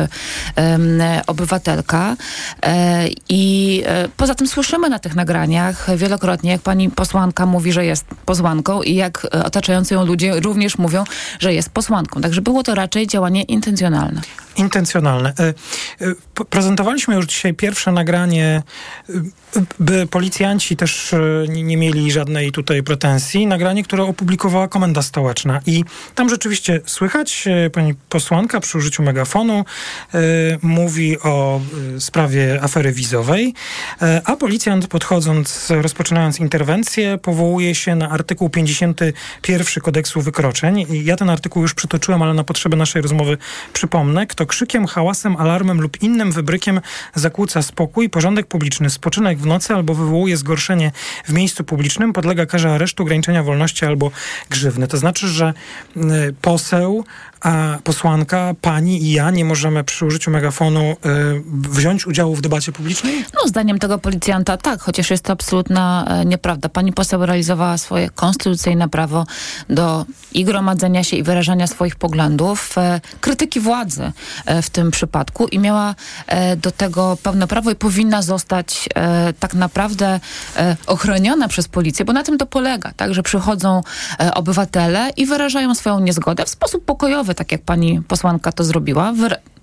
um, 0.57 1.01
obywatelka. 1.27 2.15
E, 2.63 3.05
I 3.29 3.83
e, 3.86 4.07
poza 4.17 4.36
tym 4.36 4.47
słyszymy 4.47 4.89
na 4.89 4.99
tych 4.99 5.15
nagraniach 5.15 5.88
wielokrotnie, 5.97 6.51
jak 6.51 6.61
pani 6.61 6.89
posłanka 6.89 7.45
mówi, 7.45 7.71
że 7.71 7.86
jest 7.86 8.05
posłanką 8.25 8.81
i 8.81 8.95
jak 8.95 9.25
e, 9.25 9.45
otaczający 9.45 9.93
ją 9.93 10.05
ludzie 10.05 10.39
również 10.39 10.77
mówią, 10.77 11.03
że 11.39 11.53
jest 11.53 11.69
posłanką. 11.69 12.21
Także 12.21 12.41
było 12.41 12.63
to 12.63 12.75
raczej 12.75 13.07
działanie 13.07 13.43
intencjonalne. 13.43 14.21
Intencjonalne. 14.58 15.34
Prezentowaliśmy 16.49 17.16
już 17.16 17.26
dzisiaj 17.26 17.53
pierwsze 17.53 17.91
nagranie, 17.91 18.64
by 19.80 20.08
policjanci 20.08 20.76
też 20.76 21.16
nie 21.47 21.78
mieli 21.78 22.12
żadnej 22.12 22.51
tutaj 22.51 22.84
pretensji. 22.84 23.47
Nagranie, 23.47 23.84
które 23.84 24.03
opublikowała 24.03 24.68
Komenda 24.68 25.01
Stołeczna. 25.01 25.62
I 25.66 25.84
tam 26.16 26.30
rzeczywiście 26.30 26.82
słychać, 26.86 27.45
pani 27.74 27.93
posłanka 28.10 28.60
przy 28.60 28.78
użyciu 28.78 29.03
megafonu 29.03 29.66
mówi 30.62 31.20
o 31.20 31.62
sprawie 31.99 32.60
afery 32.64 32.91
wizowej, 32.91 33.53
a 34.26 34.36
policjant 34.36 34.88
podchodząc, 34.88 35.68
rozpoczynając 35.70 36.39
interwencję, 36.39 37.18
powołuje 37.18 37.76
się 37.76 37.95
na 37.95 38.10
artykuł 38.10 38.49
51 38.49 39.84
kodeksu 39.84 40.22
wykroczeń. 40.22 40.86
I 40.89 41.06
ja 41.06 41.16
ten 41.16 41.30
artykuł 41.30 41.62
już 41.62 41.74
przytoczyłem, 41.74 42.22
ale 42.22 42.34
na 42.34 42.43
potrzeby 42.43 42.76
naszej 42.76 43.01
rozmowy 43.01 43.38
przypomnę. 43.74 44.28
Kto 44.28 44.45
krzykiem, 44.46 44.88
hałasem, 44.88 45.36
alarmem 45.36 45.82
lub 45.82 46.02
innym 46.02 46.32
wybrykiem 46.32 46.82
zakłóca 47.16 47.62
spokój, 47.62 48.10
porządek 48.10 48.48
publiczny, 48.48 48.89
spoczynek 48.89 49.38
w 49.38 49.46
nocy 49.46 49.74
albo 49.74 49.93
wywołuje 49.93 50.38
zgorszenie 50.38 50.91
w 51.26 51.34
miejscu 51.34 51.64
publicznym, 51.64 52.14
podlega 52.14 52.46
karze 52.46 52.74
aresztu, 52.74 53.04
ograniczenia 53.04 53.43
wolności 53.43 53.86
albo 53.86 54.12
grzywny. 54.50 54.88
To 54.88 54.98
znaczy, 54.98 55.28
że 55.28 55.54
poseł 56.41 57.06
a 57.46 57.78
posłanka, 57.84 58.54
pani 58.62 59.04
i 59.04 59.12
ja 59.12 59.32
nie 59.32 59.46
możemy 59.46 59.84
przy 59.84 60.06
użyciu 60.06 60.32
megafonu 60.32 60.91
y, 60.91 60.96
wziąć 61.70 62.08
udziału 62.08 62.36
w 62.36 62.41
debacie 62.41 62.72
publicznej? 62.72 63.26
No, 63.34 63.48
zdaniem 63.48 63.80
tego 63.80 63.98
policjanta 63.98 64.58
tak, 64.58 64.82
chociaż 64.82 65.10
jest 65.10 65.24
to 65.24 65.34
absolutna 65.34 66.06
e, 66.08 66.26
nieprawda. 66.26 66.70
Pani 66.70 66.93
poseł 66.93 67.26
realizowała 67.26 67.78
swoje 67.78 68.10
konstytucyjne 68.10 68.89
prawo 68.89 69.26
do 69.70 70.06
i 70.34 70.46
gromadzenia 70.46 71.04
się, 71.04 71.18
i 71.18 71.24
wyrażania 71.24 71.68
swoich 71.68 71.96
poglądów, 71.96 72.78
e, 72.78 73.02
krytyki 73.22 73.60
władzy 73.60 74.12
e, 74.46 74.62
w 74.62 74.70
tym 74.70 74.91
przypadku 74.91 75.48
i 75.48 75.60
miała 75.60 75.96
do 76.58 76.72
tego 76.72 77.18
pełne 77.24 77.48
prawo 77.48 77.72
i 77.72 77.76
powinna 77.76 78.22
zostać 78.22 78.89
tak 79.39 79.54
naprawdę 79.54 80.20
ochroniona 80.88 81.48
przez 81.48 81.68
policję, 81.68 82.06
bo 82.06 82.14
na 82.14 82.24
tym 82.24 82.38
to 82.38 82.46
polega, 82.46 82.91
tak, 82.98 83.14
że 83.14 83.24
przychodzą 83.24 83.82
obywatele 84.34 85.10
i 85.18 85.26
wyrażają 85.26 85.76
swoją 85.76 86.00
niezgodę 86.00 86.46
w 86.46 86.50
sposób 86.50 86.86
pokojowy, 86.86 87.34
tak 87.36 87.51
jak 87.51 87.61
pani 87.61 88.01
posłanka 88.01 88.51
to 88.51 88.63
zrobiła. 88.63 89.13
Wyra- 89.13 89.55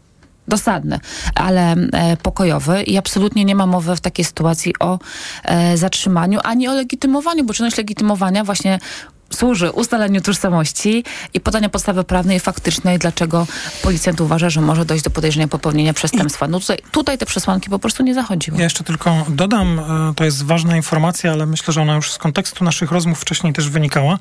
dosadny, 0.48 1.00
ale 1.34 1.72
e, 1.72 2.16
pokojowy 2.16 2.82
i 2.82 2.98
absolutnie 2.98 3.44
nie 3.44 3.54
ma 3.54 3.66
mowy 3.66 3.96
w 3.96 4.00
takiej 4.00 4.24
sytuacji 4.24 4.74
o 4.80 4.98
e, 5.44 5.76
zatrzymaniu 5.76 6.40
ani 6.44 6.68
o 6.68 6.74
legitymowaniu, 6.74 7.44
bo 7.44 7.54
czynność 7.54 7.76
legitymowania 7.76 8.44
właśnie 8.44 8.78
służy 9.33 9.70
ustaleniu 9.70 10.20
tożsamości 10.20 11.05
i 11.35 11.41
podania 11.41 11.68
podstawy 11.68 12.05
prawnej 12.05 12.37
i 12.37 12.41
faktycznej, 12.41 12.99
dlaczego 12.99 13.47
policjant 13.83 14.20
uważa, 14.20 14.51
że 14.51 14.61
może 14.61 14.85
dojść 14.85 15.05
do 15.05 15.11
podejrzenia 15.11 15.49
popełnienia 15.49 15.95
przestępstwa. 15.95 16.49
No 16.49 16.61
tutaj, 16.61 16.78
tutaj 16.91 17.18
te 17.18 17.26
przesłanki 17.26 17.70
po 17.70 17.78
prostu 17.78 18.03
nie 18.03 18.14
zachodziły. 18.14 18.59
Ja 18.59 18.64
jeszcze 18.64 18.85
tylko 18.85 19.24
dodam, 19.28 19.78
e, 19.78 20.14
to 20.16 20.24
jest 20.24 20.43
ważna 20.43 20.76
informacja, 20.76 21.33
ale 21.33 21.47
myślę, 21.47 21.74
że 21.74 21.83
ona 21.83 21.95
już 21.95 22.12
z 22.12 22.18
kontekstu 22.18 22.64
naszych 22.64 22.93
rozmów 22.93 23.20
wcześniej 23.20 23.53
też 23.53 23.68
wynikała. 23.68 24.18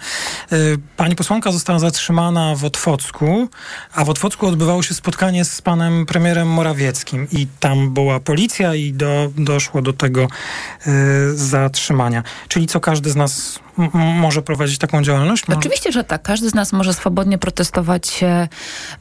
E, 0.52 0.56
Pani 0.98 1.16
posłanka 1.16 1.52
została 1.52 1.80
zatrzymana 1.80 2.56
w 2.56 2.66
Otwocku, 2.66 3.50
a 3.94 4.06
w 4.06 4.10
Otwocku 4.10 4.48
odbywało 4.48 4.84
się 4.84 4.94
spotkanie 4.94 5.46
z 5.46 5.62
panem 5.62 6.06
premierem 6.06 6.48
Morawieckim 6.48 7.28
i 7.32 7.48
tam 7.60 7.94
była 7.94 8.20
policja 8.20 8.76
i 8.76 8.94
do, 8.94 9.32
doszło 9.38 9.82
do 9.82 9.94
tego 9.94 10.22
e, 10.22 10.28
zatrzymania. 11.34 12.24
Czyli 12.48 12.68
co 12.68 12.80
każdy 12.80 13.10
z 13.10 13.16
nas 13.16 13.60
może 13.96 14.42
prowadzić 14.42 14.78
taką 14.78 15.02
działalność? 15.04 15.48
No. 15.48 15.58
Oczywiście, 15.58 15.92
że 15.92 16.04
tak. 16.04 16.22
Każdy 16.22 16.50
z 16.50 16.54
nas 16.54 16.74
może 16.74 16.94
swobodnie 16.94 17.38
protestować 17.38 18.24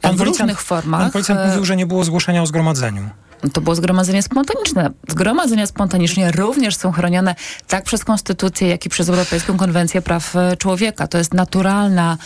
Pan 0.01 0.15
w 0.15 0.19
policjant- 0.19 0.25
różnych 0.25 0.61
formach. 0.61 1.01
Pan 1.01 1.11
policjant 1.11 1.41
mówił, 1.47 1.65
że 1.65 1.75
nie 1.75 1.85
było 1.85 2.03
zgłoszenia 2.03 2.41
o 2.41 2.45
zgromadzeniu. 2.45 3.09
To 3.53 3.61
było 3.61 3.75
zgromadzenie 3.75 4.23
spontaniczne. 4.23 4.91
Zgromadzenia 5.07 5.67
spontaniczne 5.67 6.31
również 6.31 6.75
są 6.75 6.91
chronione 6.91 7.35
tak 7.67 7.83
przez 7.83 8.05
Konstytucję, 8.05 8.67
jak 8.67 8.85
i 8.85 8.89
przez 8.89 9.09
Europejską 9.09 9.57
Konwencję 9.57 10.01
Praw 10.01 10.35
e, 10.35 10.57
Człowieka. 10.57 11.07
To 11.07 11.17
jest 11.17 11.33
naturalna 11.33 12.17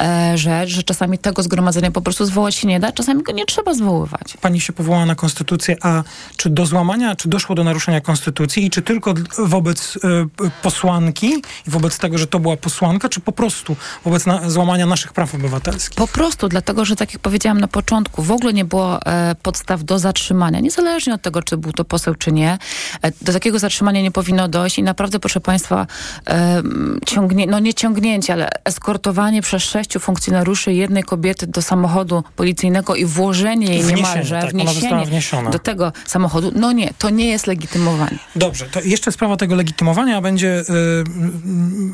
e, 0.00 0.38
rzecz, 0.38 0.70
że 0.70 0.82
czasami 0.82 1.18
tego 1.18 1.42
zgromadzenia 1.42 1.90
po 1.90 2.00
prostu 2.00 2.24
zwołać 2.24 2.54
się 2.54 2.68
nie 2.68 2.80
da, 2.80 2.92
czasami 2.92 3.22
go 3.22 3.32
nie 3.32 3.46
trzeba 3.46 3.74
zwoływać. 3.74 4.36
Pani 4.40 4.60
się 4.60 4.72
powołała 4.72 5.06
na 5.06 5.14
konstytucję, 5.14 5.76
a 5.82 6.02
czy 6.36 6.50
do 6.50 6.66
złamania, 6.66 7.16
czy 7.16 7.28
doszło 7.28 7.54
do 7.54 7.64
naruszenia 7.64 8.00
konstytucji 8.00 8.64
i 8.64 8.70
czy 8.70 8.82
tylko 8.82 9.14
wobec 9.38 9.98
e, 10.04 10.48
posłanki 10.62 11.26
i 11.66 11.70
wobec 11.70 11.98
tego, 11.98 12.18
że 12.18 12.26
to 12.26 12.40
była 12.40 12.56
posłanka, 12.56 13.08
czy 13.08 13.20
po 13.20 13.32
prostu 13.32 13.76
wobec 14.04 14.26
na, 14.26 14.50
złamania 14.50 14.86
naszych 14.86 15.12
praw 15.12 15.34
obywatelskich? 15.34 15.96
Po 15.96 16.08
prostu 16.08 16.48
dlatego, 16.48 16.84
że 16.84 16.96
tak 16.96 17.12
jak 17.12 17.22
powiedziałam 17.22 17.60
na 17.60 17.68
początku, 17.68 18.22
w 18.22 18.30
ogóle 18.30 18.52
nie 18.52 18.64
było 18.64 19.02
e, 19.02 19.34
podstaw 19.42 19.84
do 19.84 19.98
zatrzymania, 19.98 20.59
niezależnie 20.60 21.14
od 21.14 21.22
tego, 21.22 21.42
czy 21.42 21.56
był 21.56 21.72
to 21.72 21.84
poseł, 21.84 22.14
czy 22.14 22.32
nie. 22.32 22.58
E, 23.02 23.12
do 23.22 23.32
takiego 23.32 23.58
zatrzymania 23.58 24.02
nie 24.02 24.10
powinno 24.10 24.48
dojść 24.48 24.78
i 24.78 24.82
naprawdę, 24.82 25.20
proszę 25.20 25.40
Państwa, 25.40 25.86
e, 26.28 26.62
ciągnie, 27.06 27.46
no 27.46 27.58
nie 27.58 27.74
ciągnięcie, 27.74 28.32
ale 28.32 28.48
eskortowanie 28.64 29.42
przez 29.42 29.62
sześciu 29.62 30.00
funkcjonariuszy 30.00 30.72
jednej 30.72 31.02
kobiety 31.02 31.46
do 31.46 31.62
samochodu 31.62 32.24
policyjnego 32.36 32.94
i 32.94 33.04
włożenie 33.04 33.66
jej 33.66 33.82
Wniesienie, 33.82 34.02
niemalże, 34.02 34.40
tak, 34.40 34.50
wniesienie 34.50 35.50
do 35.50 35.58
tego 35.58 35.92
samochodu, 36.06 36.52
no 36.54 36.72
nie, 36.72 36.90
to 36.98 37.10
nie 37.10 37.26
jest 37.26 37.46
legitymowanie. 37.46 38.18
Dobrze, 38.36 38.66
to 38.66 38.80
jeszcze 38.80 39.12
sprawa 39.12 39.36
tego 39.36 39.54
legitymowania 39.54 40.20
będzie, 40.20 40.60
y, 40.60 40.64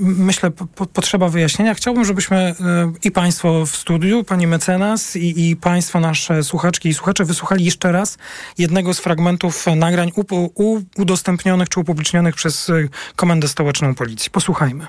myślę, 0.00 0.50
po, 0.50 0.66
po, 0.66 0.86
potrzeba 0.86 1.28
wyjaśnienia. 1.28 1.74
Chciałbym, 1.74 2.04
żebyśmy 2.04 2.50
y, 2.50 2.54
i 3.04 3.10
Państwo 3.10 3.66
w 3.66 3.76
studiu, 3.76 4.24
Pani 4.24 4.46
mecenas 4.46 5.16
i, 5.16 5.50
i 5.50 5.56
Państwo, 5.56 6.00
nasze 6.00 6.42
słuchaczki 6.42 6.88
i 6.88 6.94
słuchacze, 6.94 7.24
wysłuchali 7.24 7.64
jeszcze 7.64 7.92
raz 7.92 8.18
jednego 8.58 8.94
z 8.94 9.00
fragmentów 9.00 9.66
nagrań 9.76 10.12
udostępnionych 10.96 11.68
czy 11.68 11.80
upublicznionych 11.80 12.34
przez 12.34 12.68
y, 12.68 12.88
Komendę 13.16 13.48
Stołeczną 13.48 13.94
Policji. 13.94 14.30
Posłuchajmy. 14.30 14.86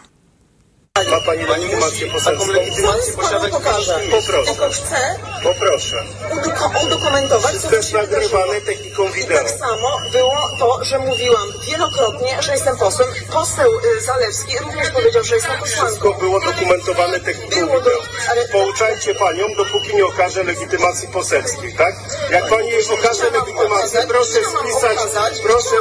Ma 1.06 1.22
pani 1.22 1.44
legitymację 1.46 2.08
poselską? 2.12 2.40
Taką 2.48 2.54
legitymację 2.54 3.14
posiada 3.14 3.48
pokażę. 3.50 4.00
Poproszę. 4.12 4.52
Tylko 4.52 4.70
chcę 4.70 5.20
Poproszę. 5.44 6.04
udo- 6.32 6.86
udokumentować, 6.86 7.56
co 7.56 7.76
jest 7.76 7.90
się 7.90 7.98
wydarzyło. 7.98 8.38
nagrywane 8.38 8.62
techniką 8.62 9.04
I 9.10 9.12
wideo. 9.14 9.38
tak 9.38 9.50
samo 9.60 9.98
było 10.12 10.50
to, 10.60 10.80
że 10.84 11.00
mówiłam 11.00 11.54
wielokrotnie, 11.62 12.38
że 12.42 12.52
jestem 12.52 12.78
posłem. 12.78 13.10
Poseł 13.34 13.72
y, 13.98 14.02
Zalewski 14.02 14.58
również 14.60 14.90
powiedział, 14.90 15.24
że 15.24 15.36
jestem 15.36 15.60
posłanką. 15.60 15.86
Wszystko 15.88 16.14
było 16.14 16.40
dokumentowane 16.40 17.20
techniką 17.20 17.56
Było 17.56 17.80
wideo. 17.80 17.82
do- 17.96 18.02
ale- 18.32 18.48
Pouczajcie 18.48 19.16
panią, 19.16 19.46
dopóki 19.58 19.96
nie 19.96 20.06
okaże 20.06 20.44
legitymacji 20.44 21.08
poselskiej, 21.08 21.74
tak? 21.74 21.96
Jak 22.30 22.50
pani 22.50 22.70
jej 22.70 22.84
okaże 23.00 23.32
legitymację, 23.32 24.06
proszę 24.08 24.32
spisać, 24.32 25.40
proszę... 25.44 25.76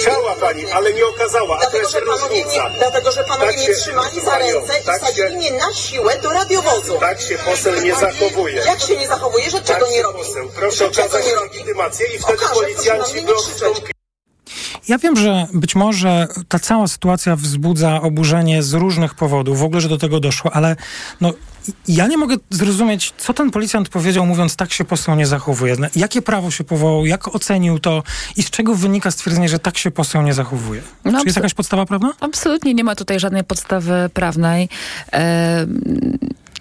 Chciała 0.00 0.34
pani, 0.34 0.70
ale 0.70 0.92
nie 0.92 1.06
okazała, 1.06 1.56
a 1.56 1.60
to 1.60 1.70
Dlatego, 1.70 1.78
jest 1.78 1.92
że 1.92 2.00
panowie 2.00 2.22
różnica. 2.28 2.68
mnie, 2.68 2.78
dlatego, 2.78 3.12
że 3.12 3.24
panowie 3.24 3.46
Tak 3.46 3.56
mnie 3.56 3.66
się- 3.66 3.74
trzymali 3.74 4.20
za 4.20 4.38
ręce 4.52 4.80
i 4.80 4.84
tak 4.84 5.00
się- 5.00 5.04
wsadzili 5.06 5.36
mnie 5.36 5.50
na 5.52 5.74
siłę 5.74 6.18
do 6.18 6.30
radiowozu. 6.30 6.98
Tak 7.00 7.20
się 7.20 7.38
poseł 7.38 7.80
nie 7.80 7.94
zachowuje. 7.94 8.62
Jak 8.66 8.80
się 8.80 8.96
nie 8.96 9.08
zachowuje, 9.08 9.50
że 9.50 9.60
czego 9.62 9.80
Tak 9.86 9.90
nie 9.90 10.02
robi? 10.02 10.18
poseł. 10.18 10.48
Proszę 10.54 10.86
okazać 10.86 11.24
legitymację 11.42 12.06
i 12.06 12.18
wtedy 12.18 12.38
Okażę, 12.38 12.54
policjanci 12.54 13.14
na 13.14 13.20
mnie 13.22 13.22
nie 13.22 13.34
krzyczeć. 13.34 13.60
dostąpią. 13.60 13.94
Ja 14.88 14.98
wiem, 14.98 15.16
że 15.16 15.46
być 15.54 15.74
może 15.74 16.28
ta 16.48 16.58
cała 16.58 16.88
sytuacja 16.88 17.36
wzbudza 17.36 18.00
oburzenie 18.00 18.62
z 18.62 18.72
różnych 18.72 19.14
powodów, 19.14 19.58
w 19.58 19.62
ogóle, 19.62 19.80
że 19.80 19.88
do 19.88 19.98
tego 19.98 20.20
doszło, 20.20 20.52
ale 20.56 20.76
no, 21.20 21.32
ja 21.88 22.06
nie 22.06 22.16
mogę 22.16 22.36
zrozumieć, 22.50 23.14
co 23.18 23.34
ten 23.34 23.50
policjant 23.50 23.88
powiedział, 23.88 24.26
mówiąc, 24.26 24.56
tak 24.56 24.72
się 24.72 24.84
poseł 24.84 25.14
nie 25.16 25.26
zachowuje. 25.26 25.76
Na 25.76 25.88
Jakie 25.96 26.22
prawo 26.22 26.50
się 26.50 26.64
powołał, 26.64 27.06
jak 27.06 27.34
ocenił 27.34 27.78
to 27.78 28.02
i 28.36 28.42
z 28.42 28.50
czego 28.50 28.74
wynika 28.74 29.10
stwierdzenie, 29.10 29.48
że 29.48 29.58
tak 29.58 29.78
się 29.78 29.90
poseł 29.90 30.22
nie 30.22 30.34
zachowuje? 30.34 30.82
No, 31.04 31.20
Czy 31.20 31.26
jest 31.26 31.36
jakaś 31.36 31.54
podstawa 31.54 31.86
prawna? 31.86 32.12
Absolutnie 32.20 32.74
nie 32.74 32.84
ma 32.84 32.94
tutaj 32.94 33.20
żadnej 33.20 33.44
podstawy 33.44 34.10
prawnej. 34.14 34.68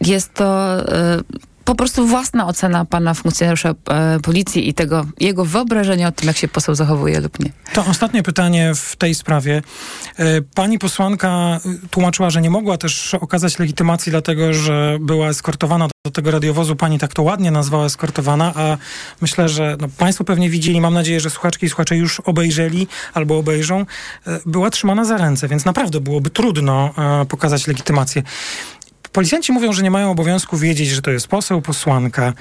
Jest 0.01 0.33
to 0.33 0.75
e, 0.75 1.19
po 1.65 1.75
prostu 1.75 2.07
własna 2.07 2.47
ocena 2.47 2.85
pana 2.85 3.13
funkcjonariusza 3.13 3.69
e, 3.89 4.19
policji 4.19 4.69
i 4.69 4.73
tego 4.73 5.05
jego 5.19 5.45
wyobrażenia 5.45 6.07
o 6.07 6.11
tym, 6.11 6.27
jak 6.27 6.37
się 6.37 6.47
poseł 6.47 6.75
zachowuje 6.75 7.19
lub 7.21 7.39
nie. 7.39 7.51
To 7.73 7.85
ostatnie 7.85 8.23
pytanie 8.23 8.71
w 8.75 8.95
tej 8.95 9.15
sprawie. 9.15 9.61
E, 10.17 10.41
Pani 10.55 10.79
posłanka 10.79 11.59
y, 11.85 11.87
tłumaczyła, 11.89 12.29
że 12.29 12.41
nie 12.41 12.49
mogła 12.49 12.77
też 12.77 13.13
okazać 13.13 13.59
legitymacji, 13.59 14.09
dlatego 14.09 14.53
że 14.53 14.97
była 15.01 15.27
eskortowana 15.29 15.87
do 16.05 16.11
tego 16.11 16.31
radiowozu. 16.31 16.75
Pani 16.75 16.99
tak 16.99 17.13
to 17.13 17.23
ładnie 17.23 17.51
nazwała 17.51 17.85
eskortowana, 17.85 18.53
a 18.55 18.77
myślę, 19.21 19.49
że 19.49 19.77
no, 19.81 19.87
Państwo 19.97 20.23
pewnie 20.23 20.49
widzieli, 20.49 20.81
mam 20.81 20.93
nadzieję, 20.93 21.19
że 21.19 21.29
słuchaczki 21.29 21.65
i 21.65 21.69
słuchacze 21.69 21.95
już 21.97 22.19
obejrzeli 22.19 22.87
albo 23.13 23.37
obejrzą. 23.37 23.85
E, 24.27 24.39
Była 24.45 24.69
trzymana 24.69 25.05
za 25.05 25.17
ręce, 25.17 25.47
więc 25.47 25.65
naprawdę 25.65 25.99
byłoby 25.99 26.29
trudno 26.29 26.93
e, 27.21 27.25
pokazać 27.25 27.67
legitymację. 27.67 28.23
Policjanci 29.13 29.51
mówią, 29.51 29.73
że 29.73 29.83
nie 29.83 29.91
mają 29.91 30.11
obowiązku 30.11 30.57
wiedzieć, 30.57 30.89
że 30.89 31.01
to 31.01 31.11
jest 31.11 31.27
poseł, 31.27 31.61
posłanka. 31.61 32.33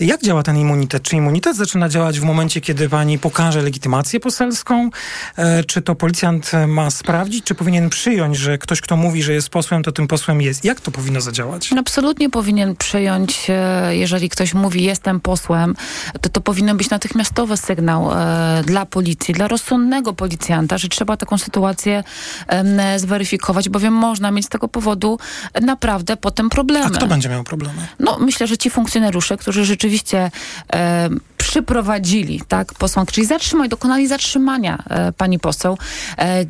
Jak 0.00 0.22
działa 0.22 0.42
ten 0.42 0.56
immunitet? 0.56 1.02
Czy 1.02 1.16
immunitet 1.16 1.56
zaczyna 1.56 1.88
działać 1.88 2.20
w 2.20 2.22
momencie, 2.22 2.60
kiedy 2.60 2.88
pani 2.88 3.18
pokaże 3.18 3.62
legitymację 3.62 4.20
poselską? 4.20 4.90
E, 5.36 5.64
czy 5.64 5.82
to 5.82 5.94
policjant 5.94 6.50
ma 6.68 6.90
sprawdzić, 6.90 7.44
czy 7.44 7.54
powinien 7.54 7.90
przyjąć, 7.90 8.36
że 8.36 8.58
ktoś, 8.58 8.80
kto 8.80 8.96
mówi, 8.96 9.22
że 9.22 9.32
jest 9.32 9.48
posłem, 9.48 9.82
to 9.82 9.92
tym 9.92 10.08
posłem 10.08 10.42
jest? 10.42 10.64
Jak 10.64 10.80
to 10.80 10.90
powinno 10.90 11.20
zadziałać? 11.20 11.70
Absolutnie 11.78 12.30
powinien 12.30 12.76
przyjąć, 12.76 13.46
e, 13.48 13.96
jeżeli 13.96 14.28
ktoś 14.28 14.54
mówi 14.54 14.82
jestem 14.82 15.20
posłem, 15.20 15.74
to 16.20 16.28
to 16.28 16.40
powinien 16.40 16.76
być 16.76 16.90
natychmiastowy 16.90 17.56
sygnał 17.56 18.12
e, 18.12 18.62
dla 18.66 18.86
policji, 18.86 19.34
dla 19.34 19.48
rozsądnego 19.48 20.12
policjanta, 20.12 20.78
że 20.78 20.88
trzeba 20.88 21.16
taką 21.16 21.38
sytuację 21.38 22.04
zweryfikować, 22.96 23.68
bowiem 23.68 23.94
można 23.94 24.30
mieć 24.30 24.46
z 24.46 24.48
tego 24.48 24.68
powodu 24.68 25.18
naprawdę 25.62 26.16
potem 26.20 26.48
problemy. 26.48 26.86
A 26.86 26.90
kto 26.90 27.06
będzie 27.06 27.28
miał 27.28 27.44
problemy? 27.44 27.86
No, 27.98 28.18
myślę, 28.18 28.46
że 28.46 28.58
ci 28.58 28.70
funkcjonariusze, 28.70 29.36
którzy 29.36 29.64
rzeczywiście 29.64 30.30
e, 30.72 31.08
przyprowadzili, 31.36 32.42
tak, 32.48 32.74
posłankę, 32.74 33.12
czyli 33.12 33.26
zatrzymali, 33.26 33.70
dokonali 33.70 34.08
zatrzymania 34.08 34.84
e, 34.90 35.12
pani 35.12 35.38
poseł, 35.38 35.78
e, 36.18 36.44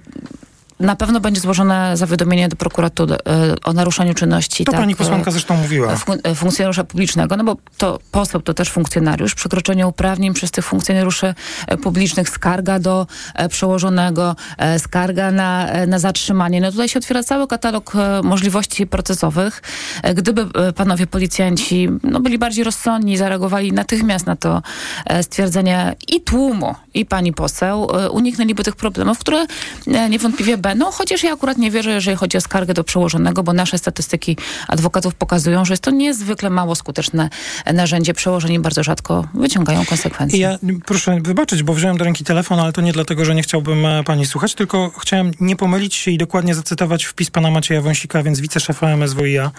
na 0.81 0.97
pewno 0.97 1.20
będzie 1.20 1.41
złożone 1.41 1.97
zawiadomienie 1.97 2.49
do 2.49 2.57
prokuratury 2.57 3.14
e, 3.14 3.18
o 3.64 3.72
naruszeniu 3.72 4.14
czynności. 4.14 4.64
To 4.64 4.72
tak, 4.72 4.81
pani 4.81 4.97
posłanka 4.97 5.31
zresztą 5.31 5.57
mówiła. 5.57 5.97
Fun 5.97 6.18
e, 6.24 6.35
funkcjonariusza 6.35 6.85
publicznego, 6.85 7.37
no 7.37 7.45
bo 7.45 7.57
to 7.78 7.99
poseł 8.11 8.41
to 8.41 8.55
też 8.55 8.70
funkcjonariusz. 8.70 9.35
Przekroczenie 9.35 9.87
uprawnień 9.87 10.35
przez 10.35 10.51
tych 10.51 10.64
funkcjonariuszy 10.64 11.35
e, 11.66 11.76
publicznych, 11.76 12.28
skarga 12.28 12.78
do 12.78 13.07
e, 13.35 13.49
przełożonego, 13.49 14.37
e, 14.59 14.78
skarga 14.78 15.31
na, 15.31 15.68
e, 15.68 15.87
na 15.87 15.99
zatrzymanie. 15.99 16.61
No 16.61 16.70
tutaj 16.70 16.89
się 16.89 16.99
otwiera 16.99 17.22
cały 17.22 17.47
katalog 17.47 17.93
e, 17.97 18.22
możliwości 18.22 18.87
procesowych. 18.87 19.62
E, 20.03 20.14
Gdyby 20.14 20.47
e, 20.55 20.72
panowie 20.72 21.07
policjanci 21.07 21.89
no, 22.03 22.20
byli 22.20 22.39
bardziej 22.39 22.64
rozsądni, 22.64 23.16
zareagowali 23.16 23.72
natychmiast 23.72 24.26
na 24.26 24.37
to 24.37 24.62
e, 25.07 25.22
stwierdzenie 25.22 25.97
i 26.09 26.20
tłumu, 26.20 26.74
i 26.95 27.07
pani 27.07 27.33
poseł, 27.33 27.89
e, 27.97 28.11
uniknęliby 28.11 28.64
tych 28.64 28.76
problemów, 28.76 29.18
które 29.18 29.47
e, 29.87 30.09
niewątpliwie 30.09 30.57
będą, 30.59 30.70
chociaż 30.93 31.23
ja 31.23 31.33
akurat 31.33 31.59
nie 31.59 31.71
wierzę, 31.71 31.91
jeżeli 31.91 32.16
chodzi 32.16 32.37
o 32.37 32.41
skargę 32.41 32.75
do 32.75 32.85
przełożonego, 32.85 33.43
bo 33.43 33.53
nasze 33.53 33.79
statystyki 33.79 34.37
adwokatów 34.68 35.14
pokazują, 35.14 35.64
że 35.64 35.73
jest 35.73 35.83
to 35.83 35.91
niezwykle 35.91 36.51
mało 36.51 36.75
skuteczne 36.75 37.31
narzędzie. 37.75 38.14
Przełożeni 38.14 38.61
bardzo 38.61 38.83
rzadko 38.83 39.27
wyciągają 39.35 39.87
konsekwencje. 39.87 40.39
Ja 40.39 40.59
proszę 40.87 41.18
wybaczyć, 41.21 41.62
bo 41.62 41.75
wziąłem 41.75 41.97
do 41.97 42.05
ręki 42.05 42.25
telefon, 42.25 42.61
ale 42.61 42.73
to 42.73 42.81
nie 42.81 42.93
dlatego, 42.93 43.25
że 43.25 43.35
nie 43.35 43.43
chciałbym 43.43 43.87
e, 43.87 44.05
pani 44.05 44.27
słuchać, 44.27 44.55
tylko 44.55 44.91
chciałem 44.99 45.31
nie 45.41 45.57
pomylić 45.57 45.95
się 45.95 46.11
i 46.11 46.18
dokładnie 46.18 46.55
zacytować 46.55 47.05
wpis 47.05 47.31
pana 47.31 47.51
Macieja 47.51 47.83
Wąsika, 47.83 48.23
więc 48.23 48.41
wiceszefa 48.41 48.87
MSWiA, 48.97 49.51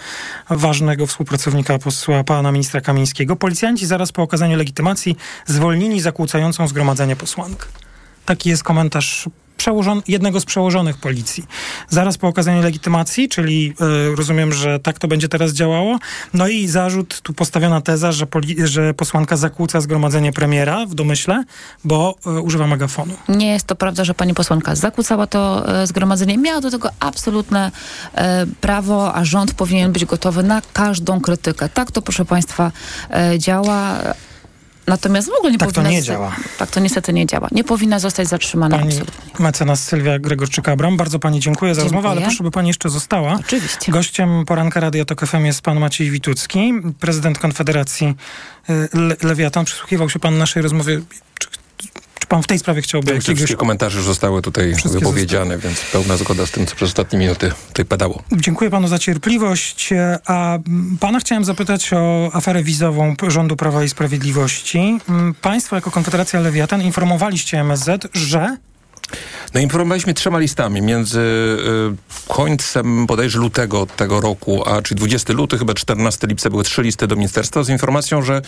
ważnego 0.50 1.06
współpracownika 1.06 1.78
posła 1.78 2.24
pana 2.24 2.52
ministra 2.52 2.80
Kamińskiego. 2.80 3.36
Policjanci 3.36 3.86
zaraz 3.86 4.12
po 4.12 4.22
okazaniu 4.22 4.56
legitymacji 4.56 5.16
zwolnili 5.46 6.00
zakłócającą 6.00 6.68
zgromadzenie 6.68 7.16
posłankę. 7.16 7.66
Taki 8.24 8.48
jest 8.48 8.62
komentarz 8.62 9.28
przełożon- 9.62 10.02
jednego 10.08 10.40
z 10.40 10.44
przełożonych 10.44 10.96
policji. 10.98 11.44
Zaraz 11.88 12.18
po 12.18 12.28
okazaniu 12.28 12.62
legitymacji, 12.62 13.28
czyli 13.28 13.74
y, 14.12 14.16
rozumiem, 14.16 14.52
że 14.52 14.78
tak 14.80 14.98
to 14.98 15.08
będzie 15.08 15.28
teraz 15.28 15.52
działało. 15.52 15.98
No 16.34 16.48
i 16.48 16.68
zarzut, 16.68 17.20
tu 17.20 17.32
postawiona 17.32 17.80
teza, 17.80 18.12
że, 18.12 18.26
poli- 18.26 18.66
że 18.66 18.94
posłanka 18.94 19.36
zakłóca 19.36 19.80
zgromadzenie 19.80 20.32
premiera 20.32 20.86
w 20.86 20.94
domyśle, 20.94 21.44
bo 21.84 22.14
y, 22.26 22.40
używa 22.40 22.66
megafonu. 22.66 23.14
Nie 23.28 23.46
jest 23.52 23.66
to 23.66 23.74
prawda, 23.74 24.04
że 24.04 24.14
pani 24.14 24.34
posłanka 24.34 24.74
zakłócała 24.74 25.26
to 25.26 25.68
e, 25.82 25.86
zgromadzenie. 25.86 26.38
Miała 26.38 26.60
do 26.60 26.70
tego 26.70 26.88
absolutne 27.00 27.70
prawo, 28.60 29.14
a 29.14 29.24
rząd 29.24 29.54
powinien 29.54 29.92
być 29.92 30.04
gotowy 30.04 30.42
na 30.42 30.62
każdą 30.72 31.20
krytykę. 31.20 31.68
Tak 31.68 31.90
to, 31.90 32.02
proszę 32.02 32.24
państwa, 32.24 32.72
działa. 33.38 33.98
Natomiast 34.86 35.28
w 35.28 35.32
ogóle 35.38 35.52
nie 35.52 35.58
Tak 35.58 35.68
to 35.68 35.74
powinna... 35.74 35.90
nie 35.90 36.02
z- 36.02 36.04
działa. 36.04 36.36
Tak 36.58 36.70
to 36.70 36.80
niestety 36.80 37.12
nie 37.12 37.26
działa. 37.26 37.48
Nie 37.52 37.64
powinna 37.64 37.98
zostać 37.98 38.28
zatrzymana. 38.28 38.78
Pani 38.78 38.88
absolutnie. 38.90 39.44
mecenas 39.44 39.84
Sylwia 39.84 40.18
Gregorczyk-Abram, 40.18 40.96
bardzo 40.96 41.18
pani 41.18 41.40
dziękuję 41.40 41.74
za 41.74 41.82
rozmowę, 41.82 42.08
ale 42.08 42.20
proszę, 42.20 42.44
by 42.44 42.50
pani 42.50 42.68
jeszcze 42.68 42.88
została. 42.90 43.34
Oczywiście. 43.40 43.92
Gościem 43.92 44.44
poranka 44.44 44.80
Radia 44.80 45.04
Tok 45.04 45.26
FM 45.26 45.44
jest 45.44 45.60
pan 45.62 45.80
Maciej 45.80 46.10
Witucki, 46.10 46.72
prezydent 47.00 47.38
Konfederacji 47.38 48.14
y, 48.70 48.88
Le- 48.98 49.16
Lewiatan. 49.22 49.64
Przysłuchiwał 49.64 50.10
się 50.10 50.18
pan 50.18 50.38
naszej 50.38 50.62
rozmowie. 50.62 51.00
Pan 52.32 52.42
w 52.42 52.46
tej 52.46 52.58
sprawie 52.58 52.82
chciałby 52.82 53.08
że 53.08 53.14
jakiegoś... 53.14 53.36
wszystkie 53.36 53.56
komentarze 53.56 53.98
już 53.98 54.06
zostały 54.06 54.42
tutaj 54.42 54.74
Wszystkie 54.74 54.98
wypowiedziane, 55.00 55.58
więc 55.58 55.80
pełna 55.92 56.16
zgoda 56.16 56.46
z 56.46 56.50
tym, 56.50 56.66
co 56.66 56.76
przez 56.76 56.88
ostatnie 56.88 57.18
minuty 57.18 57.52
tutaj 57.68 57.84
padało. 57.84 58.22
Dziękuję 58.32 58.70
panu 58.70 58.88
za 58.88 58.98
cierpliwość, 58.98 59.92
e, 59.92 60.18
a 60.26 60.54
mm, 60.54 60.96
pana 61.00 61.20
chciałem 61.20 61.44
zapytać 61.44 61.92
o 61.92 62.30
aferę 62.32 62.62
wizową 62.62 63.14
rządu 63.28 63.56
Prawa 63.56 63.84
i 63.84 63.88
Sprawiedliwości. 63.88 64.98
Mm, 65.08 65.34
Państwo 65.34 65.76
jako 65.76 65.90
Konfederacja 65.90 66.40
Lewiatan 66.40 66.82
informowaliście 66.82 67.60
MSZ, 67.60 68.08
że 68.14 68.56
No 69.54 69.60
informowaliśmy 69.60 70.14
trzema 70.14 70.38
listami 70.38 70.82
między 70.82 71.20
y, 71.20 72.32
końcem 72.32 73.06
bodajże 73.06 73.38
lutego 73.38 73.86
tego 73.96 74.20
roku, 74.20 74.68
a 74.68 74.82
czyli 74.82 74.98
20 74.98 75.32
luty, 75.32 75.58
chyba 75.58 75.74
14 75.74 76.26
lipca 76.26 76.50
były 76.50 76.64
trzy 76.64 76.82
listy 76.82 77.06
do 77.06 77.16
ministerstwa 77.16 77.62
z 77.62 77.68
informacją, 77.68 78.22
że, 78.22 78.42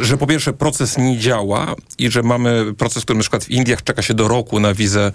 że 0.00 0.18
po 0.18 0.26
pierwsze 0.26 0.52
proces 0.52 0.98
nie 0.98 1.18
działa 1.18 1.74
i 1.98 2.10
że 2.10 2.22
mamy 2.22 2.74
proces, 2.74 3.04
który 3.04 3.16
na 3.16 3.20
przykład 3.20 3.44
w 3.44 3.50
Indiach 3.50 3.82
czeka 3.84 4.02
się 4.02 4.14
do 4.14 4.28
roku 4.28 4.60
na 4.60 4.74
wizę 4.74 5.12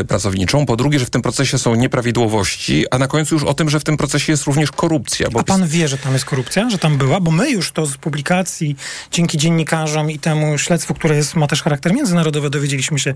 y, 0.00 0.04
pracowniczą. 0.04 0.66
Po 0.66 0.76
drugie, 0.76 0.98
że 0.98 1.06
w 1.06 1.10
tym 1.10 1.22
procesie 1.22 1.58
są 1.58 1.74
nieprawidłowości, 1.74 2.84
a 2.90 2.98
na 2.98 3.08
końcu 3.08 3.34
już 3.34 3.44
o 3.44 3.54
tym, 3.54 3.70
że 3.70 3.80
w 3.80 3.84
tym 3.84 3.96
procesie 3.96 4.32
jest 4.32 4.44
również 4.44 4.70
korupcja. 4.70 5.28
A 5.34 5.42
pan 5.42 5.68
wie, 5.68 5.88
że 5.88 5.98
tam 5.98 6.12
jest 6.12 6.24
korupcja, 6.24 6.70
że 6.70 6.78
tam 6.78 6.98
była? 6.98 7.20
Bo 7.20 7.30
my 7.30 7.50
już 7.50 7.72
to 7.72 7.86
z 7.86 7.96
publikacji, 7.96 8.76
dzięki 9.10 9.38
dziennikarzom 9.38 10.10
i 10.10 10.18
temu 10.18 10.58
śledztwu, 10.58 10.94
które 10.94 11.16
jest, 11.16 11.34
ma 11.34 11.46
też 11.46 11.62
charakter 11.62 11.94
międzynarodowy, 11.94 12.50
dowiedzieliśmy 12.50 12.98
się. 12.98 13.14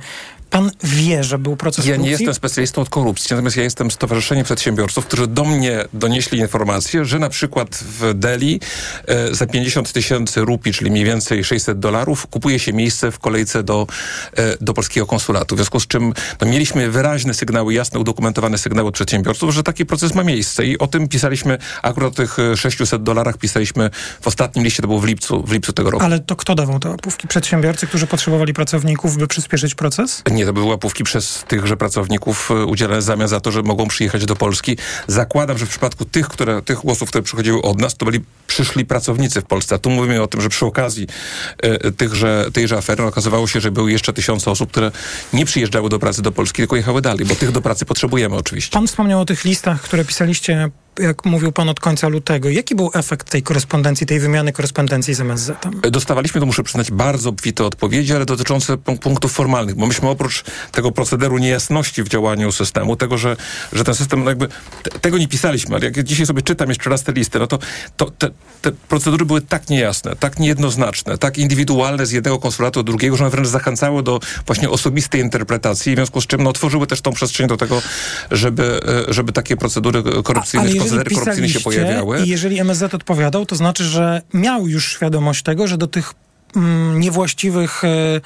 Pan 0.51 0.71
wie, 0.83 0.96
że 1.21 1.39
był 1.39 1.57
proces 1.57 1.87
Ja 1.87 1.91
nie 1.91 1.97
korupcji? 1.97 2.11
jestem 2.13 2.35
specjalistą 2.35 2.83
od 2.83 2.89
korupcji, 2.89 3.27
natomiast 3.31 3.57
ja 3.57 3.63
jestem 3.63 3.91
Stowarzyszeniem 3.91 4.45
Przedsiębiorców, 4.45 5.07
którzy 5.07 5.27
do 5.27 5.45
mnie 5.45 5.85
donieśli 5.93 6.39
informację, 6.39 7.05
że 7.05 7.19
na 7.19 7.29
przykład 7.29 7.69
w 7.77 8.15
Delhi 8.15 8.61
e, 9.07 9.35
za 9.35 9.47
50 9.47 9.93
tysięcy 9.93 10.41
rupii, 10.41 10.73
czyli 10.73 10.91
mniej 10.91 11.05
więcej 11.05 11.45
600 11.45 11.79
dolarów, 11.79 12.27
kupuje 12.27 12.59
się 12.59 12.73
miejsce 12.73 13.11
w 13.11 13.19
kolejce 13.19 13.63
do, 13.63 13.87
e, 14.37 14.57
do 14.61 14.75
polskiego 14.75 15.07
konsulatu. 15.07 15.55
W 15.55 15.59
związku 15.59 15.81
z 15.81 15.87
czym 15.87 16.13
no, 16.41 16.47
mieliśmy 16.47 16.91
wyraźne 16.91 17.35
sygnały, 17.35 17.75
jasne 17.75 18.01
udokumentowane 18.01 18.59
sygnały 18.59 18.89
od 18.89 18.95
przedsiębiorców, 18.95 19.55
że 19.55 19.63
taki 19.63 19.87
proces 19.87 20.15
ma 20.15 20.25
miejsce 20.25 20.67
i 20.67 20.79
o 20.79 20.87
tym 20.87 21.09
pisaliśmy, 21.09 21.59
akurat 21.83 22.13
o 22.13 22.15
tych 22.15 22.39
e, 22.39 22.57
600 22.57 23.03
dolarach 23.03 23.39
pisaliśmy 23.39 23.91
w 24.21 24.27
ostatnim 24.27 24.65
liście, 24.65 24.83
to 24.83 24.89
było 24.89 25.01
w 25.01 25.05
lipcu, 25.05 25.43
w 25.43 25.53
lipcu 25.53 25.73
tego 25.73 25.91
roku. 25.91 26.05
Ale 26.05 26.21
to 26.21 26.37
kto 26.37 26.55
dawał 26.55 26.79
te 26.79 26.89
łapówki? 26.89 27.29
Przedsiębiorcy, 27.29 27.87
którzy 27.87 28.07
potrzebowali 28.07 28.53
pracowników, 28.55 29.17
by 29.17 29.27
przyspieszyć 29.27 29.75
proces? 29.75 30.23
Nie, 30.31 30.47
to 30.47 30.53
były 30.53 30.67
łapówki 30.67 30.86
przez 31.05 31.45
tychże 31.49 31.77
pracowników 31.77 32.51
e, 32.51 32.65
udzielane 32.65 33.01
w 33.01 33.03
zamian 33.03 33.29
za 33.29 33.41
to, 33.41 33.53
że 33.53 33.63
mogą 33.63 33.89
przyjechać 33.89 34.25
do 34.25 34.37
Polski. 34.37 34.77
Zakładam, 35.07 35.59
że 35.59 35.67
w 35.67 35.69
przypadku 35.69 36.05
tych, 36.05 36.29
które, 36.29 36.63
tych 36.63 36.79
głosów, 36.79 37.09
które 37.09 37.23
przychodziły 37.23 37.63
od 37.63 37.81
nas, 37.81 37.97
to 37.97 38.07
byli 38.07 38.21
przyszli 38.47 38.85
pracownicy 38.85 39.41
w 39.41 39.45
Polsce. 39.45 39.75
A 39.75 39.79
tu 39.79 39.91
mówimy 39.91 40.23
o 40.23 40.27
tym, 40.27 40.41
że 40.41 40.49
przy 40.49 40.67
okazji 40.67 41.07
e, 41.63 41.91
tychże, 41.93 42.47
tejże 42.53 42.77
afery 42.77 43.05
okazywało 43.05 43.47
się, 43.47 43.61
że 43.61 43.71
były 43.71 43.93
jeszcze 43.93 44.13
tysiące 44.13 44.51
osób, 44.51 44.71
które 44.71 44.93
nie 45.33 45.45
przyjeżdżały 45.45 45.89
do 45.89 45.99
pracy 45.99 46.23
do 46.23 46.33
Polski, 46.33 46.57
tylko 46.57 46.77
jechały 46.77 47.03
dalej, 47.03 47.27
bo 47.27 47.35
tych 47.35 47.53
do 47.53 47.63
pracy 47.63 47.85
potrzebujemy 47.85 48.37
oczywiście. 48.37 48.73
Pan 48.73 48.87
wspomniał 48.87 49.21
o 49.21 49.25
tych 49.25 49.45
listach, 49.45 49.83
które 49.83 50.05
pisaliście, 50.05 50.71
jak 50.99 51.25
mówił 51.25 51.53
pan, 51.53 51.69
od 51.69 51.81
końca 51.81 52.09
lutego. 52.09 52.51
Jaki 52.51 52.75
był 52.75 52.91
efekt 52.95 53.31
tej 53.31 53.43
korespondencji, 53.43 54.07
tej 54.07 54.21
wymiany 54.21 54.53
korespondencji 54.53 55.15
z 55.15 55.21
MSZ-em? 55.21 55.81
Dostawaliśmy, 55.91 56.41
to 56.41 56.47
muszę 56.47 56.63
przyznać, 56.63 56.91
bardzo 56.91 57.31
obfite 57.31 57.65
odpowiedzi, 57.65 58.15
ale 58.15 58.27
dotyczące 58.27 58.77
punk- 58.77 58.99
punktów 58.99 59.33
formalnych, 59.33 59.75
bo 59.75 59.87
myśmy 59.87 60.09
oprócz 60.09 60.45
tego 60.77 60.93
procederu 60.93 61.39
niejasności 61.39 62.03
w 62.03 62.09
działaniu 62.09 62.53
systemu, 62.53 62.97
tego, 62.97 63.19
że, 63.19 63.37
że 63.73 63.85
ten 63.85 63.95
system, 63.95 64.25
no 64.25 64.31
jakby, 64.31 64.49
te, 64.83 64.91
tego 64.99 65.19
nie 65.19 65.29
pisaliśmy, 65.29 65.77
ale 65.77 65.85
jak 65.85 66.03
dzisiaj 66.03 66.27
sobie 66.27 66.43
czytam 66.43 66.69
jeszcze 66.69 66.91
raz 66.91 67.03
te 67.03 67.13
listy, 67.13 67.39
no 67.39 67.47
to, 67.47 67.59
to 67.97 68.11
te, 68.11 68.31
te 68.63 68.73
procedury 68.73 69.25
były 69.25 69.41
tak 69.41 69.69
niejasne, 69.69 70.17
tak 70.17 70.39
niejednoznaczne, 70.39 71.19
tak 71.19 71.39
indywidualne 71.39 72.07
z 72.07 72.13
jednego 72.13 72.39
konsulatu 72.39 72.83
do 72.83 72.93
drugiego, 72.93 73.17
że 73.17 73.25
one 73.25 73.31
wręcz 73.31 73.49
zachęcały 73.49 74.03
do 74.03 74.21
właśnie 74.47 74.71
osobistej 74.71 75.21
interpretacji, 75.21 75.93
w 75.93 75.97
związku 75.97 76.21
z 76.21 76.27
czym 76.27 76.43
no, 76.43 76.51
otworzyły 76.51 76.87
też 76.87 77.01
tą 77.01 77.13
przestrzeń 77.13 77.47
do 77.47 77.57
tego, 77.57 77.83
żeby, 78.31 78.81
e, 79.09 79.15
żeby 79.15 79.33
takie 79.33 79.57
procedury 79.57 80.03
korupcyjne, 80.25 80.69
czy 80.69 80.77
procedery 80.77 81.11
korupcyjne 81.11 81.49
się 81.49 81.61
pojawiały. 81.61 82.23
i 82.23 82.29
jeżeli 82.29 82.61
MSZ 82.61 82.95
odpowiadał, 82.95 83.47
to 83.47 83.57
znaczy, 83.57 83.85
że 83.85 84.23
miał 84.35 84.69
już 84.69 84.93
świadomość 84.93 85.43
tego, 85.43 85.67
że 85.67 85.79
do 85.79 85.87
tych 85.87 86.15
mm, 86.57 87.01
niewłaściwych, 87.01 87.85
e, 87.85 88.21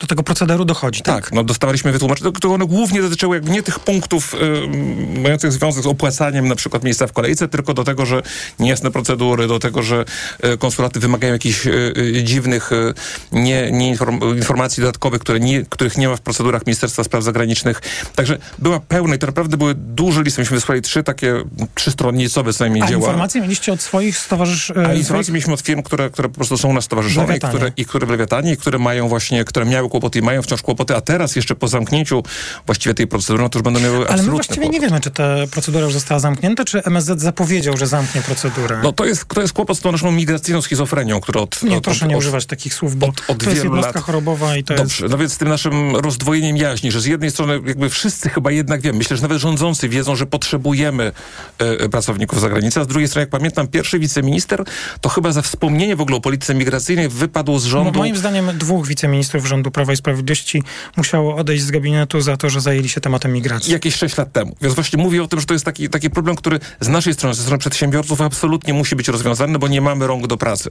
do 0.00 0.06
tego 0.06 0.22
procederu 0.22 0.64
dochodzi, 0.64 1.02
tak? 1.02 1.24
Tak, 1.24 1.32
no 1.32 1.44
dostawaliśmy 1.44 1.92
wytłumaczenia, 1.92 2.30
które 2.32 2.54
one 2.54 2.66
głównie 2.66 3.02
dotyczyły 3.02 3.36
jakby 3.36 3.50
nie 3.50 3.62
tych 3.62 3.78
punktów 3.78 4.34
y, 4.34 5.20
mających 5.20 5.52
związek 5.52 5.84
z 5.84 5.86
opłacaniem 5.86 6.48
na 6.48 6.54
przykład 6.56 6.84
miejsca 6.84 7.06
w 7.06 7.12
kolejce, 7.12 7.48
tylko 7.48 7.74
do 7.74 7.84
tego, 7.84 8.06
że 8.06 8.22
niejasne 8.58 8.90
procedury, 8.90 9.46
do 9.46 9.58
tego, 9.58 9.82
że 9.82 10.04
y, 10.44 10.58
konsulaty 10.58 11.00
wymagają 11.00 11.32
jakichś 11.32 11.66
y, 11.66 11.94
y, 11.96 12.22
dziwnych 12.24 12.72
y, 12.72 12.94
nie, 13.32 13.72
nie 13.72 13.88
inform, 13.88 14.36
informacji 14.36 14.80
dodatkowych, 14.80 15.20
które 15.20 15.40
nie, 15.40 15.62
których 15.62 15.98
nie 15.98 16.08
ma 16.08 16.16
w 16.16 16.20
procedurach 16.20 16.66
Ministerstwa 16.66 17.04
Spraw 17.04 17.24
Zagranicznych. 17.24 17.82
Także 18.14 18.38
była 18.58 18.80
pełna 18.80 19.14
i 19.14 19.18
to 19.18 19.26
naprawdę 19.26 19.56
były 19.56 19.74
duże 19.74 20.22
listy. 20.22 20.40
Myśmy 20.40 20.56
wysłali 20.56 20.82
trzy 20.82 21.02
takie, 21.02 21.44
trzystronnicowe 21.74 22.52
co 22.52 22.64
najmniej 22.64 22.82
A 22.82 22.86
dzieła. 22.86 23.00
informacje 23.00 23.40
mieliście 23.40 23.72
od 23.72 23.80
swoich 23.80 24.18
stowarzysz... 24.18 24.70
A 24.70 24.74
e, 24.74 24.76
informacje 24.76 25.04
swoich... 25.04 25.28
mieliśmy 25.28 25.54
od 25.54 25.60
firm, 25.60 25.82
które, 25.82 26.10
które 26.10 26.28
po 26.28 26.34
prostu 26.34 26.58
są 26.58 26.68
u 26.68 26.72
nas 26.72 26.84
stowarzyszone 26.84 27.36
i 27.36 27.40
które, 27.40 27.72
i 27.76 27.84
które 27.84 28.06
w 28.06 28.10
Lewiatanie, 28.10 28.52
i 28.52 28.56
które 28.56 28.78
mają 28.78 29.08
właśnie, 29.08 29.44
które 29.44 29.65
miały 29.66 29.88
kłopoty 29.88 30.18
i 30.18 30.22
mają 30.22 30.42
wciąż 30.42 30.62
kłopoty, 30.62 30.96
a 30.96 31.00
teraz 31.00 31.36
jeszcze 31.36 31.54
po 31.54 31.68
zamknięciu 31.68 32.22
właściwie 32.66 32.94
tej 32.94 33.06
procedury, 33.06 33.42
no 33.42 33.48
to 33.48 33.58
już 33.58 33.64
będą 33.64 33.80
miały 33.80 33.96
Ale 33.96 34.04
my 34.04 34.10
absolutne 34.10 34.32
właściwie 34.32 34.56
kłopoty. 34.56 34.80
nie 34.80 34.80
wiemy, 34.80 35.00
czy 35.00 35.10
ta 35.10 35.24
procedura 35.50 35.84
już 35.84 35.92
została 35.94 36.20
zamknięta, 36.20 36.64
czy 36.64 36.84
MSZ 36.84 37.20
zapowiedział, 37.20 37.76
że 37.76 37.86
zamknie 37.86 38.22
procedurę. 38.22 38.80
No 38.82 38.92
to 38.92 39.04
jest, 39.04 39.24
to 39.28 39.40
jest 39.40 39.52
kłopot 39.52 39.78
z 39.78 39.80
tą 39.80 39.92
naszą 39.92 40.12
migracyjną 40.12 40.62
schizofrenią, 40.62 41.20
która 41.20 41.40
od... 41.40 41.62
nie, 41.62 41.76
od, 41.76 41.84
proszę 41.84 42.04
od, 42.04 42.10
nie 42.10 42.16
używać 42.16 42.46
takich 42.46 42.74
słów, 42.74 42.96
bo 42.96 43.06
od, 43.06 43.22
od 43.28 43.44
to 43.44 43.50
jest 43.50 43.64
jednostka 43.64 43.92
lat. 43.92 44.04
chorobowa 44.04 44.56
i 44.56 44.64
to 44.64 44.74
Dobrze, 44.74 45.04
jest... 45.04 45.12
no 45.12 45.18
więc 45.18 45.32
z 45.32 45.38
tym 45.38 45.48
naszym 45.48 45.96
rozdwojeniem 45.96 46.56
jaźni, 46.56 46.92
że 46.92 47.00
z 47.00 47.06
jednej 47.06 47.30
strony 47.30 47.60
jakby 47.66 47.88
wszyscy 47.88 48.28
chyba 48.28 48.50
jednak 48.50 48.80
wiemy, 48.80 48.98
myślę, 48.98 49.16
że 49.16 49.22
nawet 49.22 49.38
rządzący 49.38 49.88
wiedzą, 49.88 50.16
że 50.16 50.26
potrzebujemy 50.26 51.12
e, 51.58 51.88
pracowników 51.88 52.40
za 52.40 52.48
granicę, 52.48 52.80
a 52.80 52.84
z 52.84 52.86
drugiej 52.86 53.08
strony, 53.08 53.22
jak 53.22 53.30
pamiętam, 53.30 53.68
pierwszy 53.68 53.98
wiceminister 53.98 54.64
to 55.00 55.08
chyba 55.08 55.32
za 55.32 55.42
wspomnienie 55.42 55.96
w 55.96 56.00
ogóle 56.00 56.16
o 56.16 56.20
polityce 56.20 56.54
migracyjnej 56.54 57.08
wypadł 57.08 57.58
z 57.58 57.64
rządu... 57.64 57.98
Moim 57.98 58.16
zdaniem 58.16 58.58
dwóch 58.58 58.86
wiceministrów 58.86 59.42
w 59.42 59.46
rządzie 59.46 59.55
rządu 59.56 59.70
Prawa 59.70 59.92
i 59.92 59.96
Sprawiedliwości 59.96 60.62
musiało 60.96 61.36
odejść 61.36 61.64
z 61.64 61.70
gabinetu 61.70 62.20
za 62.20 62.36
to, 62.36 62.50
że 62.50 62.60
zajęli 62.60 62.88
się 62.88 63.00
tematem 63.00 63.32
migracji. 63.32 63.72
Jakieś 63.72 63.94
6 63.94 64.16
lat 64.16 64.32
temu. 64.32 64.56
Więc 64.62 64.74
właśnie 64.74 65.02
mówię 65.02 65.22
o 65.22 65.28
tym, 65.28 65.40
że 65.40 65.46
to 65.46 65.52
jest 65.54 65.64
taki, 65.64 65.88
taki 65.88 66.10
problem, 66.10 66.36
który 66.36 66.60
z 66.80 66.88
naszej 66.88 67.14
strony, 67.14 67.34
ze 67.34 67.42
strony 67.42 67.58
przedsiębiorców 67.58 68.20
absolutnie 68.20 68.74
musi 68.74 68.96
być 68.96 69.08
rozwiązany, 69.08 69.58
bo 69.58 69.68
nie 69.68 69.80
mamy 69.80 70.06
rąk 70.06 70.26
do 70.26 70.36
pracy. 70.36 70.70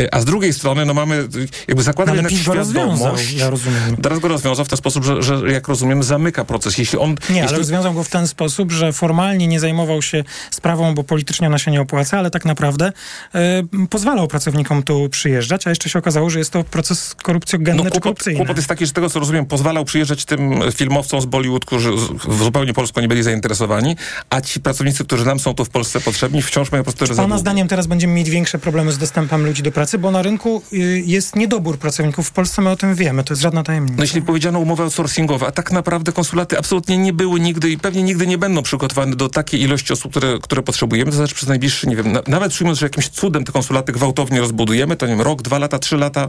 E, 0.00 0.14
A 0.14 0.20
z 0.20 0.24
drugiej 0.24 0.52
strony, 0.52 0.86
no 0.86 0.94
mamy, 0.94 1.28
jakby 1.68 1.82
zakłada 1.82 2.12
No, 2.12 2.18
ale 2.18 2.22
rynek 2.28 2.38
PiS 2.38 2.46
go 2.46 2.54
rozwiązał, 2.54 2.96
świadomość. 2.96 3.32
ja 3.32 3.50
rozumiem. 3.50 3.96
Teraz 4.02 4.18
go 4.18 4.28
rozwiązał 4.28 4.64
w 4.64 4.68
ten 4.68 4.76
sposób, 4.78 5.04
że, 5.04 5.22
że 5.22 5.52
jak 5.52 5.68
rozumiem, 5.68 6.02
zamyka 6.02 6.44
proces. 6.44 6.78
Jeśli 6.78 6.98
on... 6.98 7.10
Nie, 7.10 7.16
jeśli... 7.36 7.40
ale 7.48 7.58
rozwiązał 7.58 7.94
go 7.94 8.04
w 8.04 8.08
ten 8.08 8.28
sposób, 8.28 8.72
że 8.72 8.92
formalnie 8.92 9.46
nie 9.46 9.60
zajmował 9.60 10.02
się 10.02 10.24
sprawą, 10.50 10.94
bo 10.94 11.04
politycznie 11.04 11.46
ona 11.46 11.58
się 11.58 11.70
nie 11.70 11.80
opłaca, 11.80 12.18
ale 12.18 12.30
tak 12.30 12.44
naprawdę 12.44 12.92
e, 13.34 13.62
pozwalał 13.90 14.28
pracownikom 14.28 14.82
tu 14.82 15.08
przyjeżdżać, 15.08 15.66
a 15.66 15.70
jeszcze 15.70 15.88
się 15.88 15.98
okazało, 15.98 16.30
że 16.30 16.38
jest 16.38 16.50
to 16.50 16.64
proces 16.64 17.14
korupcjogenny 17.22 17.90
czy 17.90 17.95
kłopot, 18.00 18.24
kłopot 18.36 18.56
jest 18.56 18.68
taki, 18.68 18.86
że 18.86 18.92
tego 18.92 19.10
co 19.10 19.20
rozumiem, 19.20 19.46
pozwalał 19.46 19.84
przyjeżdżać 19.84 20.24
tym 20.24 20.60
filmowcom 20.74 21.20
z 21.20 21.26
Bollywood, 21.26 21.64
którzy 21.64 21.90
zupełnie 22.38 22.74
Polską 22.74 23.00
nie 23.00 23.08
byli 23.08 23.22
zainteresowani, 23.22 23.96
a 24.30 24.40
ci 24.40 24.60
pracownicy, 24.60 25.04
którzy 25.04 25.26
nam 25.26 25.38
są 25.38 25.54
tu 25.54 25.64
w 25.64 25.68
Polsce 25.68 26.00
potrzebni, 26.00 26.42
wciąż 26.42 26.72
mają 26.72 26.84
po 26.84 26.92
prostu 26.92 27.06
Pana 27.06 27.22
rezerwy. 27.22 27.38
zdaniem 27.38 27.68
teraz 27.68 27.86
będziemy 27.86 28.12
mieć 28.12 28.30
większe 28.30 28.58
problemy 28.58 28.92
z 28.92 28.98
dostępem 28.98 29.46
ludzi 29.46 29.62
do 29.62 29.72
pracy, 29.72 29.98
bo 29.98 30.10
na 30.10 30.22
rynku 30.22 30.62
y, 30.72 31.02
jest 31.06 31.36
niedobór 31.36 31.78
pracowników 31.78 32.28
w 32.28 32.30
Polsce, 32.30 32.62
my 32.62 32.70
o 32.70 32.76
tym 32.76 32.94
wiemy, 32.94 33.24
to 33.24 33.32
jest 33.32 33.42
żadna 33.42 33.62
tajemnica. 33.62 33.94
No 33.96 34.02
jeśli 34.02 34.22
powiedziano 34.22 34.58
umowy 34.58 34.82
outsourcingowe, 34.82 35.46
a 35.46 35.52
tak 35.52 35.72
naprawdę 35.72 36.12
konsulaty 36.12 36.58
absolutnie 36.58 36.98
nie 36.98 37.12
były 37.12 37.40
nigdy 37.40 37.70
i 37.70 37.78
pewnie 37.78 38.02
nigdy 38.02 38.26
nie 38.26 38.38
będą 38.38 38.62
przygotowane 38.62 39.16
do 39.16 39.28
takiej 39.28 39.62
ilości 39.62 39.92
osób, 39.92 40.10
które, 40.10 40.38
które 40.42 40.62
potrzebujemy, 40.62 41.10
to 41.10 41.16
znaczy 41.16 41.34
przez 41.34 41.48
najbliższy, 41.48 41.86
nie 41.86 41.96
wiem, 41.96 42.12
na, 42.12 42.22
nawet 42.26 42.52
przyjmując, 42.52 42.78
że 42.78 42.86
jakimś 42.86 43.08
cudem 43.08 43.44
te 43.44 43.52
konsulaty 43.52 43.92
gwałtownie 43.92 44.40
rozbudujemy, 44.40 44.96
to 44.96 45.06
nie 45.06 45.12
wiem, 45.12 45.20
rok, 45.20 45.42
dwa 45.42 45.58
lata, 45.58 45.78
trzy 45.78 45.96
lata 45.96 46.28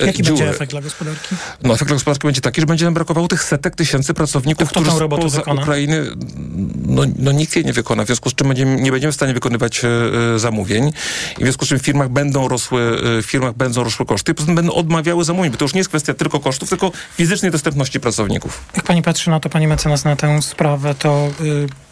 e, 0.00 0.06
Jaki 0.06 0.22
dziury. 0.22 0.38
będzie 0.38 0.54
efekt 0.54 0.70
dla 0.70 0.80
gospodarki? 0.80 1.03
No 1.62 1.74
efekt 1.74 1.88
dla 1.88 1.94
gospodarki 1.94 2.26
będzie 2.26 2.40
taki, 2.40 2.60
że 2.60 2.66
będzie 2.66 2.84
nam 2.84 2.94
brakowało 2.94 3.28
tych 3.28 3.42
setek 3.42 3.74
tysięcy 3.74 4.14
pracowników, 4.14 4.68
którzy 4.68 4.90
spoza 4.90 5.38
wykona? 5.38 5.62
Ukrainy, 5.62 6.06
no, 6.86 7.02
no 7.18 7.32
nikt 7.32 7.56
jej 7.56 7.64
nie 7.64 7.72
wykona, 7.72 8.04
w 8.04 8.06
związku 8.06 8.30
z 8.30 8.34
czym 8.34 8.48
będziemy, 8.48 8.76
nie 8.76 8.92
będziemy 8.92 9.12
w 9.12 9.14
stanie 9.14 9.34
wykonywać 9.34 9.84
e, 9.84 9.88
e, 10.34 10.38
zamówień 10.38 10.92
i 11.38 11.40
w 11.40 11.42
związku 11.42 11.64
z 11.64 11.68
czym 11.68 11.78
w 11.78 11.82
firmach 11.82 12.08
będą 12.08 12.48
rosły, 12.48 13.00
e, 13.18 13.22
firmach 13.22 13.52
będą 13.52 13.84
rosły 13.84 14.06
koszty 14.06 14.32
i 14.32 14.34
poza 14.34 14.46
tym 14.46 14.54
będą 14.54 14.72
odmawiały 14.72 15.24
zamówień, 15.24 15.52
bo 15.52 15.58
to 15.58 15.64
już 15.64 15.74
nie 15.74 15.80
jest 15.80 15.88
kwestia 15.88 16.14
tylko 16.14 16.40
kosztów, 16.40 16.68
tylko 16.68 16.92
fizycznej 17.16 17.50
dostępności 17.50 18.00
pracowników. 18.00 18.64
Jak 18.76 18.84
pani 18.84 19.02
patrzy 19.02 19.30
na 19.30 19.40
to, 19.40 19.48
pani 19.48 19.66
mecenas, 19.66 20.04
na 20.04 20.16
tę 20.16 20.42
sprawę, 20.42 20.94
to 20.94 21.30
y, 21.40 21.83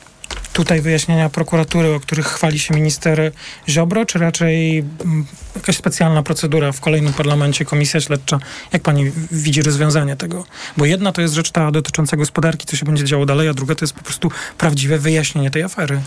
tutaj 0.53 0.81
wyjaśnienia 0.81 1.29
prokuratury, 1.31 1.95
o 1.95 2.01
których 2.01 2.27
chwali 2.27 2.59
się 2.59 2.75
minister 2.75 3.33
Ziobro, 3.69 4.07
czy 4.07 4.19
raczej 4.19 4.79
mm, 4.79 5.27
jakaś 5.57 5.77
specjalna 5.77 6.23
procedura 6.23 6.73
w 6.73 6.81
kolejnym 6.81 7.13
parlamencie, 7.13 7.65
komisja 7.65 8.01
śledcza? 8.01 8.39
Jak 8.73 8.83
pani 8.83 9.13
widzi 9.31 9.63
rozwiązanie 9.63 10.17
tego? 10.17 10.45
Bo 10.77 10.85
jedna 10.85 11.13
to 11.13 11.21
jest 11.21 11.35
rzecz 11.35 11.51
ta 11.51 11.71
dotycząca 11.71 12.17
gospodarki, 12.17 12.67
co 12.67 12.77
się 12.77 12.87
będzie 12.87 13.05
działo 13.05 13.27
dalej, 13.27 13.49
a 13.49 13.55
druga 13.55 13.75
to 13.75 13.85
jest 13.85 13.95
po 13.95 14.03
prostu 14.05 14.31
prawdziwe 14.59 14.99
wyjaśnienie 14.99 15.51
tej 15.51 15.63
afery, 15.63 16.01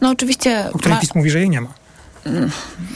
No 0.00 0.10
oczywiście... 0.10 0.68
o 0.72 0.78
której 0.78 0.94
ma- 0.94 1.00
PiS 1.00 1.14
mówi, 1.14 1.30
że 1.30 1.38
jej 1.38 1.50
nie 1.50 1.60
ma. 1.60 1.81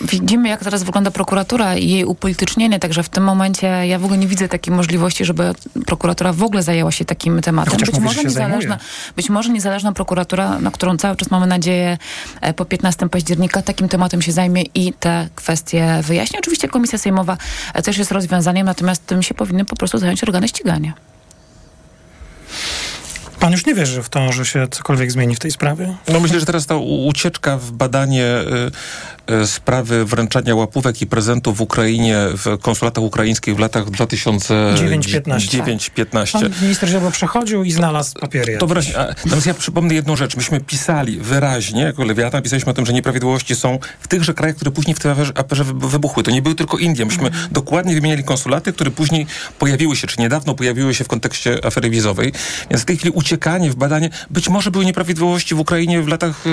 Widzimy, 0.00 0.48
jak 0.48 0.64
teraz 0.64 0.82
wygląda 0.82 1.10
prokuratura 1.10 1.76
i 1.76 1.90
jej 1.90 2.04
upolitycznienie, 2.04 2.78
także 2.78 3.02
w 3.02 3.08
tym 3.08 3.24
momencie 3.24 3.66
ja 3.66 3.98
w 3.98 4.04
ogóle 4.04 4.18
nie 4.18 4.26
widzę 4.26 4.48
takiej 4.48 4.74
możliwości, 4.74 5.24
żeby 5.24 5.52
prokuratura 5.86 6.32
w 6.32 6.42
ogóle 6.42 6.62
zajęła 6.62 6.92
się 6.92 7.04
takim 7.04 7.40
tematem. 7.40 7.72
Chociaż 7.72 7.90
Być 7.90 8.00
może, 8.00 8.24
niezależna, 8.24 8.58
zajmuje. 8.60 8.78
być 9.16 9.30
może 9.30 9.50
niezależna 9.50 9.92
prokuratura, 9.92 10.58
na 10.58 10.70
którą 10.70 10.96
cały 10.96 11.16
czas 11.16 11.30
mamy 11.30 11.46
nadzieję 11.46 11.98
e, 12.40 12.54
po 12.54 12.64
15 12.64 13.08
października, 13.08 13.62
takim 13.62 13.88
tematem 13.88 14.22
się 14.22 14.32
zajmie 14.32 14.62
i 14.62 14.92
te 14.92 15.28
kwestie 15.34 16.00
wyjaśni. 16.02 16.38
Oczywiście 16.38 16.68
Komisja 16.68 16.98
Sejmowa 16.98 17.36
e, 17.74 17.82
też 17.82 17.98
jest 17.98 18.12
rozwiązaniem, 18.12 18.66
natomiast 18.66 19.06
tym 19.06 19.22
się 19.22 19.34
powinny 19.34 19.64
po 19.64 19.76
prostu 19.76 19.98
zająć 19.98 20.22
organy 20.22 20.48
ścigania. 20.48 20.92
Pan 23.40 23.52
już 23.52 23.66
nie 23.66 23.74
wierzy 23.74 24.02
w 24.02 24.08
to, 24.08 24.32
że 24.32 24.46
się 24.46 24.68
cokolwiek 24.70 25.12
zmieni 25.12 25.34
w 25.36 25.38
tej 25.38 25.50
sprawie? 25.50 25.96
No 26.08 26.20
myślę, 26.20 26.40
że 26.40 26.46
teraz 26.46 26.66
ta 26.66 26.76
ucieczka 26.76 27.58
w 27.58 27.70
badanie 27.72 28.24
y, 28.24 28.70
sprawy 29.46 30.04
wręczania 30.04 30.54
łapówek 30.54 31.02
i 31.02 31.06
prezentów 31.06 31.56
w 31.56 31.60
Ukrainie, 31.60 32.16
w 32.32 32.58
konsulatach 32.62 33.04
ukraińskich 33.04 33.56
w 33.56 33.58
latach 33.58 33.84
9-15. 33.84 35.22
2009-15. 35.22 36.32
Pan 36.32 36.50
minister 36.62 36.88
Ziobro 36.88 37.10
przechodził 37.10 37.64
i 37.64 37.72
znalazł 37.72 38.14
papiery. 38.20 38.58
To 38.58 38.66
wyraźnie, 38.66 38.94
natomiast 39.24 39.46
ja 39.46 39.54
przypomnę 39.54 39.94
jedną 39.94 40.16
rzecz. 40.16 40.36
Myśmy 40.36 40.60
pisali 40.60 41.18
wyraźnie, 41.20 41.82
jako 41.82 42.04
Lewiatan, 42.04 42.42
pisaliśmy 42.42 42.70
o 42.70 42.74
tym, 42.74 42.86
że 42.86 42.92
nieprawidłowości 42.92 43.54
są 43.56 43.78
w 44.00 44.08
tychże 44.08 44.34
krajach, 44.34 44.56
które 44.56 44.70
później 44.70 44.94
w 44.94 44.98
tej 44.98 45.10
aferze, 45.12 45.32
aferze 45.38 45.64
wy- 45.64 45.88
wybuchły. 45.88 46.22
To 46.22 46.30
nie 46.30 46.42
były 46.42 46.54
tylko 46.54 46.78
Indie. 46.78 47.04
Myśmy 47.06 47.30
dokładnie 47.50 47.94
wymieniali 47.94 48.24
konsulaty, 48.24 48.72
które 48.72 48.90
później 48.90 49.26
pojawiły 49.58 49.96
się, 49.96 50.06
czy 50.06 50.20
niedawno 50.20 50.54
pojawiły 50.54 50.94
się 50.94 51.04
w 51.04 51.08
kontekście 51.08 51.64
afery 51.64 51.90
wizowej. 51.90 52.32
Więc 52.70 52.82
w 52.82 52.84
tej 52.84 52.96
chwili 52.96 53.10
uciekanie 53.10 53.70
w 53.70 53.74
badanie, 53.76 54.10
być 54.30 54.48
może 54.48 54.70
były 54.70 54.84
nieprawidłowości 54.84 55.54
w 55.54 55.60
Ukrainie 55.60 56.02
w 56.02 56.08
latach 56.08 56.44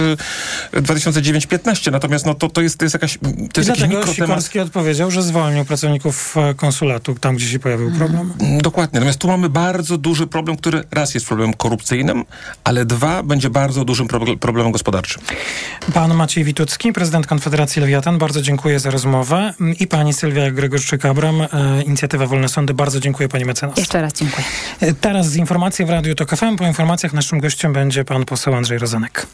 y, 0.73 0.81
2009-15, 0.81 1.91
natomiast 1.91 2.25
no, 2.25 2.33
to, 2.35 2.49
to, 2.49 2.61
jest, 2.63 2.77
to 2.77 2.85
jest 2.85 2.93
jakaś, 2.93 3.17
to 3.17 3.27
I 3.27 3.29
jest 3.57 3.57
jakiś 3.57 3.65
dlatego 3.67 3.87
mikrotemat. 3.99 4.29
Sikorski 4.29 4.59
odpowiedział, 4.59 5.11
że 5.11 5.23
zwolnił 5.23 5.65
pracowników 5.65 6.35
e, 6.37 6.53
konsulatu 6.53 7.15
tam, 7.15 7.35
gdzie 7.35 7.47
się 7.47 7.59
pojawił 7.59 7.91
problem. 7.91 8.33
Mm, 8.39 8.61
Dokładnie. 8.61 8.99
Natomiast 8.99 9.19
tu 9.19 9.27
mamy 9.27 9.49
bardzo 9.49 9.97
duży 9.97 10.27
problem, 10.27 10.57
który 10.57 10.83
raz 10.91 11.13
jest 11.13 11.25
problemem 11.27 11.53
korupcyjnym, 11.53 12.25
ale 12.63 12.85
dwa 12.85 13.23
będzie 13.23 13.49
bardzo 13.49 13.85
dużym 13.85 14.07
proble- 14.07 14.37
problemem 14.37 14.71
gospodarczym. 14.71 15.21
Pan 15.93 16.13
Maciej 16.13 16.43
Witucki, 16.43 16.93
prezydent 16.93 17.27
Konfederacji 17.27 17.81
Lewiatan, 17.81 18.17
bardzo 18.17 18.41
dziękuję 18.41 18.79
za 18.79 18.91
rozmowę. 18.91 19.53
I 19.79 19.87
pani 19.87 20.13
Sylwia 20.13 20.51
Gregorczyk-Abram, 20.51 21.41
e, 21.53 21.83
Inicjatywa 21.83 22.25
Wolne 22.27 22.49
Sądy, 22.49 22.73
bardzo 22.73 22.99
dziękuję 22.99 23.29
pani 23.29 23.45
mecenas. 23.45 23.77
Jeszcze 23.77 24.01
raz 24.01 24.13
dziękuję. 24.13 24.43
E, 24.79 24.93
Teraz 24.93 25.29
z 25.29 25.35
informacji 25.35 25.85
w 25.85 25.89
Radiu 25.89 26.15
TOK 26.15 26.35
FM. 26.35 26.55
Po 26.57 26.65
informacjach 26.67 27.13
naszym 27.13 27.39
gościem 27.39 27.73
będzie 27.73 28.05
pan 28.05 28.25
poseł 28.25 28.53
Andrzej 28.55 28.77
Rozenek. 28.77 29.27